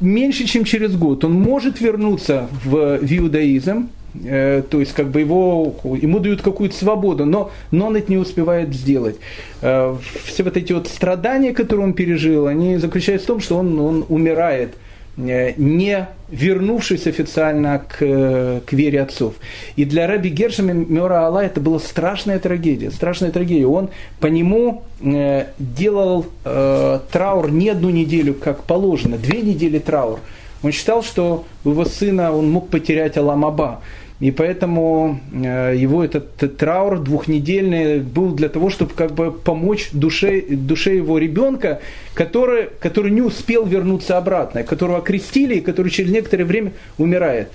меньше, 0.00 0.44
чем 0.46 0.64
через 0.64 0.96
год, 0.96 1.24
он 1.24 1.32
может 1.32 1.80
вернуться 1.80 2.48
в, 2.64 2.98
в 2.98 3.12
иудаизм, 3.18 3.90
э, 4.24 4.62
то 4.68 4.80
есть 4.80 4.92
как 4.92 5.10
бы 5.10 5.20
его, 5.20 5.74
ему 5.84 6.18
дают 6.18 6.42
какую-то 6.42 6.76
свободу, 6.76 7.24
но, 7.24 7.50
но 7.70 7.86
он 7.86 7.96
это 7.96 8.10
не 8.10 8.18
успевает 8.18 8.74
сделать. 8.74 9.16
Все 9.60 10.42
вот 10.42 10.56
эти 10.56 10.72
вот 10.72 10.88
страдания, 10.88 11.52
которые 11.52 11.86
он 11.86 11.94
пережил, 11.94 12.46
они 12.46 12.76
заключаются 12.78 13.26
в 13.26 13.28
том, 13.28 13.40
что 13.40 13.56
он, 13.58 13.78
он 13.78 14.04
умирает 14.08 14.74
не 15.16 16.08
вернувшись 16.30 17.06
официально 17.06 17.78
к, 17.78 18.62
к 18.64 18.72
вере 18.72 19.02
отцов. 19.02 19.34
И 19.76 19.84
для 19.84 20.06
Раби 20.06 20.30
Гершема 20.30 20.72
Мера 20.72 21.26
Алла 21.26 21.44
это 21.44 21.60
была 21.60 21.78
страшная 21.78 22.38
трагедия, 22.38 22.90
страшная 22.90 23.30
трагедия. 23.30 23.66
Он 23.66 23.90
по 24.20 24.26
нему 24.28 24.82
э, 25.00 25.46
делал 25.58 26.26
э, 26.44 27.00
траур 27.10 27.50
не 27.50 27.68
одну 27.68 27.90
неделю, 27.90 28.34
как 28.34 28.64
положено, 28.64 29.18
две 29.18 29.42
недели 29.42 29.78
траур. 29.78 30.20
Он 30.62 30.72
считал, 30.72 31.02
что 31.02 31.44
его 31.64 31.84
сына 31.84 32.32
он 32.32 32.50
мог 32.50 32.68
потерять 32.68 33.16
Аламаба. 33.16 33.82
И 34.22 34.30
поэтому 34.30 35.18
э, 35.32 35.74
его 35.76 36.04
этот 36.04 36.56
траур 36.56 37.00
двухнедельный 37.00 37.98
был 37.98 38.30
для 38.36 38.48
того, 38.48 38.70
чтобы 38.70 38.94
как 38.94 39.14
бы 39.14 39.32
помочь 39.32 39.88
душе, 39.92 40.42
душе 40.48 40.94
его 40.94 41.18
ребенка, 41.18 41.80
который, 42.14 42.68
который 42.78 43.10
не 43.10 43.20
успел 43.20 43.66
вернуться 43.66 44.16
обратно, 44.16 44.62
которого 44.62 44.98
окрестили 44.98 45.56
и 45.56 45.60
который 45.60 45.90
через 45.90 46.12
некоторое 46.12 46.44
время 46.44 46.72
умирает. 46.98 47.48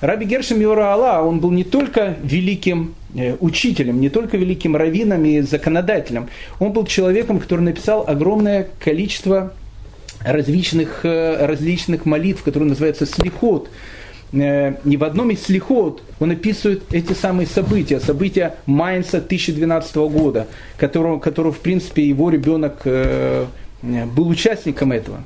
Раби 0.00 0.24
Гершем 0.24 0.60
Йора 0.60 0.92
Алла, 0.92 1.28
он 1.28 1.40
был 1.40 1.50
не 1.50 1.64
только 1.64 2.16
великим 2.22 2.94
э, 3.14 3.36
учителем, 3.40 4.00
не 4.00 4.08
только 4.08 4.38
великим 4.38 4.76
раввином 4.76 5.26
и 5.26 5.42
законодателем, 5.42 6.30
он 6.58 6.72
был 6.72 6.86
человеком, 6.86 7.38
который 7.38 7.60
написал 7.60 8.06
огромное 8.08 8.66
количество 8.82 9.52
различных, 10.24 11.00
э, 11.02 11.44
различных 11.44 12.06
молитв, 12.06 12.44
которые 12.44 12.70
называются 12.70 13.04
слихот, 13.04 13.68
и 14.32 14.96
в 14.96 15.04
одном 15.04 15.30
из 15.30 15.42
слихот 15.42 16.02
он 16.20 16.32
описывает 16.32 16.82
эти 16.92 17.14
самые 17.14 17.46
события, 17.46 17.98
события 17.98 18.56
Майнца 18.66 19.20
2012 19.20 19.96
года, 19.96 20.46
которого, 20.76 21.18
которого 21.18 21.52
в 21.52 21.60
принципе, 21.60 22.06
его 22.06 22.28
ребенок 22.28 22.82
э, 22.84 23.46
был 23.82 24.28
участником 24.28 24.92
этого. 24.92 25.24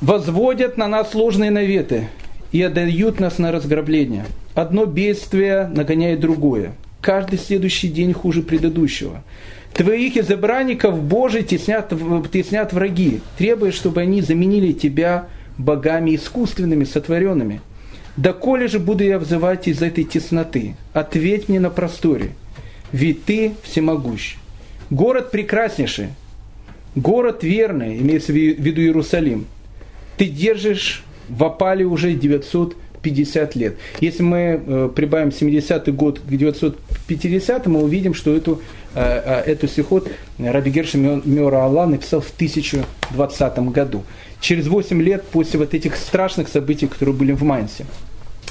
Возводят 0.00 0.76
на 0.76 0.88
нас 0.88 1.12
сложные 1.12 1.50
наветы 1.50 2.08
и 2.50 2.60
отдают 2.60 3.20
нас 3.20 3.38
на 3.38 3.52
разграбление. 3.52 4.26
Одно 4.54 4.84
бедствие 4.84 5.68
нагоняет 5.68 6.20
другое. 6.20 6.72
Каждый 7.00 7.38
следующий 7.38 7.88
день 7.88 8.12
хуже 8.12 8.42
предыдущего. 8.42 9.22
Твоих 9.72 10.16
избранников 10.16 11.00
Божий 11.02 11.42
теснят, 11.42 11.92
теснят 12.32 12.72
враги, 12.72 13.20
требуя, 13.36 13.70
чтобы 13.70 14.00
они 14.00 14.22
заменили 14.22 14.72
тебя 14.72 15.28
богами 15.58 16.14
искусственными, 16.14 16.84
сотворенными. 16.84 17.60
Да 18.16 18.32
коли 18.32 18.66
же 18.66 18.78
буду 18.78 19.04
я 19.04 19.18
взывать 19.18 19.68
из 19.68 19.82
этой 19.82 20.04
тесноты? 20.04 20.74
Ответь 20.92 21.48
мне 21.48 21.60
на 21.60 21.70
просторе, 21.70 22.30
ведь 22.92 23.24
ты 23.24 23.54
всемогущ. 23.62 24.36
Город 24.88 25.30
прекраснейший, 25.30 26.08
город 26.94 27.42
верный, 27.42 27.98
имеется 27.98 28.32
в 28.32 28.36
виду 28.36 28.80
Иерусалим. 28.80 29.46
Ты 30.16 30.26
держишь 30.26 31.04
в 31.28 31.44
опале 31.44 31.84
уже 31.84 32.14
950 32.14 33.56
лет. 33.56 33.76
Если 34.00 34.22
мы 34.22 34.62
э, 34.64 34.90
прибавим 34.94 35.28
70-й 35.28 35.92
год 35.92 36.20
к 36.20 36.26
950 36.26 37.66
мы 37.66 37.82
увидим, 37.82 38.14
что 38.14 38.34
эту, 38.34 38.62
э, 38.94 39.42
э, 39.44 39.50
эту 39.50 39.68
стихот 39.68 40.08
Раби 40.38 40.70
Гершем 40.70 41.22
Мера 41.24 41.64
Аллах 41.64 41.90
написал 41.90 42.20
в 42.20 42.30
1020 42.30 43.58
году 43.70 44.04
через 44.46 44.68
8 44.68 45.02
лет 45.02 45.24
после 45.24 45.58
вот 45.58 45.74
этих 45.74 45.96
страшных 45.96 46.48
событий, 46.48 46.86
которые 46.86 47.16
были 47.16 47.32
в 47.32 47.42
Майнсе. 47.42 47.84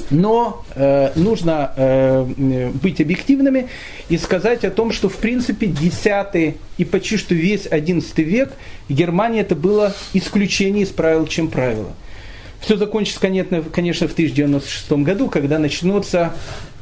Но 0.10 0.66
э, 0.76 1.12
нужно 1.16 1.72
э, 1.78 2.72
быть 2.82 3.00
объективными 3.00 3.70
и 4.10 4.18
сказать 4.18 4.66
о 4.66 4.72
том, 4.72 4.92
что 4.92 5.08
в 5.08 5.16
принципе 5.16 5.68
10 5.68 6.56
и 6.78 6.84
почти 6.84 7.16
что 7.16 7.34
весь 7.34 7.66
11 7.66 8.18
век 8.18 8.52
Германии 8.90 9.40
это 9.40 9.56
было 9.56 9.96
исключение 10.12 10.84
из 10.84 10.90
правил, 10.90 11.28
чем 11.28 11.48
правило. 11.48 11.94
Все 12.60 12.76
закончится, 12.76 13.22
конечно 13.22 14.10
в 14.10 14.14
1096 14.14 14.92
году, 14.92 15.30
когда 15.30 15.60
начнется 15.60 16.34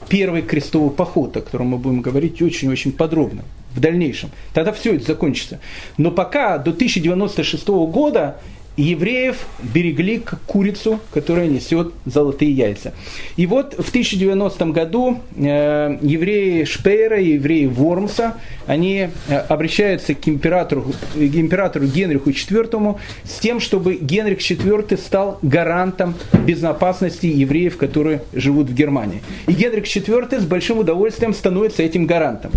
первый 0.09 0.41
крестовый 0.41 0.89
поход, 0.89 1.37
о 1.37 1.41
котором 1.41 1.67
мы 1.67 1.77
будем 1.77 2.01
говорить 2.01 2.41
очень-очень 2.41 2.91
подробно 2.91 3.43
в 3.75 3.79
дальнейшем. 3.79 4.31
Тогда 4.55 4.71
все 4.71 4.95
это 4.95 5.05
закончится. 5.05 5.59
Но 5.97 6.09
пока 6.09 6.57
до 6.57 6.71
1096 6.71 7.67
года 7.67 8.37
евреев 8.77 9.37
берегли 9.61 10.19
как 10.19 10.41
курицу, 10.41 10.99
которая 11.11 11.47
несет 11.47 11.93
золотые 12.05 12.51
яйца. 12.51 12.93
И 13.35 13.45
вот 13.45 13.73
в 13.73 13.89
1090 13.89 14.65
году 14.67 15.19
э, 15.35 15.97
евреи 16.01 16.63
Шпейра 16.63 17.19
и 17.19 17.33
евреи 17.33 17.67
Вормса, 17.67 18.35
они 18.65 19.09
э, 19.27 19.35
обращаются 19.35 20.15
к 20.15 20.27
императору, 20.27 20.87
к 21.13 21.17
императору 21.17 21.85
Генриху 21.85 22.31
IV 22.31 22.97
с 23.23 23.39
тем, 23.39 23.59
чтобы 23.59 23.95
Генрих 23.95 24.39
IV 24.39 24.97
стал 24.97 25.37
гарантом 25.41 26.15
безопасности 26.45 27.27
евреев, 27.27 27.77
которые 27.77 28.23
живут 28.33 28.69
в 28.69 28.73
Германии. 28.73 29.21
И 29.47 29.53
Генрих 29.53 29.85
IV 29.85 30.39
с 30.39 30.45
большим 30.45 30.79
удовольствием 30.79 31.33
становится 31.33 31.83
этим 31.83 32.07
гарантом. 32.07 32.51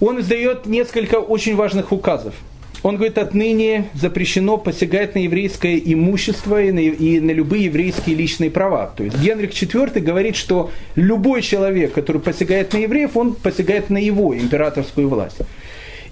Он 0.00 0.20
издает 0.20 0.66
несколько 0.66 1.16
очень 1.16 1.54
важных 1.56 1.92
указов– 1.92 2.34
он 2.86 2.94
говорит, 2.94 3.18
отныне 3.18 3.86
запрещено 3.94 4.58
посягать 4.58 5.16
на 5.16 5.18
еврейское 5.18 5.76
имущество 5.76 6.62
и 6.62 6.70
на, 6.70 6.78
и 6.78 7.18
на 7.18 7.32
любые 7.32 7.64
еврейские 7.64 8.14
личные 8.14 8.48
права. 8.48 8.92
То 8.96 9.02
есть 9.02 9.18
Генрих 9.18 9.50
IV 9.50 9.98
говорит, 9.98 10.36
что 10.36 10.70
любой 10.94 11.42
человек, 11.42 11.92
который 11.94 12.22
посягает 12.22 12.72
на 12.72 12.76
евреев, 12.78 13.16
он 13.16 13.34
посягает 13.34 13.90
на 13.90 13.98
его 13.98 14.38
императорскую 14.38 15.08
власть. 15.08 15.38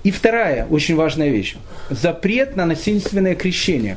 И 0.03 0.11
вторая 0.11 0.66
очень 0.68 0.97
важная 0.97 1.29
вещь. 1.29 1.55
Запрет 1.91 2.57
на 2.57 2.66
насильственное 2.66 3.37
крещение. 3.37 3.97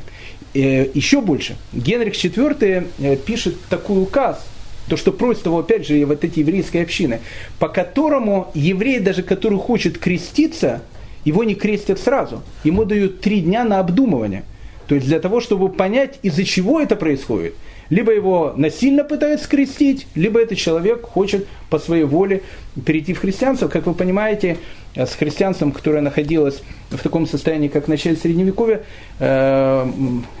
Э, 0.54 0.86
еще 0.94 1.20
больше. 1.20 1.56
Генрих 1.72 2.14
IV 2.14 2.86
э, 3.00 3.16
пишет 3.16 3.56
такой 3.68 4.00
указ, 4.00 4.46
то, 4.88 4.96
что 4.96 5.10
просит 5.10 5.46
его, 5.46 5.58
опять 5.58 5.84
же, 5.84 6.04
вот 6.04 6.22
эти 6.22 6.38
еврейские 6.38 6.84
общины, 6.84 7.18
по 7.58 7.68
которому 7.68 8.52
еврей, 8.54 9.00
даже 9.00 9.24
который 9.24 9.58
хочет 9.58 9.98
креститься, 9.98 10.80
его 11.28 11.44
не 11.44 11.54
крестят 11.54 11.98
сразу. 11.98 12.42
Ему 12.64 12.84
дают 12.84 13.20
три 13.20 13.40
дня 13.40 13.64
на 13.64 13.80
обдумывание. 13.80 14.44
То 14.86 14.94
есть 14.94 15.06
для 15.06 15.20
того, 15.20 15.40
чтобы 15.40 15.68
понять, 15.68 16.18
из-за 16.22 16.44
чего 16.44 16.80
это 16.80 16.96
происходит. 16.96 17.54
Либо 17.90 18.12
его 18.12 18.54
насильно 18.56 19.04
пытаются 19.04 19.44
скрестить, 19.44 20.06
либо 20.14 20.40
этот 20.40 20.56
человек 20.56 21.02
хочет 21.02 21.46
по 21.68 21.78
своей 21.78 22.04
воле 22.04 22.42
перейти 22.86 23.12
в 23.12 23.20
христианство. 23.20 23.68
Как 23.68 23.86
вы 23.86 23.92
понимаете, 23.92 24.56
с 24.94 25.14
христианством, 25.14 25.72
которое 25.72 26.00
находилось 26.00 26.62
в 26.90 26.98
таком 26.98 27.26
состоянии, 27.26 27.68
как 27.68 27.84
в 27.84 27.88
начале 27.88 28.16
Средневековья, 28.16 28.82
э, 29.18 29.86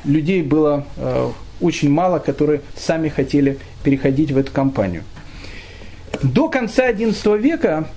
людей 0.04 0.42
было 0.42 0.86
э, 0.96 1.28
очень 1.60 1.90
мало, 1.90 2.18
которые 2.18 2.62
сами 2.76 3.10
хотели 3.10 3.58
переходить 3.82 4.32
в 4.32 4.38
эту 4.38 4.52
компанию. 4.52 5.04
До 6.22 6.48
конца 6.48 6.90
XI 6.90 7.38
века 7.38 7.88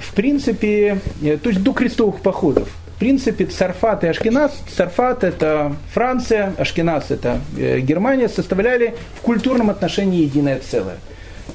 в 0.00 0.14
принципе, 0.14 0.98
то 1.20 1.48
есть 1.48 1.62
до 1.62 1.72
крестовых 1.72 2.20
походов, 2.20 2.68
в 2.96 2.98
принципе, 2.98 3.46
Царфат 3.46 4.02
и 4.02 4.08
Ашкеназ, 4.08 4.52
Царфат 4.76 5.22
это 5.22 5.76
Франция, 5.92 6.52
Ашкеназ 6.58 7.10
это 7.10 7.40
Германия, 7.56 8.28
составляли 8.28 8.94
в 9.14 9.20
культурном 9.20 9.70
отношении 9.70 10.22
единое 10.22 10.58
целое. 10.58 10.96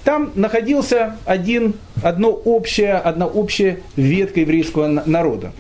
Там 0.06 0.32
находился 0.36 1.18
один, 1.26 1.76
одно 2.02 2.30
общее, 2.30 2.94
одна 2.94 3.28
общая 3.28 3.80
ветка 3.96 4.40
еврейского 4.40 4.88
народа. 4.88 5.52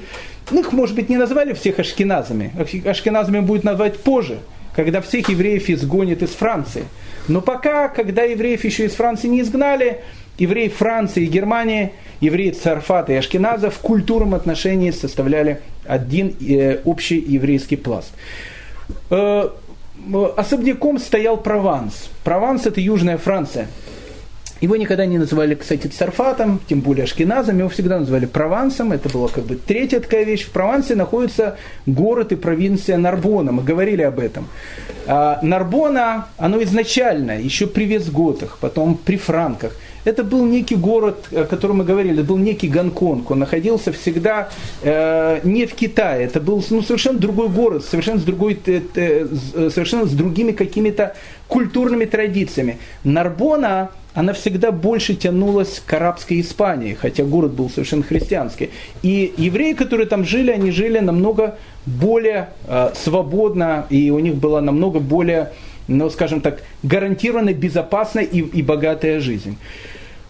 Ну, 0.51 0.61
их, 0.61 0.73
может 0.73 0.95
быть, 0.95 1.09
не 1.09 1.17
назвали 1.17 1.53
всех 1.53 1.79
ашкеназами. 1.79 2.51
Ашкеназами 2.86 3.39
будет 3.39 3.63
назвать 3.63 3.99
позже, 3.99 4.39
когда 4.75 5.01
всех 5.01 5.29
евреев 5.29 5.69
изгонят 5.69 6.21
из 6.23 6.31
Франции. 6.31 6.86
Но 7.27 7.41
пока, 7.41 7.88
когда 7.88 8.23
евреев 8.23 8.63
еще 8.65 8.86
из 8.86 8.93
Франции 8.93 9.27
не 9.27 9.41
изгнали, 9.41 10.01
евреи 10.38 10.67
Франции 10.67 11.23
и 11.23 11.27
Германии, 11.27 11.93
евреи 12.21 12.51
Царфата 12.51 13.13
и 13.13 13.15
Ашкеназа 13.15 13.69
в 13.69 13.79
культурном 13.79 14.34
отношении 14.34 14.91
составляли 14.91 15.61
один 15.86 16.36
э, 16.39 16.79
общий 16.86 17.19
еврейский 17.19 17.75
пласт. 17.75 18.13
Э, 19.09 19.49
особняком 20.36 20.99
стоял 20.99 21.38
Прованс. 21.38 22.09
Прованс 22.23 22.65
это 22.65 22.81
Южная 22.81 23.17
Франция. 23.17 23.67
Его 24.63 24.77
никогда 24.77 25.05
не 25.05 25.17
называли, 25.17 25.55
кстати, 25.55 25.88
Царфатом, 25.88 26.61
тем 26.69 26.79
более 26.79 27.03
Ашкеназом, 27.03 27.59
его 27.59 27.67
всегда 27.67 27.99
называли 27.99 28.25
Провансом, 28.25 28.93
это 28.93 29.09
была 29.09 29.27
как 29.27 29.43
бы 29.43 29.57
третья 29.57 29.99
такая 29.99 30.23
вещь. 30.23 30.45
В 30.45 30.51
Провансе 30.51 30.95
находится 30.95 31.57
город 31.86 32.31
и 32.31 32.38
провинция 32.38 32.97
Нарбона, 32.97 33.51
мы 33.51 33.61
говорили 33.61 34.03
об 34.03 34.19
этом. 34.19 34.47
А 35.05 35.39
Нарбона, 35.41 36.29
оно 36.38 36.63
изначально, 36.63 37.41
еще 37.41 37.67
при 37.67 37.84
Вестготах, 37.84 38.57
потом 38.61 38.95
при 38.95 39.17
Франках, 39.17 39.75
это 40.06 40.24
был 40.24 40.45
некий 40.45 40.76
город, 40.76 41.28
о 41.32 41.45
котором 41.45 41.78
мы 41.78 41.84
говорили, 41.86 42.16
это 42.16 42.24
был 42.24 42.38
некий 42.38 42.68
Гонконг. 42.68 43.32
Он 43.32 43.39
находился 43.39 43.91
всегда 43.91 44.49
э, 44.82 45.39
не 45.43 45.66
в 45.66 45.74
Китае. 45.74 46.26
Это 46.26 46.39
был 46.39 46.64
ну, 46.70 46.82
совершенно 46.82 47.20
другой 47.20 47.49
город, 47.49 47.86
совершенно 47.86 48.20
с, 48.20 48.24
другой, 48.24 48.60
э, 48.66 48.82
э, 48.95 49.28
совершенно 49.70 50.06
с 50.06 50.12
другими 50.12 50.51
какими-то 50.51 51.16
культурными 51.47 52.06
традициями. 52.06 52.80
Нарбона, 53.04 53.91
она 54.14 54.34
всегда 54.34 54.72
больше 54.72 55.16
тянулась 55.16 55.82
к 55.86 55.93
арабской 55.93 56.41
Испании, 56.41 56.93
хотя 56.93 57.24
город 57.24 57.54
был 57.54 57.70
совершенно 57.70 58.04
христианский. 58.04 58.70
И 59.01 59.34
евреи, 59.38 59.74
которые 59.74 60.08
там 60.08 60.26
жили, 60.26 60.51
они 60.51 60.72
жили 60.72 60.99
намного 60.99 61.58
более 61.86 62.49
э, 62.68 62.91
свободно, 62.95 63.86
и 63.89 64.10
у 64.12 64.20
них 64.20 64.36
была 64.36 64.62
намного 64.62 64.99
более, 64.99 65.51
ну, 65.88 66.10
скажем 66.10 66.41
так, 66.41 66.62
гарантированная, 66.84 67.54
безопасная 67.54 68.24
и, 68.24 68.39
и 68.39 68.62
богатая 68.62 69.20
жизнь. 69.20 69.58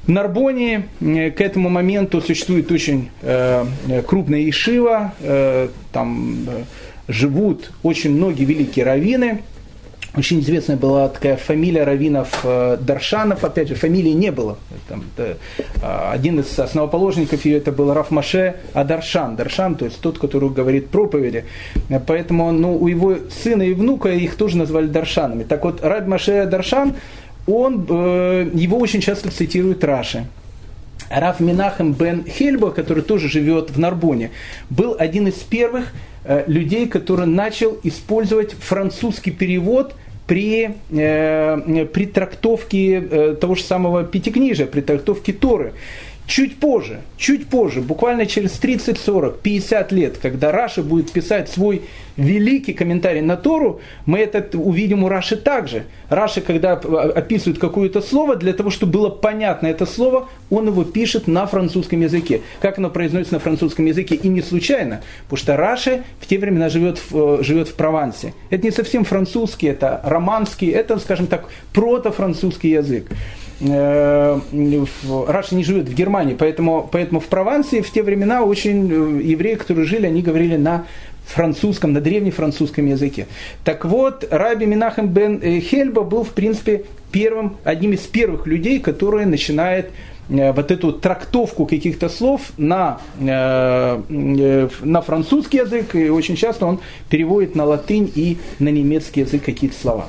В 0.06 0.10
Нарбоне 0.10 0.90
э, 1.00 1.32
к 1.32 1.40
этому 1.40 1.70
моменту 1.70 2.20
существует 2.22 2.70
очень 2.72 3.10
э, 3.22 3.66
крупная 4.06 4.50
ишива, 4.50 5.14
э, 5.22 5.70
там 5.94 6.46
э, 6.48 6.64
живут 7.08 7.72
очень 7.84 8.12
многие 8.12 8.44
великие 8.44 8.84
раввины, 8.84 9.44
очень 10.16 10.42
известная 10.42 10.78
была 10.78 11.10
такая 11.10 11.38
фамилия 11.38 11.86
раввинов 11.86 12.42
э, 12.44 12.78
Даршанов, 12.80 13.44
опять 13.44 13.70
же, 13.70 13.76
фамилии 13.76 14.12
не 14.12 14.32
было. 14.32 14.58
Там, 14.88 15.04
э, 15.18 15.36
один 15.82 16.40
из 16.40 16.60
основоположников 16.60 17.46
ее 17.46 17.58
это 17.58 17.72
был 17.72 17.92
Раф 17.94 18.12
Маше 18.12 18.58
Адаршан. 18.74 19.36
Даршан, 19.36 19.76
то 19.76 19.86
есть 19.86 20.00
тот, 20.02 20.20
который 20.20 20.50
говорит 20.50 20.90
проповеди. 20.90 21.46
Поэтому 22.06 22.52
ну, 22.52 22.78
у 22.78 22.88
его 22.88 23.16
сына 23.32 23.64
и 23.64 23.74
внука 23.74 24.10
их 24.10 24.36
тоже 24.36 24.58
назвали 24.58 24.86
Даршанами. 24.86 25.44
Так 25.44 25.64
вот, 25.64 25.84
Раб 25.84 26.06
Маше 26.06 26.46
Даршан, 26.46 26.94
он, 27.48 27.86
э, 27.90 28.50
его 28.54 28.78
очень 28.78 29.02
часто 29.02 29.32
цитирует 29.32 29.84
Раши. 29.84 30.26
Раф 31.10 31.40
Минахем 31.40 31.94
бен 31.94 32.26
Хельба, 32.26 32.72
который 32.72 33.04
тоже 33.04 33.30
живет 33.30 33.70
в 33.72 33.80
Нарбоне, 33.80 34.32
был 34.70 34.96
один 34.98 35.28
из 35.28 35.36
первых 35.36 35.94
э, 36.24 36.44
людей, 36.48 36.88
который 36.88 37.28
начал 37.28 37.78
использовать 37.84 38.54
французский 38.54 39.32
перевод 39.32 39.96
при, 40.28 40.76
э, 40.92 41.86
при 41.94 42.06
трактовке 42.06 42.96
э, 43.00 43.36
того 43.40 43.56
же 43.56 43.64
самого 43.64 44.04
Пятикнижия, 44.04 44.66
при 44.66 44.82
трактовке 44.82 45.34
Торы. 45.34 45.74
Чуть 46.26 46.58
позже, 46.58 47.02
чуть 47.18 47.48
позже, 47.48 47.82
буквально 47.82 48.26
через 48.26 48.52
30, 48.54 48.98
40, 48.98 49.40
50 49.40 49.92
лет, 49.92 50.18
когда 50.22 50.54
Раша 50.54 50.82
будет 50.82 51.12
писать 51.12 51.50
свой 51.50 51.82
великий 52.16 52.74
комментарий 52.74 53.22
на 53.22 53.36
Тору, 53.36 53.82
мы 54.06 54.20
это 54.20 54.58
увидим 54.58 55.04
у 55.04 55.10
Раши 55.10 55.36
также. 55.36 55.84
Раши, 56.10 56.40
когда 56.42 56.74
описывает 56.74 57.60
какое-то 57.60 58.02
слово, 58.02 58.36
для 58.38 58.54
того, 58.54 58.70
чтобы 58.70 58.94
было 58.94 59.10
понятно 59.10 59.68
это 59.68 59.86
слово, 59.86 60.30
он 60.50 60.68
его 60.68 60.86
пишет 60.86 61.28
на 61.28 61.46
французском 61.46 62.00
языке. 62.00 62.42
Как 62.62 62.78
оно 62.78 62.90
произносится 62.90 63.34
на 63.34 63.40
французском 63.40 63.86
языке, 63.86 64.16
и 64.16 64.28
не 64.30 64.42
случайно, 64.42 65.02
потому 65.24 65.38
что 65.38 65.58
Раши 65.58 66.04
в 66.20 66.28
те 66.28 66.38
времена 66.38 66.70
живет 66.70 67.00
в, 67.00 67.40
э, 67.40 67.44
живет 67.44 67.68
в 67.68 67.74
Провансе. 67.74 68.34
Это 68.50 68.64
не 68.64 68.72
совсем 68.72 69.04
французский, 69.04 69.68
это 69.68 70.00
романский, 70.04 70.70
это, 70.70 71.00
скажем 71.00 71.28
так, 71.28 71.50
протофранцузский 71.74 72.72
язык. 72.72 73.08
Э, 73.60 74.40
Раша 75.28 75.56
не 75.56 75.64
живет 75.64 75.88
в 75.88 75.94
Германии, 75.94 76.36
поэтому, 76.38 76.88
поэтому 76.92 77.20
в 77.20 77.26
Провансе 77.26 77.82
в 77.82 77.92
те 77.92 78.04
времена 78.04 78.44
очень 78.44 78.92
э, 78.92 79.22
евреи, 79.24 79.56
которые 79.56 79.86
жили, 79.86 80.08
они 80.08 80.22
говорили 80.22 80.58
на 80.58 80.86
французском, 81.26 81.94
на 81.94 82.02
древнефранцузском 82.02 82.86
языке. 82.86 83.28
Так 83.64 83.86
вот, 83.86 84.28
Раби 84.30 84.66
Минахем 84.66 85.08
бен 85.08 85.40
э, 85.42 85.60
Хельба 85.60 86.04
был, 86.04 86.24
в 86.24 86.32
принципе, 86.32 86.86
первым, 87.12 87.58
одним 87.64 87.94
из 87.94 88.02
первых 88.02 88.48
людей, 88.48 88.80
которые 88.80 89.26
начинает 89.26 89.92
вот 90.30 90.72
эту 90.72 90.94
трактовку 90.94 91.66
каких-то 91.66 92.08
слов 92.08 92.54
на, 92.58 93.02
на 93.20 94.02
французский 95.06 95.58
язык, 95.58 95.96
и 95.96 96.10
очень 96.10 96.38
часто 96.38 96.66
он 96.66 96.80
переводит 97.10 97.56
на 97.56 97.66
латынь 97.66 98.10
и 98.16 98.38
на 98.58 98.70
немецкий 98.70 99.20
язык 99.20 99.44
какие-то 99.44 99.78
слова. 99.78 100.08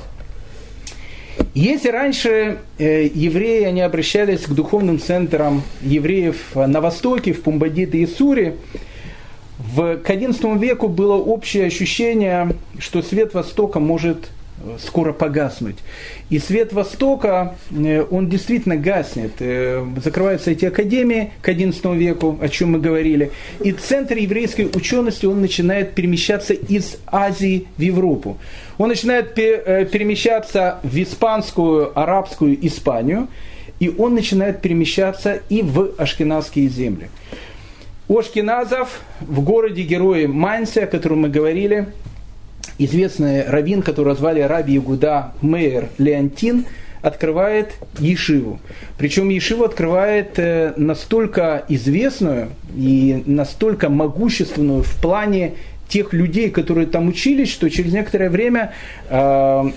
Если 1.54 1.88
раньше 1.88 2.58
э, 2.78 3.08
евреи 3.14 3.64
они 3.64 3.80
обращались 3.80 4.42
к 4.42 4.50
духовным 4.50 4.98
центрам 4.98 5.62
евреев 5.82 6.54
на 6.54 6.80
востоке, 6.80 7.32
в 7.32 7.42
Пумбадит 7.42 7.94
и 7.94 8.04
Исуре, 8.04 8.56
в, 9.58 9.96
к 9.98 10.10
XI 10.10 10.58
веку 10.58 10.88
было 10.88 11.14
общее 11.14 11.66
ощущение, 11.66 12.54
что 12.78 13.02
свет 13.02 13.34
Востока 13.34 13.78
может 13.78 14.30
скоро 14.78 15.12
погаснуть. 15.12 15.76
И 16.30 16.38
свет 16.38 16.72
Востока, 16.72 17.56
э, 17.70 18.04
он 18.10 18.28
действительно 18.28 18.76
гаснет. 18.76 19.32
Э, 19.40 19.84
закрываются 20.02 20.50
эти 20.50 20.64
академии 20.64 21.32
к 21.42 21.48
XI 21.48 21.96
веку, 21.96 22.38
о 22.40 22.48
чем 22.48 22.72
мы 22.72 22.78
говорили. 22.78 23.30
И 23.60 23.72
центр 23.72 24.16
еврейской 24.16 24.66
учености, 24.66 25.26
он 25.26 25.40
начинает 25.40 25.94
перемещаться 25.94 26.54
из 26.54 26.96
Азии 27.06 27.66
в 27.76 27.80
Европу. 27.80 28.38
Он 28.78 28.88
начинает 28.88 29.38
э, 29.38 29.86
перемещаться 29.90 30.78
в 30.82 30.96
испанскую, 31.00 31.98
арабскую 31.98 32.66
Испанию, 32.66 33.28
и 33.80 33.88
он 33.88 34.14
начинает 34.14 34.60
перемещаться 34.60 35.40
и 35.48 35.62
в 35.62 35.92
ашкеназские 35.98 36.68
земли. 36.68 37.08
У 38.08 38.18
в 39.20 39.40
городе 39.40 39.82
герои 39.82 40.26
Манси, 40.26 40.80
о 40.80 40.86
котором 40.86 41.20
мы 41.20 41.28
говорили, 41.28 41.88
известный 42.78 43.44
раввин, 43.48 43.82
которого 43.82 44.14
звали 44.14 44.40
Раби 44.40 44.74
Ягуда 44.74 45.32
Мейер 45.40 45.88
Леонтин, 45.98 46.66
открывает 47.00 47.72
Ешиву. 47.98 48.60
Причем 48.96 49.28
Ешиву 49.28 49.64
открывает 49.64 50.38
э, 50.38 50.72
настолько 50.76 51.64
известную 51.68 52.48
и 52.74 53.22
настолько 53.26 53.90
могущественную 53.90 54.82
в 54.82 55.00
плане 55.00 55.54
тех 55.88 56.12
людей, 56.12 56.50
которые 56.50 56.86
там 56.86 57.08
учились, 57.08 57.50
что 57.50 57.68
через 57.68 57.92
некоторое 57.92 58.30
время 58.30 58.72
э, 59.08 59.16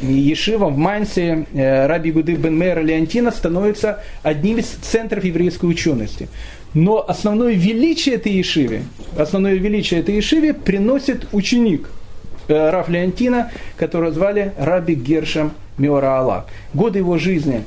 Ешива 0.01 0.69
в 0.69 0.77
Мансе, 0.77 1.45
э, 1.53 1.87
Раби 1.87 2.11
Гуды 2.11 2.35
бен 2.35 2.57
Мейер 2.57 2.83
Леонтина 2.83 3.31
становится 3.31 4.03
одним 4.23 4.57
из 4.57 4.65
центров 4.65 5.23
еврейской 5.23 5.65
учености. 5.65 6.27
Но 6.73 7.03
основное 7.07 7.53
величие 7.53 8.15
этой 8.15 8.33
Ешивы, 8.33 8.81
основное 9.17 9.55
величие 9.55 9.99
этой 9.99 10.15
Ешиве 10.15 10.53
приносит 10.53 11.27
ученик 11.33 11.89
э, 12.47 12.69
Раф 12.69 12.89
Леонтина, 12.89 13.51
которого 13.77 14.11
звали 14.11 14.53
Раби 14.57 14.95
Гершем 14.95 15.51
Алла. 15.79 16.47
Годы 16.73 16.99
его 16.99 17.17
жизни 17.17 17.63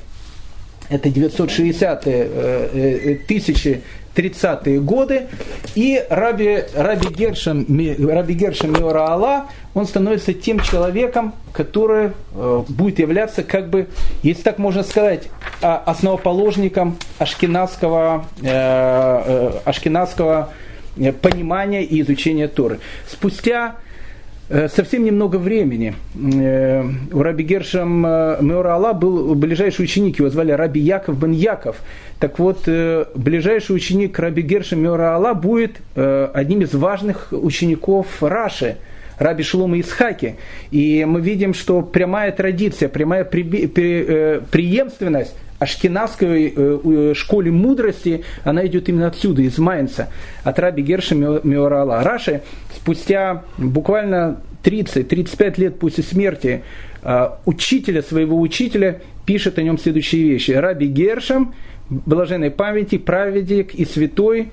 это 0.90 1.08
960-е, 1.08 2.00
э, 2.04 2.70
э, 2.72 3.12
э, 3.12 3.14
тысячи. 3.26 3.82
30-е 4.14 4.80
годы. 4.80 5.28
И 5.74 6.02
Раби, 6.10 6.64
Раби, 6.74 7.08
Гершем, 7.08 7.66
Раби 8.08 8.34
Гершем 8.34 8.72
Миораала, 8.72 9.46
он 9.74 9.86
становится 9.86 10.34
тем 10.34 10.60
человеком, 10.60 11.34
который 11.52 12.12
э, 12.34 12.62
будет 12.68 12.98
являться, 12.98 13.42
как 13.42 13.70
бы, 13.70 13.88
если 14.22 14.42
так 14.42 14.58
можно 14.58 14.82
сказать, 14.82 15.28
а, 15.62 15.82
основоположником 15.86 16.98
ашкенадского, 17.18 18.26
э, 18.42 18.46
э, 18.46 19.52
ашкенадского 19.64 20.52
понимания 21.22 21.84
и 21.84 22.00
изучения 22.00 22.48
Торы. 22.48 22.80
Спустя 23.08 23.76
совсем 24.68 25.04
немного 25.04 25.36
времени. 25.36 25.94
Э, 26.14 26.84
у 27.12 27.22
Раби 27.22 27.44
Гершем 27.44 28.00
Меора 28.00 28.74
Алла 28.74 28.92
был 28.92 29.34
ближайший 29.34 29.82
ученик, 29.84 30.18
его 30.18 30.30
звали 30.30 30.52
Раби 30.52 30.80
Яков 30.80 31.18
бен 31.18 31.32
Яков. 31.32 31.76
Так 32.18 32.38
вот, 32.38 32.68
ближайший 33.14 33.76
ученик 33.76 34.18
Раби 34.18 34.42
Гершем 34.42 34.82
Меора 34.82 35.14
Алла 35.14 35.34
будет 35.34 35.80
одним 35.94 36.62
из 36.62 36.74
важных 36.74 37.28
учеников 37.32 38.06
Раши– 38.22 38.76
Раби 39.20 39.42
Шлома 39.44 39.78
Исхаки. 39.78 40.36
И 40.70 41.04
мы 41.04 41.20
видим, 41.20 41.52
что 41.52 41.82
прямая 41.82 42.32
традиция, 42.32 42.88
прямая 42.88 43.22
э, 43.22 44.40
преемственность 44.50 45.34
ашкенадской 45.60 46.52
э, 46.56 47.12
школе 47.14 47.52
мудрости, 47.52 48.24
она 48.42 48.66
идет 48.66 48.88
именно 48.88 49.06
отсюда, 49.06 49.42
из 49.42 49.58
Майнца, 49.58 50.08
от 50.42 50.58
Раби 50.58 50.82
Герша 50.82 51.14
Миорала. 51.14 52.02
Раши 52.02 52.42
спустя 52.74 53.44
буквально 53.58 54.40
30-35 54.64 55.60
лет 55.60 55.78
после 55.78 56.02
смерти 56.02 56.64
э, 57.02 57.28
учителя, 57.44 58.02
своего 58.02 58.40
учителя, 58.40 59.02
пишет 59.26 59.58
о 59.58 59.62
нем 59.62 59.78
следующие 59.78 60.24
вещи. 60.24 60.52
Раби 60.52 60.86
Гершем, 60.86 61.54
блаженной 61.90 62.50
памяти, 62.50 62.96
праведник 62.96 63.74
и 63.74 63.84
святой, 63.84 64.50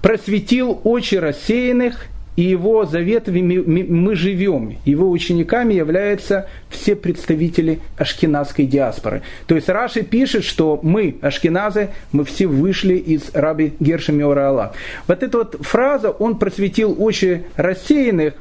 просветил 0.00 0.80
очи 0.84 1.16
рассеянных 1.16 2.06
и 2.40 2.42
его 2.42 2.86
заветами 2.86 3.42
мы 3.42 4.16
живем. 4.16 4.78
Его 4.86 5.10
учениками 5.10 5.74
являются 5.74 6.48
все 6.70 6.96
представители 6.96 7.80
ашкенадской 7.98 8.64
диаспоры. 8.64 9.20
То 9.46 9.56
есть 9.56 9.68
Раши 9.68 10.00
пишет, 10.00 10.44
что 10.44 10.80
мы, 10.82 11.16
ашкеназы, 11.20 11.90
мы 12.12 12.24
все 12.24 12.46
вышли 12.46 12.94
из 12.94 13.34
раби 13.34 13.74
Герша 13.78 14.12
Меора 14.12 14.72
Вот 15.06 15.22
эта 15.22 15.36
вот 15.36 15.56
фраза 15.60 16.10
«он 16.12 16.38
просветил 16.38 16.96
очи 16.98 17.44
рассеянных», 17.56 18.32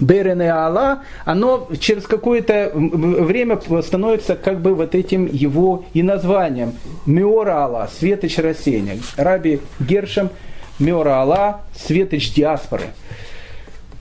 Берен 0.00 0.40
и 0.40 0.46
Алла, 0.46 1.02
оно 1.26 1.68
через 1.78 2.06
какое-то 2.06 2.72
время 2.74 3.60
становится 3.82 4.36
как 4.36 4.60
бы 4.60 4.74
вот 4.74 4.94
этим 4.94 5.26
его 5.30 5.84
и 5.92 6.02
названием. 6.02 6.72
Меора 7.04 7.58
Алла, 7.58 7.90
светоч 7.92 8.38
рассеяния. 8.38 8.96
Раби 9.18 9.60
Гершем 9.78 10.30
Мера 10.78 11.20
Алла, 11.20 11.60
светоч 11.74 12.32
диаспоры. 12.32 12.84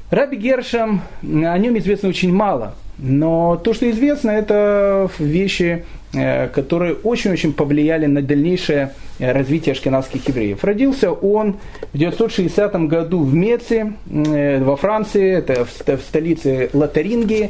Раби 0.10 0.38
Гершам, 0.38 1.02
о 1.22 1.58
нем 1.58 1.78
известно 1.78 2.10
очень 2.10 2.34
мало, 2.34 2.76
но 2.98 3.56
то, 3.56 3.74
что 3.74 3.90
известно, 3.90 4.32
это 4.32 5.10
вещи, 5.20 5.86
э, 6.14 6.50
которые 6.50 6.96
очень-очень 6.96 7.54
повлияли 7.54 8.08
на 8.08 8.22
дальнейшее 8.22 8.94
э, 9.20 9.32
развитие 9.32 9.72
ашкенадских 9.72 10.28
евреев. 10.28 10.64
Родился 10.64 11.12
он 11.12 11.58
в 11.94 11.98
960 11.98 12.88
году 12.88 13.24
в 13.24 13.34
Меце, 13.34 13.94
э, 14.10 14.64
во 14.64 14.76
Франции, 14.76 15.32
это 15.32 15.66
в 15.66 16.02
столице 16.02 16.70
Лотарингии. 16.74 17.50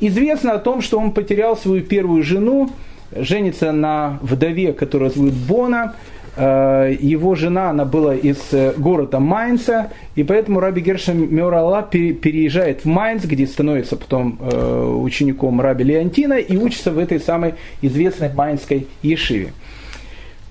Известно 0.00 0.52
о 0.52 0.58
том, 0.58 0.82
что 0.82 0.98
он 0.98 1.12
потерял 1.12 1.56
свою 1.56 1.82
первую 1.82 2.22
жену, 2.22 2.70
женится 3.14 3.72
на 3.72 4.18
вдове, 4.22 4.72
которая 4.72 5.10
зовут 5.10 5.32
Бона, 5.32 5.94
его 6.36 7.34
жена, 7.34 7.70
она 7.70 7.84
была 7.84 8.14
из 8.14 8.38
э, 8.52 8.72
города 8.76 9.20
Майнца, 9.20 9.92
и 10.16 10.24
поэтому 10.24 10.58
Раби 10.58 10.80
Гершем 10.80 11.32
Меорала 11.34 11.82
переезжает 11.82 12.84
в 12.84 12.86
Майнц, 12.86 13.24
где 13.24 13.46
становится 13.46 13.96
потом 13.96 14.38
э, 14.40 14.98
учеником 15.00 15.60
Раби 15.60 15.84
Леонтина 15.84 16.34
и 16.34 16.56
учится 16.56 16.90
в 16.90 16.98
этой 16.98 17.20
самой 17.20 17.54
известной 17.82 18.32
майнской 18.32 18.88
ешиве. 19.02 19.52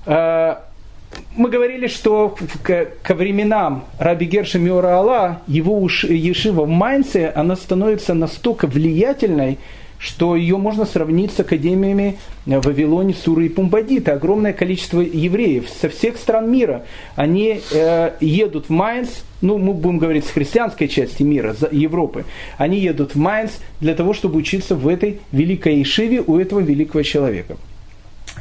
Мы 0.05 1.49
говорили, 1.49 1.87
что 1.87 2.35
ко 2.63 3.13
временам 3.13 3.85
Раби 3.99 4.25
Герша 4.25 4.59
Меора 4.59 5.41
его 5.47 5.79
ешива 5.81 6.65
в 6.65 6.69
Майнце, 6.69 7.31
она 7.35 7.55
становится 7.55 8.13
настолько 8.13 8.67
влиятельной, 8.67 9.59
что 10.03 10.35
ее 10.35 10.57
можно 10.57 10.85
сравнить 10.85 11.31
с 11.31 11.39
академиями 11.39 12.17
в 12.45 12.59
Вавилоне, 12.59 13.13
Суры 13.13 13.45
и 13.45 13.49
Пумбадита. 13.49 14.11
Огромное 14.11 14.51
количество 14.51 14.99
евреев 14.99 15.69
со 15.69 15.87
всех 15.87 16.17
стран 16.17 16.51
мира. 16.51 16.83
Они 17.15 17.61
э, 17.71 18.11
едут 18.19 18.65
в 18.67 18.69
Майнц, 18.69 19.07
ну, 19.41 19.57
мы 19.57 19.73
будем 19.73 19.99
говорить 19.99 20.25
с 20.25 20.31
христианской 20.31 20.89
части 20.89 21.23
мира, 21.23 21.55
Европы. 21.71 22.25
Они 22.57 22.79
едут 22.79 23.15
в 23.15 23.17
Майнц 23.17 23.51
для 23.79 23.95
того, 23.95 24.13
чтобы 24.13 24.39
учиться 24.39 24.75
в 24.75 24.89
этой 24.89 25.19
великой 25.31 25.81
Ишиве 25.81 26.21
у 26.21 26.37
этого 26.37 26.59
великого 26.59 27.01
человека. 27.03 27.55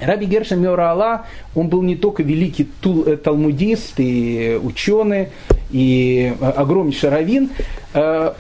Раби 0.00 0.26
Гершем 0.26 0.60
Меора 0.60 1.26
он 1.54 1.68
был 1.68 1.82
не 1.82 1.96
только 1.96 2.22
великий 2.22 2.68
э, 2.84 3.16
талмудист 3.16 3.94
и 3.98 4.58
ученый, 4.62 5.28
и 5.70 6.34
э, 6.40 6.44
огромнейший 6.44 7.10
раввин, 7.10 7.50
э, 7.94 8.32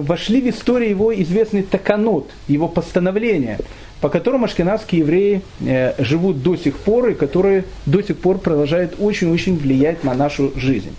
вошли 0.00 0.40
в 0.40 0.48
историю 0.48 0.90
его 0.90 1.22
известный 1.22 1.62
таканот, 1.62 2.30
его 2.46 2.68
постановления, 2.68 3.58
по 4.00 4.08
которым 4.08 4.44
ашкенадские 4.44 5.00
евреи 5.00 5.42
живут 5.98 6.42
до 6.42 6.56
сих 6.56 6.76
пор 6.76 7.10
и 7.10 7.14
которые 7.14 7.64
до 7.86 8.02
сих 8.02 8.18
пор 8.18 8.38
продолжают 8.38 8.96
очень-очень 8.98 9.56
влиять 9.56 10.04
на 10.04 10.14
нашу 10.14 10.52
жизнь. 10.56 10.94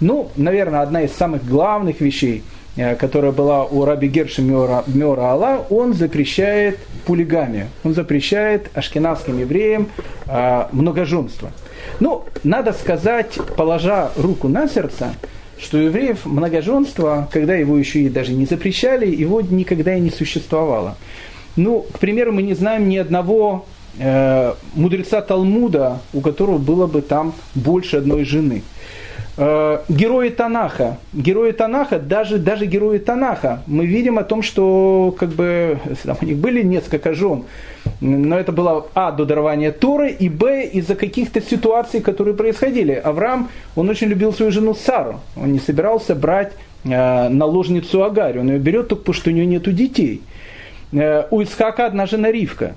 Ну, 0.00 0.30
наверное, 0.36 0.80
одна 0.80 1.02
из 1.02 1.12
самых 1.12 1.46
главных 1.46 2.00
вещей– 2.00 2.42
которая 2.76 3.32
была 3.32 3.64
у 3.64 3.84
Раби 3.84 4.08
Герши 4.08 4.42
Мера 4.42 4.84
Алла, 5.22 5.66
он 5.70 5.92
запрещает 5.94 6.78
полигамию, 7.06 7.66
он 7.84 7.94
запрещает 7.94 8.70
ашкенадским 8.74 9.38
евреям 9.38 9.88
э, 10.26 10.66
многоженство. 10.72 11.50
Ну, 11.98 12.24
надо 12.44 12.72
сказать, 12.72 13.38
положа 13.56 14.10
руку 14.16 14.48
на 14.48 14.68
сердце, 14.68 15.14
что 15.58 15.78
у 15.78 15.80
евреев 15.80 16.24
многоженство, 16.24 17.28
когда 17.32 17.54
его 17.54 17.76
еще 17.76 18.00
и 18.00 18.08
даже 18.08 18.32
не 18.32 18.46
запрещали, 18.46 19.06
его 19.06 19.40
никогда 19.40 19.94
и 19.94 20.00
не 20.00 20.10
существовало. 20.10 20.96
Ну, 21.56 21.86
к 21.92 21.98
примеру, 21.98 22.32
мы 22.32 22.42
не 22.42 22.54
знаем 22.54 22.88
ни 22.88 22.96
одного 22.96 23.66
э, 23.98 24.54
мудреца 24.74 25.20
Талмуда, 25.20 26.00
у 26.12 26.20
которого 26.20 26.58
было 26.58 26.86
бы 26.86 27.02
там 27.02 27.34
больше 27.54 27.96
одной 27.96 28.24
жены. 28.24 28.62
Э, 29.36 29.78
герои 29.88 30.28
Танаха, 30.30 30.98
герои 31.12 31.52
Танаха, 31.52 31.98
даже, 31.98 32.38
даже 32.38 32.66
герои 32.66 32.98
Танаха, 32.98 33.62
мы 33.66 33.86
видим 33.86 34.18
о 34.18 34.24
том, 34.24 34.42
что 34.42 35.14
как 35.18 35.30
бы, 35.30 35.78
там, 36.04 36.16
у 36.20 36.24
них 36.24 36.36
были 36.36 36.62
несколько 36.62 37.14
жен, 37.14 37.44
но 38.00 38.38
это 38.38 38.52
было 38.52 38.86
А, 38.94 39.12
до 39.12 39.24
дарования 39.24 39.72
Торы, 39.72 40.10
и 40.10 40.28
Б, 40.28 40.64
из-за 40.64 40.94
каких-то 40.94 41.40
ситуаций, 41.40 42.00
которые 42.00 42.34
происходили. 42.34 42.92
Авраам, 42.92 43.48
он 43.76 43.88
очень 43.88 44.08
любил 44.08 44.32
свою 44.32 44.50
жену 44.50 44.74
Сару, 44.74 45.20
он 45.36 45.52
не 45.52 45.60
собирался 45.60 46.14
брать 46.14 46.52
э, 46.84 47.28
наложницу 47.28 48.02
Агарь, 48.02 48.40
он 48.40 48.48
ее 48.48 48.58
берет 48.58 48.88
только 48.88 49.02
потому, 49.02 49.14
что 49.14 49.30
у 49.30 49.32
нее 49.32 49.46
нет 49.46 49.62
детей. 49.74 50.22
Э, 50.92 51.24
у 51.30 51.42
Исхака 51.42 51.86
одна 51.86 52.06
жена 52.06 52.32
Ривка. 52.32 52.74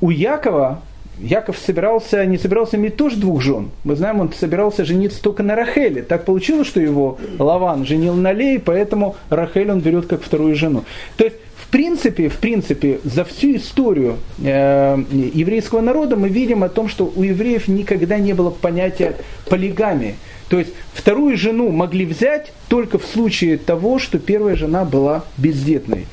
У 0.00 0.10
Якова 0.10 0.80
Яков 1.18 1.58
собирался, 1.58 2.24
не 2.26 2.38
собирался 2.38 2.76
иметь 2.76 2.96
тоже 2.96 3.16
двух 3.16 3.40
жен. 3.40 3.70
Мы 3.84 3.96
знаем, 3.96 4.20
он 4.20 4.32
собирался 4.32 4.84
жениться 4.84 5.22
только 5.22 5.42
на 5.42 5.54
Рахеле. 5.54 6.02
Так 6.02 6.24
получилось, 6.24 6.68
что 6.68 6.80
его 6.80 7.18
Лаван 7.38 7.86
женил 7.86 8.14
на 8.14 8.32
Лей, 8.32 8.58
поэтому 8.58 9.16
Рахель 9.30 9.70
он 9.70 9.80
берет 9.80 10.06
как 10.06 10.22
вторую 10.22 10.54
жену. 10.54 10.84
То 11.16 11.24
есть, 11.24 11.36
в 11.56 11.68
принципе, 11.68 12.28
в 12.28 12.38
принципе, 12.38 13.00
за 13.02 13.24
всю 13.24 13.56
историю 13.56 14.18
э, 14.42 15.02
еврейского 15.10 15.80
народа 15.80 16.16
мы 16.16 16.28
видим 16.28 16.62
о 16.62 16.68
том, 16.68 16.88
что 16.88 17.10
у 17.14 17.22
евреев 17.22 17.66
никогда 17.66 18.18
не 18.18 18.34
было 18.34 18.50
понятия 18.50 19.16
полигамии. 19.48 20.16
То 20.48 20.58
есть 20.58 20.72
вторую 20.92 21.36
жену 21.36 21.70
могли 21.70 22.06
взять 22.06 22.52
только 22.68 22.98
в 22.98 23.04
случае 23.04 23.58
того, 23.58 23.98
что 23.98 24.18
первая 24.18 24.54
жена 24.54 24.84
была 24.84 25.24
бездетной. 25.36 26.06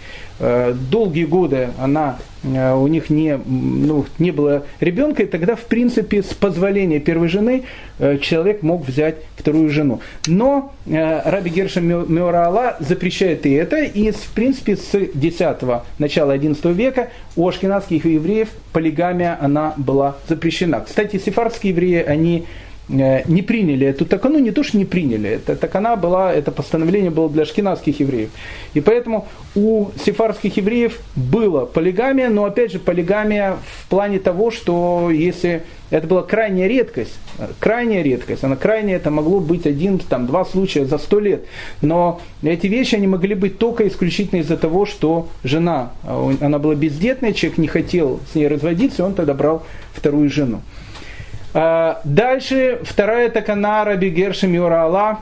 Э, 0.46 0.74
долгие 0.91 1.24
годы 1.24 1.70
она, 1.80 2.18
э, 2.44 2.74
у 2.76 2.88
них 2.88 3.10
не, 3.10 3.38
ну, 3.38 4.06
не 4.20 4.32
было 4.32 4.66
ребенка, 4.82 5.24
и 5.24 5.26
тогда, 5.26 5.56
в 5.56 5.62
принципе, 5.62 6.22
с 6.22 6.34
позволения 6.34 7.00
первой 7.00 7.30
жены 7.30 7.64
э, 7.98 8.18
человек 8.18 8.62
мог 8.62 8.86
взять 8.86 9.16
вторую 9.38 9.70
жену. 9.70 10.02
Но 10.28 10.74
Раби 10.86 11.50
Гершем 11.50 11.86
Меора 12.14 12.76
запрещает 12.82 13.46
и 13.46 13.54
это, 13.54 13.84
и, 13.84 14.12
в 14.12 14.32
принципе, 14.36 14.76
с 14.76 14.91
10 15.14 15.58
начала 15.98 16.34
11 16.34 16.66
века 16.66 17.08
у 17.38 17.48
ашкенадских 17.48 18.04
евреев 18.04 18.50
полигамия 18.74 19.38
она 19.39 19.74
была 19.78 20.18
запрещена. 20.28 20.82
Кстати, 20.82 21.22
сефардские 21.24 21.72
евреи, 21.72 22.04
они 22.04 22.46
не 22.90 23.42
приняли 23.42 23.88
эту 23.88 24.06
такану, 24.06 24.40
не 24.40 24.52
то, 24.52 24.64
что 24.64 24.78
не 24.78 24.86
приняли, 24.86 25.30
это 25.30 25.56
такана 25.56 25.96
была, 25.96 26.34
это 26.34 26.52
постановление 26.52 27.12
было 27.12 27.30
для 27.30 27.46
шкинадских 27.46 28.00
евреев. 28.00 28.30
И 28.74 28.82
поэтому 28.82 29.28
у 29.56 29.88
сефарских 30.04 30.58
евреев 30.58 31.00
была 31.16 31.66
полигамия, 31.66 32.30
но 32.30 32.46
опять 32.46 32.72
же 32.72 32.80
полигамия 32.80 33.58
в 33.84 33.88
плане 33.88 34.20
того, 34.20 34.52
что 34.52 35.10
если 35.12 35.64
это 35.92 36.08
была 36.08 36.24
крайняя 36.24 36.68
редкость, 36.68 37.14
крайняя 37.60 38.02
редкость, 38.02 38.44
она 38.44 38.56
крайняя, 38.58 38.98
это 38.98 39.12
могло 39.12 39.40
быть 39.40 39.66
один, 39.66 40.00
там, 40.00 40.28
два 40.28 40.44
случая 40.44 40.86
за 40.86 40.98
сто 40.98 41.20
лет, 41.20 41.46
но 41.82 42.20
эти 42.42 42.68
вещи, 42.68 42.96
они 42.96 43.08
могли 43.08 43.36
быть 43.36 43.60
только 43.60 43.88
исключительно 43.88 44.40
из-за 44.40 44.58
того, 44.58 44.86
что 44.86 45.30
жена, 45.44 45.92
она 46.04 46.60
была 46.60 46.76
бездетная, 46.76 47.32
человек 47.32 47.60
не 47.60 47.68
хотел 47.68 48.20
с 48.32 48.36
ней 48.36 48.48
разводиться, 48.48 49.06
он 49.06 49.14
тогда 49.14 49.34
брал 49.34 49.64
вторую 49.94 50.30
жену. 50.30 50.62
А, 51.54 52.01
дальше 52.04 52.80
вторая 52.84 53.30
такана 53.30 53.86
Раби 53.86 54.10
Гершем 54.10 54.54
Йора 54.54 55.20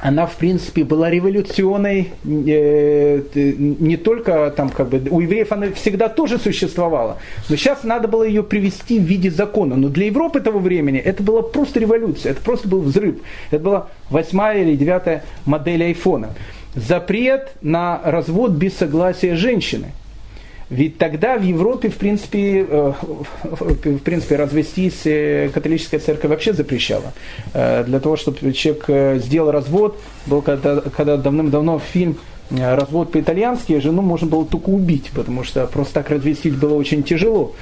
она, 0.00 0.26
в 0.26 0.34
принципе, 0.36 0.82
была 0.84 1.08
революционной 1.08 2.10
э, 2.24 3.22
не 3.34 3.96
только 3.96 4.52
там, 4.54 4.68
как 4.68 4.88
бы, 4.88 5.00
у 5.08 5.20
евреев 5.20 5.52
она 5.52 5.70
всегда 5.70 6.08
тоже 6.08 6.38
существовала, 6.38 7.18
но 7.48 7.56
сейчас 7.56 7.84
надо 7.84 8.08
было 8.08 8.24
ее 8.24 8.42
привести 8.42 8.98
в 8.98 9.04
виде 9.04 9.30
закона. 9.30 9.76
Но 9.76 9.88
для 9.88 10.06
Европы 10.06 10.40
того 10.40 10.58
времени 10.58 10.98
это 10.98 11.22
была 11.22 11.42
просто 11.42 11.78
революция, 11.80 12.32
это 12.32 12.40
просто 12.42 12.68
был 12.68 12.80
взрыв. 12.80 13.16
Это 13.50 13.62
была 13.62 13.86
восьмая 14.10 14.62
или 14.62 14.74
девятая 14.74 15.24
модель 15.46 15.84
айфона. 15.84 16.30
Запрет 16.74 17.52
на 17.62 18.00
развод 18.04 18.50
без 18.50 18.76
согласия 18.76 19.36
женщины– 19.36 19.92
ведь 20.74 20.98
тогда 20.98 21.38
в 21.38 21.42
Европе, 21.42 21.88
в 21.88 21.96
принципе, 21.96 22.66
э, 22.68 22.92
в 23.42 23.98
принципе 23.98 24.34
развестись 24.36 25.02
э, 25.04 25.48
католическая 25.54 26.00
церковь 26.00 26.30
вообще 26.30 26.52
запрещала. 26.52 27.12
Э, 27.52 27.84
для 27.84 28.00
того, 28.00 28.16
чтобы 28.16 28.52
человек 28.52 29.22
сделал 29.22 29.52
развод, 29.52 30.00
был 30.26 30.42
когда, 30.42 30.80
когда 30.80 31.16
давным-давно 31.16 31.78
фильм 31.78 32.16
развод 32.50 33.12
по-итальянски, 33.12 33.78
жену 33.78 34.02
можно 34.02 34.26
было 34.26 34.44
только 34.44 34.70
убить, 34.70 35.10
потому 35.14 35.44
что 35.44 35.66
просто 35.66 35.94
так 35.94 36.10
развестить 36.10 36.56
было 36.56 36.74
очень 36.74 37.04
тяжело. 37.04 37.54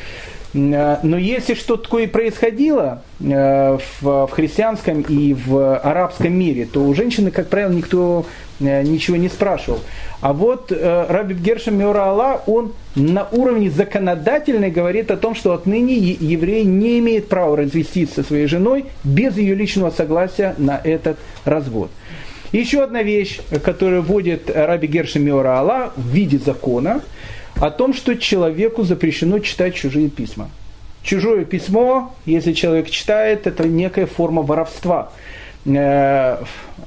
Но 0.55 1.16
если 1.16 1.55
что-то 1.55 1.84
такое 1.84 2.07
происходило 2.07 3.03
в 3.20 4.28
христианском 4.32 5.00
и 5.03 5.32
в 5.32 5.78
арабском 5.78 6.32
мире, 6.34 6.66
то 6.66 6.84
у 6.84 6.94
женщины, 6.94 7.30
как 7.30 7.48
правило, 7.48 7.72
никто 7.72 8.26
ничего 8.61 9.16
не 9.16 9.28
спрашивал. 9.28 9.80
А 10.20 10.32
вот 10.32 10.70
э, 10.70 11.07
Раби 11.09 11.34
Гершем 11.34 11.78
Миора 11.78 12.05
Алла, 12.05 12.42
он 12.46 12.74
на 12.94 13.26
уровне 13.32 13.70
законодательной 13.70 14.70
говорит 14.70 15.11
о 15.11 15.16
том, 15.16 15.34
что 15.34 15.53
отныне 15.53 15.96
еврей 15.96 16.62
не 16.62 17.00
имеет 17.00 17.28
права 17.28 17.57
развестись 17.57 18.11
со 18.12 18.22
своей 18.22 18.46
женой 18.46 18.84
без 19.03 19.36
ее 19.36 19.57
личного 19.57 19.90
согласия 19.90 20.55
на 20.59 20.80
этот 20.84 21.18
развод. 21.44 21.90
Еще 22.53 22.84
одна 22.84 23.03
вещь, 23.03 23.40
которую 23.64 24.03
вводит 24.03 24.48
Раби 24.55 24.86
Гершем 24.86 25.24
Миора 25.24 25.59
Алла 25.59 25.92
в 25.96 26.09
виде 26.11 26.38
закона, 26.38 27.00
о 27.62 27.70
том, 27.70 27.94
что 27.94 28.16
человеку 28.16 28.82
запрещено 28.82 29.38
читать 29.38 29.76
чужие 29.76 30.08
письма. 30.08 30.50
Чужое 31.04 31.44
письмо, 31.44 32.12
если 32.26 32.54
человек 32.54 32.90
читает, 32.90 33.46
это 33.46 33.68
некая 33.68 34.06
форма 34.06 34.42
воровства. 34.42 35.12
Э, 35.64 36.38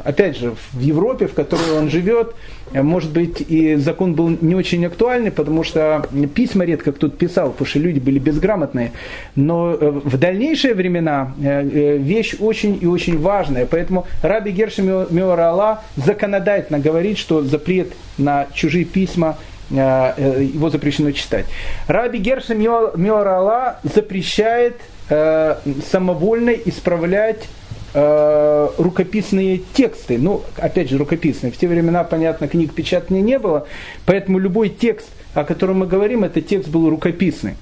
опять 0.03 0.37
же, 0.37 0.53
в 0.73 0.81
Европе, 0.81 1.27
в 1.27 1.33
которой 1.33 1.77
он 1.77 1.89
живет, 1.89 2.35
э, 2.73 2.81
может 2.81 3.11
быть, 3.11 3.39
и 3.39 3.75
закон 3.75 4.15
был 4.15 4.27
не 4.41 4.53
очень 4.53 4.85
актуальный, 4.85 5.31
потому 5.31 5.63
что 5.63 6.05
письма 6.33 6.65
редко 6.65 6.91
кто-то 6.91 7.15
писал, 7.15 7.51
потому 7.51 7.67
что 7.67 7.79
люди 7.79 7.99
были 8.01 8.19
безграмотные. 8.19 8.91
Но 9.37 9.71
э, 9.71 9.91
в 9.91 10.17
дальнейшие 10.17 10.73
времена 10.73 11.33
вещь 11.37 12.35
очень 12.37 12.77
и 12.81 12.85
очень 12.85 13.17
важная. 13.17 13.65
Поэтому 13.65 14.07
Раби 14.21 14.51
Герши 14.51 14.81
Миора 14.81 15.79
законодательно 15.95 16.79
говорит, 16.79 17.17
что 17.17 17.43
запрет 17.43 17.93
на 18.17 18.47
чужие 18.53 18.83
письма 18.83 19.37
его 19.69 20.69
запрещено 20.69 21.11
читать. 21.11 21.45
Раби 21.87 22.19
Герши 22.19 22.55
Миора 22.55 23.79
запрещает 23.83 24.75
самовольно 25.07 26.51
исправлять 26.51 27.47
э, 27.95 28.69
рукописные 28.77 29.61
тексты. 29.73 30.17
Ну, 30.17 30.43
опять 30.57 30.89
же, 30.89 30.97
рукописные. 30.97 31.51
В 31.51 31.57
те 31.57 31.67
времена, 31.67 32.03
понятно, 32.03 32.47
книг 32.47 32.73
печатания 32.73 33.21
не 33.21 33.39
было, 33.39 33.67
поэтому 34.05 34.37
любой 34.37 34.69
текст, 34.69 35.09
о 35.33 35.43
котором 35.43 35.79
мы 35.79 35.87
говорим, 35.87 36.23
этот 36.23 36.47
текст 36.47 36.69
был 36.69 36.89
рукописный. 36.89 37.55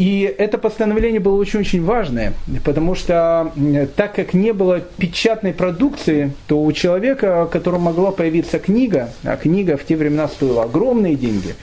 И 0.00 0.34
это 0.38 0.56
постановление 0.56 1.20
было 1.20 1.36
очень-очень 1.36 1.84
важное, 1.84 2.32
потому 2.64 2.94
что 2.94 3.52
так 3.96 4.14
как 4.14 4.32
не 4.32 4.54
было 4.54 4.80
печатной 4.80 5.52
продукции, 5.52 6.32
то 6.46 6.62
у 6.62 6.72
человека, 6.72 7.46
которому 7.52 7.84
могла 7.84 8.10
появиться 8.10 8.58
книга, 8.58 9.10
а 9.24 9.36
книга 9.36 9.76
в 9.76 9.84
те 9.84 9.96
времена 9.96 10.26
стоила 10.28 10.62
огромные 10.62 11.16
деньги, 11.16 11.54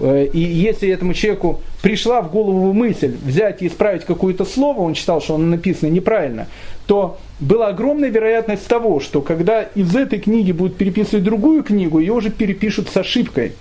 э, 0.00 0.24
и 0.24 0.38
если 0.38 0.88
этому 0.88 1.12
человеку 1.12 1.60
пришла 1.82 2.22
в 2.22 2.32
голову 2.32 2.72
мысль 2.72 3.14
взять 3.22 3.60
и 3.60 3.66
исправить 3.66 4.06
какое-то 4.06 4.46
слово, 4.46 4.80
он 4.80 4.94
считал, 4.94 5.20
что 5.20 5.34
оно 5.34 5.44
написано 5.44 5.90
неправильно, 5.90 6.46
то 6.86 7.18
была 7.40 7.66
огромная 7.66 8.08
вероятность 8.08 8.66
того, 8.66 9.00
что 9.00 9.20
когда 9.20 9.64
из 9.74 9.94
этой 9.94 10.18
книги 10.18 10.52
будут 10.52 10.78
переписывать 10.78 11.24
другую 11.24 11.62
книгу, 11.62 11.98
ее 11.98 12.14
уже 12.14 12.30
перепишут 12.30 12.88
с 12.88 12.96
ошибкой. 12.96 13.52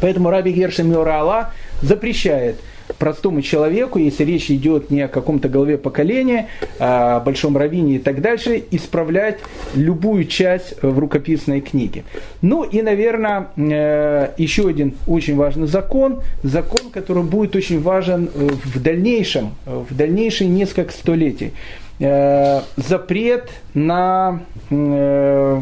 Поэтому 0.00 0.30
Раби 0.30 0.52
Гершем 0.52 0.92
Йора 0.92 1.52
запрещает 1.82 2.60
простому 3.00 3.42
человеку, 3.42 3.98
если 3.98 4.24
речь 4.24 4.50
идет 4.50 4.90
не 4.90 5.00
о 5.00 5.08
каком-то 5.08 5.48
голове 5.48 5.78
поколения, 5.78 6.46
а 6.78 7.16
о 7.16 7.20
большом 7.20 7.56
раввине 7.56 7.96
и 7.96 7.98
так 7.98 8.20
дальше, 8.20 8.62
исправлять 8.70 9.38
любую 9.74 10.26
часть 10.26 10.80
в 10.82 10.98
рукописной 10.98 11.62
книге. 11.62 12.04
Ну 12.42 12.62
и, 12.62 12.82
наверное, 12.82 13.48
э, 13.56 14.28
еще 14.36 14.68
один 14.68 14.94
очень 15.06 15.36
важный 15.36 15.66
закон, 15.66 16.20
закон, 16.44 16.90
который 16.92 17.24
будет 17.24 17.56
очень 17.56 17.80
важен 17.80 18.30
в 18.34 18.80
дальнейшем, 18.80 19.54
в 19.66 19.96
дальнейшие 19.96 20.48
несколько 20.48 20.92
столетий. 20.92 21.52
Э, 21.98 22.60
запрет 22.76 23.50
на 23.74 24.40
э, 24.70 25.60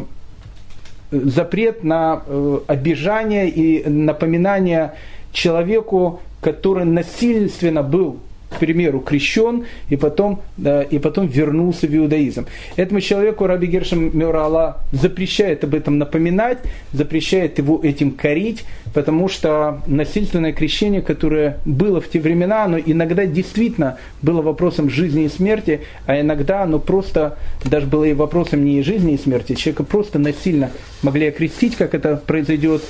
запрет 1.10 1.84
на 1.84 2.22
э, 2.26 2.58
обижание 2.66 3.48
и 3.48 3.88
напоминание 3.88 4.92
человеку, 5.32 6.20
который 6.40 6.84
насильственно 6.84 7.82
был 7.82 8.18
к 8.50 8.58
примеру, 8.58 9.00
крещен 9.00 9.64
и 9.88 9.96
потом, 9.96 10.40
да, 10.56 10.82
и 10.82 10.98
потом 10.98 11.26
вернулся 11.26 11.86
в 11.86 11.94
иудаизм. 11.94 12.46
Этому 12.76 13.00
человеку 13.00 13.46
Раби 13.46 13.66
Гершем 13.66 14.16
Мюрала 14.16 14.78
запрещает 14.90 15.64
об 15.64 15.74
этом 15.74 15.98
напоминать, 15.98 16.58
запрещает 16.92 17.58
его 17.58 17.80
этим 17.82 18.12
корить, 18.12 18.64
потому 18.94 19.28
что 19.28 19.82
насильственное 19.86 20.52
крещение, 20.52 21.02
которое 21.02 21.58
было 21.64 22.00
в 22.00 22.08
те 22.08 22.20
времена, 22.20 22.64
оно 22.64 22.78
иногда 22.78 23.26
действительно 23.26 23.98
было 24.22 24.40
вопросом 24.40 24.88
жизни 24.88 25.24
и 25.24 25.28
смерти, 25.28 25.80
а 26.06 26.18
иногда 26.18 26.62
оно 26.62 26.78
просто 26.78 27.36
даже 27.64 27.86
было 27.86 28.04
и 28.04 28.14
вопросом 28.14 28.64
не 28.64 28.82
жизни 28.82 29.14
и 29.14 29.18
смерти, 29.18 29.54
человека 29.54 29.84
просто 29.84 30.18
насильно 30.18 30.70
могли 31.02 31.26
окрестить, 31.26 31.76
как 31.76 31.94
это 31.94 32.16
произойдет 32.16 32.82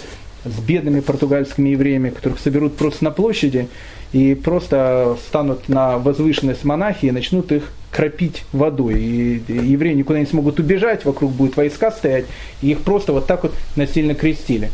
с 0.44 0.58
бедными 0.60 1.00
португальскими 1.00 1.70
евреями, 1.70 2.10
которых 2.10 2.38
соберут 2.38 2.76
просто 2.76 3.04
на 3.04 3.10
площади, 3.10 3.68
и 4.12 4.34
просто 4.34 5.16
станут 5.26 5.68
на 5.68 5.98
возвышенность 5.98 6.64
монахи 6.64 7.06
и 7.06 7.10
начнут 7.10 7.52
их 7.52 7.72
кропить 7.90 8.44
водой. 8.52 9.00
И 9.00 9.42
евреи 9.48 9.94
никуда 9.94 10.18
не 10.20 10.26
смогут 10.26 10.58
убежать, 10.60 11.04
вокруг 11.04 11.32
будут 11.32 11.56
войска 11.56 11.90
стоять, 11.90 12.26
и 12.62 12.70
их 12.70 12.80
просто 12.80 13.12
вот 13.12 13.26
так 13.26 13.42
вот 13.42 13.54
насильно 13.76 14.14
крестили. 14.14 14.70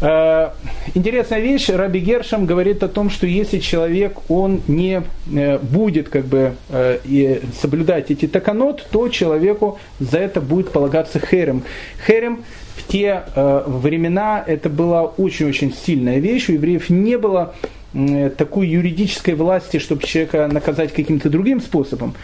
Э, 0.00 0.50
интересная 0.94 1.40
вещь, 1.40 1.68
Раби 1.68 2.00
Гершем 2.00 2.46
говорит 2.46 2.82
о 2.82 2.88
том, 2.88 3.10
что 3.10 3.26
если 3.26 3.58
человек, 3.58 4.18
он 4.28 4.60
не 4.66 5.02
э, 5.32 5.58
будет 5.58 6.08
как 6.08 6.26
бы 6.26 6.54
э, 6.70 7.40
соблюдать 7.60 8.10
эти 8.10 8.26
таканот, 8.26 8.86
то 8.90 9.08
человеку 9.08 9.78
за 10.00 10.18
это 10.18 10.40
будет 10.40 10.72
полагаться 10.72 11.20
херем. 11.20 11.62
Херем 12.06 12.44
в 12.76 12.88
те 12.88 13.22
времена 13.34 14.42
это 14.44 14.68
была 14.68 15.04
очень-очень 15.04 15.72
сильная 15.72 16.18
вещь, 16.18 16.48
у 16.48 16.52
евреев 16.52 16.90
не 16.90 17.16
было 17.16 17.54
такой 18.36 18.68
юридической 18.68 19.34
власти, 19.34 19.78
чтобы 19.78 20.02
человека 20.02 20.48
наказать 20.48 20.92
каким-то 20.92 21.30
другим 21.30 21.60
способом. 21.60 22.14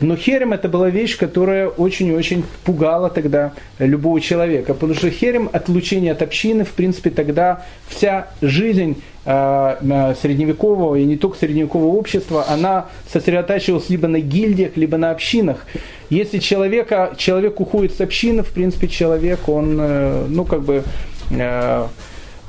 Но 0.00 0.16
херем 0.16 0.52
это 0.52 0.68
была 0.68 0.90
вещь, 0.90 1.16
которая 1.16 1.68
очень-очень 1.68 2.44
пугала 2.64 3.10
тогда 3.10 3.52
любого 3.78 4.20
человека. 4.20 4.74
Потому 4.74 4.94
что 4.94 5.10
херем, 5.10 5.48
отлучение 5.52 6.12
от 6.12 6.22
общины, 6.22 6.64
в 6.64 6.72
принципе, 6.72 7.10
тогда 7.10 7.64
вся 7.86 8.28
жизнь 8.40 9.02
э, 9.24 10.14
средневекового 10.20 10.96
и 10.96 11.04
не 11.04 11.16
только 11.16 11.38
средневекового 11.38 11.96
общества, 11.96 12.46
она 12.48 12.86
сосредотачивалась 13.12 13.88
либо 13.88 14.08
на 14.08 14.20
гильдиях, 14.20 14.76
либо 14.76 14.96
на 14.96 15.10
общинах. 15.12 15.64
Если 16.08 16.38
человека, 16.38 17.14
человек 17.16 17.60
уходит 17.60 17.94
с 17.94 18.00
общины, 18.00 18.42
в 18.42 18.50
принципе, 18.50 18.88
человек, 18.88 19.48
он, 19.48 19.76
э, 19.78 20.26
ну, 20.28 20.44
как 20.44 20.62
бы, 20.62 20.82
э, 21.30 21.86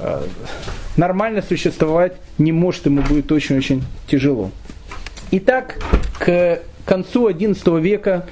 Э, 0.04 0.24
нормально 0.98 1.44
существовать 1.44 2.14
не 2.44 2.52
может, 2.52 2.86
ему 2.86 3.02
будет 3.02 3.32
очень-очень 3.32 3.84
тяжело. 4.08 4.52
Итак, 5.32 5.80
к 6.20 6.60
концу 6.86 7.30
XI 7.30 7.80
века 7.82 8.26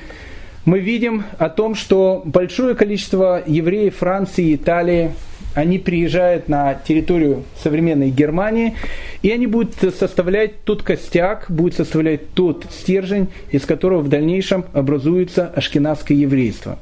мы 0.65 0.79
видим 0.79 1.23
о 1.37 1.49
том, 1.49 1.75
что 1.75 2.21
большое 2.25 2.75
количество 2.75 3.41
евреев 3.45 3.95
Франции 3.95 4.49
и 4.49 4.55
Италии, 4.55 5.11
они 5.55 5.79
приезжают 5.79 6.47
на 6.47 6.75
территорию 6.75 7.43
современной 7.63 8.11
Германии, 8.11 8.75
и 9.21 9.31
они 9.31 9.47
будут 9.47 9.75
составлять 9.97 10.63
тот 10.63 10.83
костяк, 10.83 11.45
будут 11.49 11.75
составлять 11.75 12.33
тот 12.33 12.65
стержень, 12.69 13.29
из 13.51 13.65
которого 13.65 14.01
в 14.01 14.09
дальнейшем 14.09 14.65
образуется 14.73 15.47
ашкенадское 15.47 16.17
еврейство. 16.17 16.77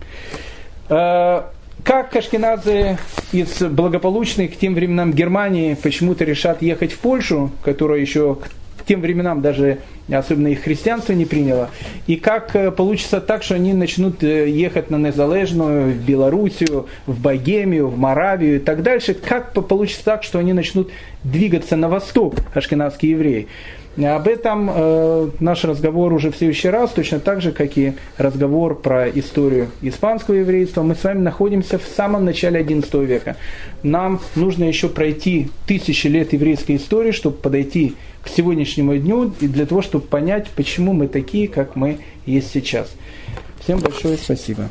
Как 1.88 2.10
Кашкинадзе 2.10 2.98
из 3.32 3.62
благополучной 3.62 4.50
к 4.50 4.58
тем 4.58 4.76
временам 4.76 5.14
Германии 5.14 5.74
почему-то 5.74 6.26
решат 6.26 6.62
ехать 6.62 6.92
в 6.92 7.00
Польшу, 7.00 7.50
которая 7.64 8.02
еще 8.02 8.40
к 8.78 8.84
тем 8.86 9.00
временам 9.00 9.42
даже 9.42 9.78
особенно 10.12 10.48
их 10.48 10.64
христианство 10.64 11.14
не 11.14 11.26
приняло, 11.26 11.70
и 12.06 12.18
как 12.18 12.56
э, 12.58 12.72
получится 12.72 13.22
так, 13.22 13.42
что 13.44 13.56
они 13.56 13.74
начнут 13.74 14.22
э, 14.22 14.50
ехать 14.50 14.90
на 14.90 14.98
Незалежную, 14.98 15.94
в 15.94 16.06
Белоруссию, 16.06 16.88
в 17.06 17.22
Богемию, 17.22 17.88
в 17.88 17.98
Моравию 17.98 18.58
и 18.58 18.60
так 18.60 18.84
дальше, 18.84 19.14
как 19.14 19.54
получится 19.54 20.04
так, 20.04 20.24
что 20.24 20.40
они 20.40 20.52
начнут 20.52 20.92
двигаться 21.24 21.78
на 21.78 21.88
восток, 21.88 22.36
ашкенадские 22.54 23.12
евреи. 23.12 23.48
Об 23.98 24.28
этом 24.28 24.70
э, 24.72 25.30
наш 25.40 25.64
разговор 25.64 26.14
уже 26.14 26.32
в 26.32 26.36
следующий 26.36 26.70
раз, 26.70 26.92
точно 26.92 27.20
так 27.20 27.42
же, 27.42 27.52
как 27.52 27.78
и 27.80 27.94
разговор 28.18 28.80
про 28.80 29.10
историю 29.10 29.70
испанского 29.82 30.36
еврейства. 30.36 30.84
Мы 30.84 30.94
с 30.94 31.04
вами 31.04 31.20
находимся 31.20 31.80
в 31.80 31.84
самом 31.84 32.24
начале 32.24 32.62
XI 32.62 33.06
века. 33.06 33.38
Нам 33.82 34.20
нужно 34.36 34.66
еще 34.66 34.88
пройти 34.88 35.50
тысячи 35.66 36.06
лет 36.06 36.32
еврейской 36.34 36.76
истории, 36.76 37.12
чтобы 37.12 37.38
подойти 37.38 37.96
к 38.22 38.30
сегодняшнему 38.30 38.96
дню 38.98 39.34
и 39.40 39.48
для 39.48 39.66
того, 39.66 39.82
чтобы 39.82 40.06
понять, 40.06 40.48
почему 40.56 40.94
мы 40.94 41.08
такие, 41.08 41.48
как 41.48 41.76
мы 41.76 41.98
есть 42.28 42.52
сейчас. 42.52 42.92
Всем 43.62 43.80
большое 43.80 44.18
спасибо. 44.18 44.70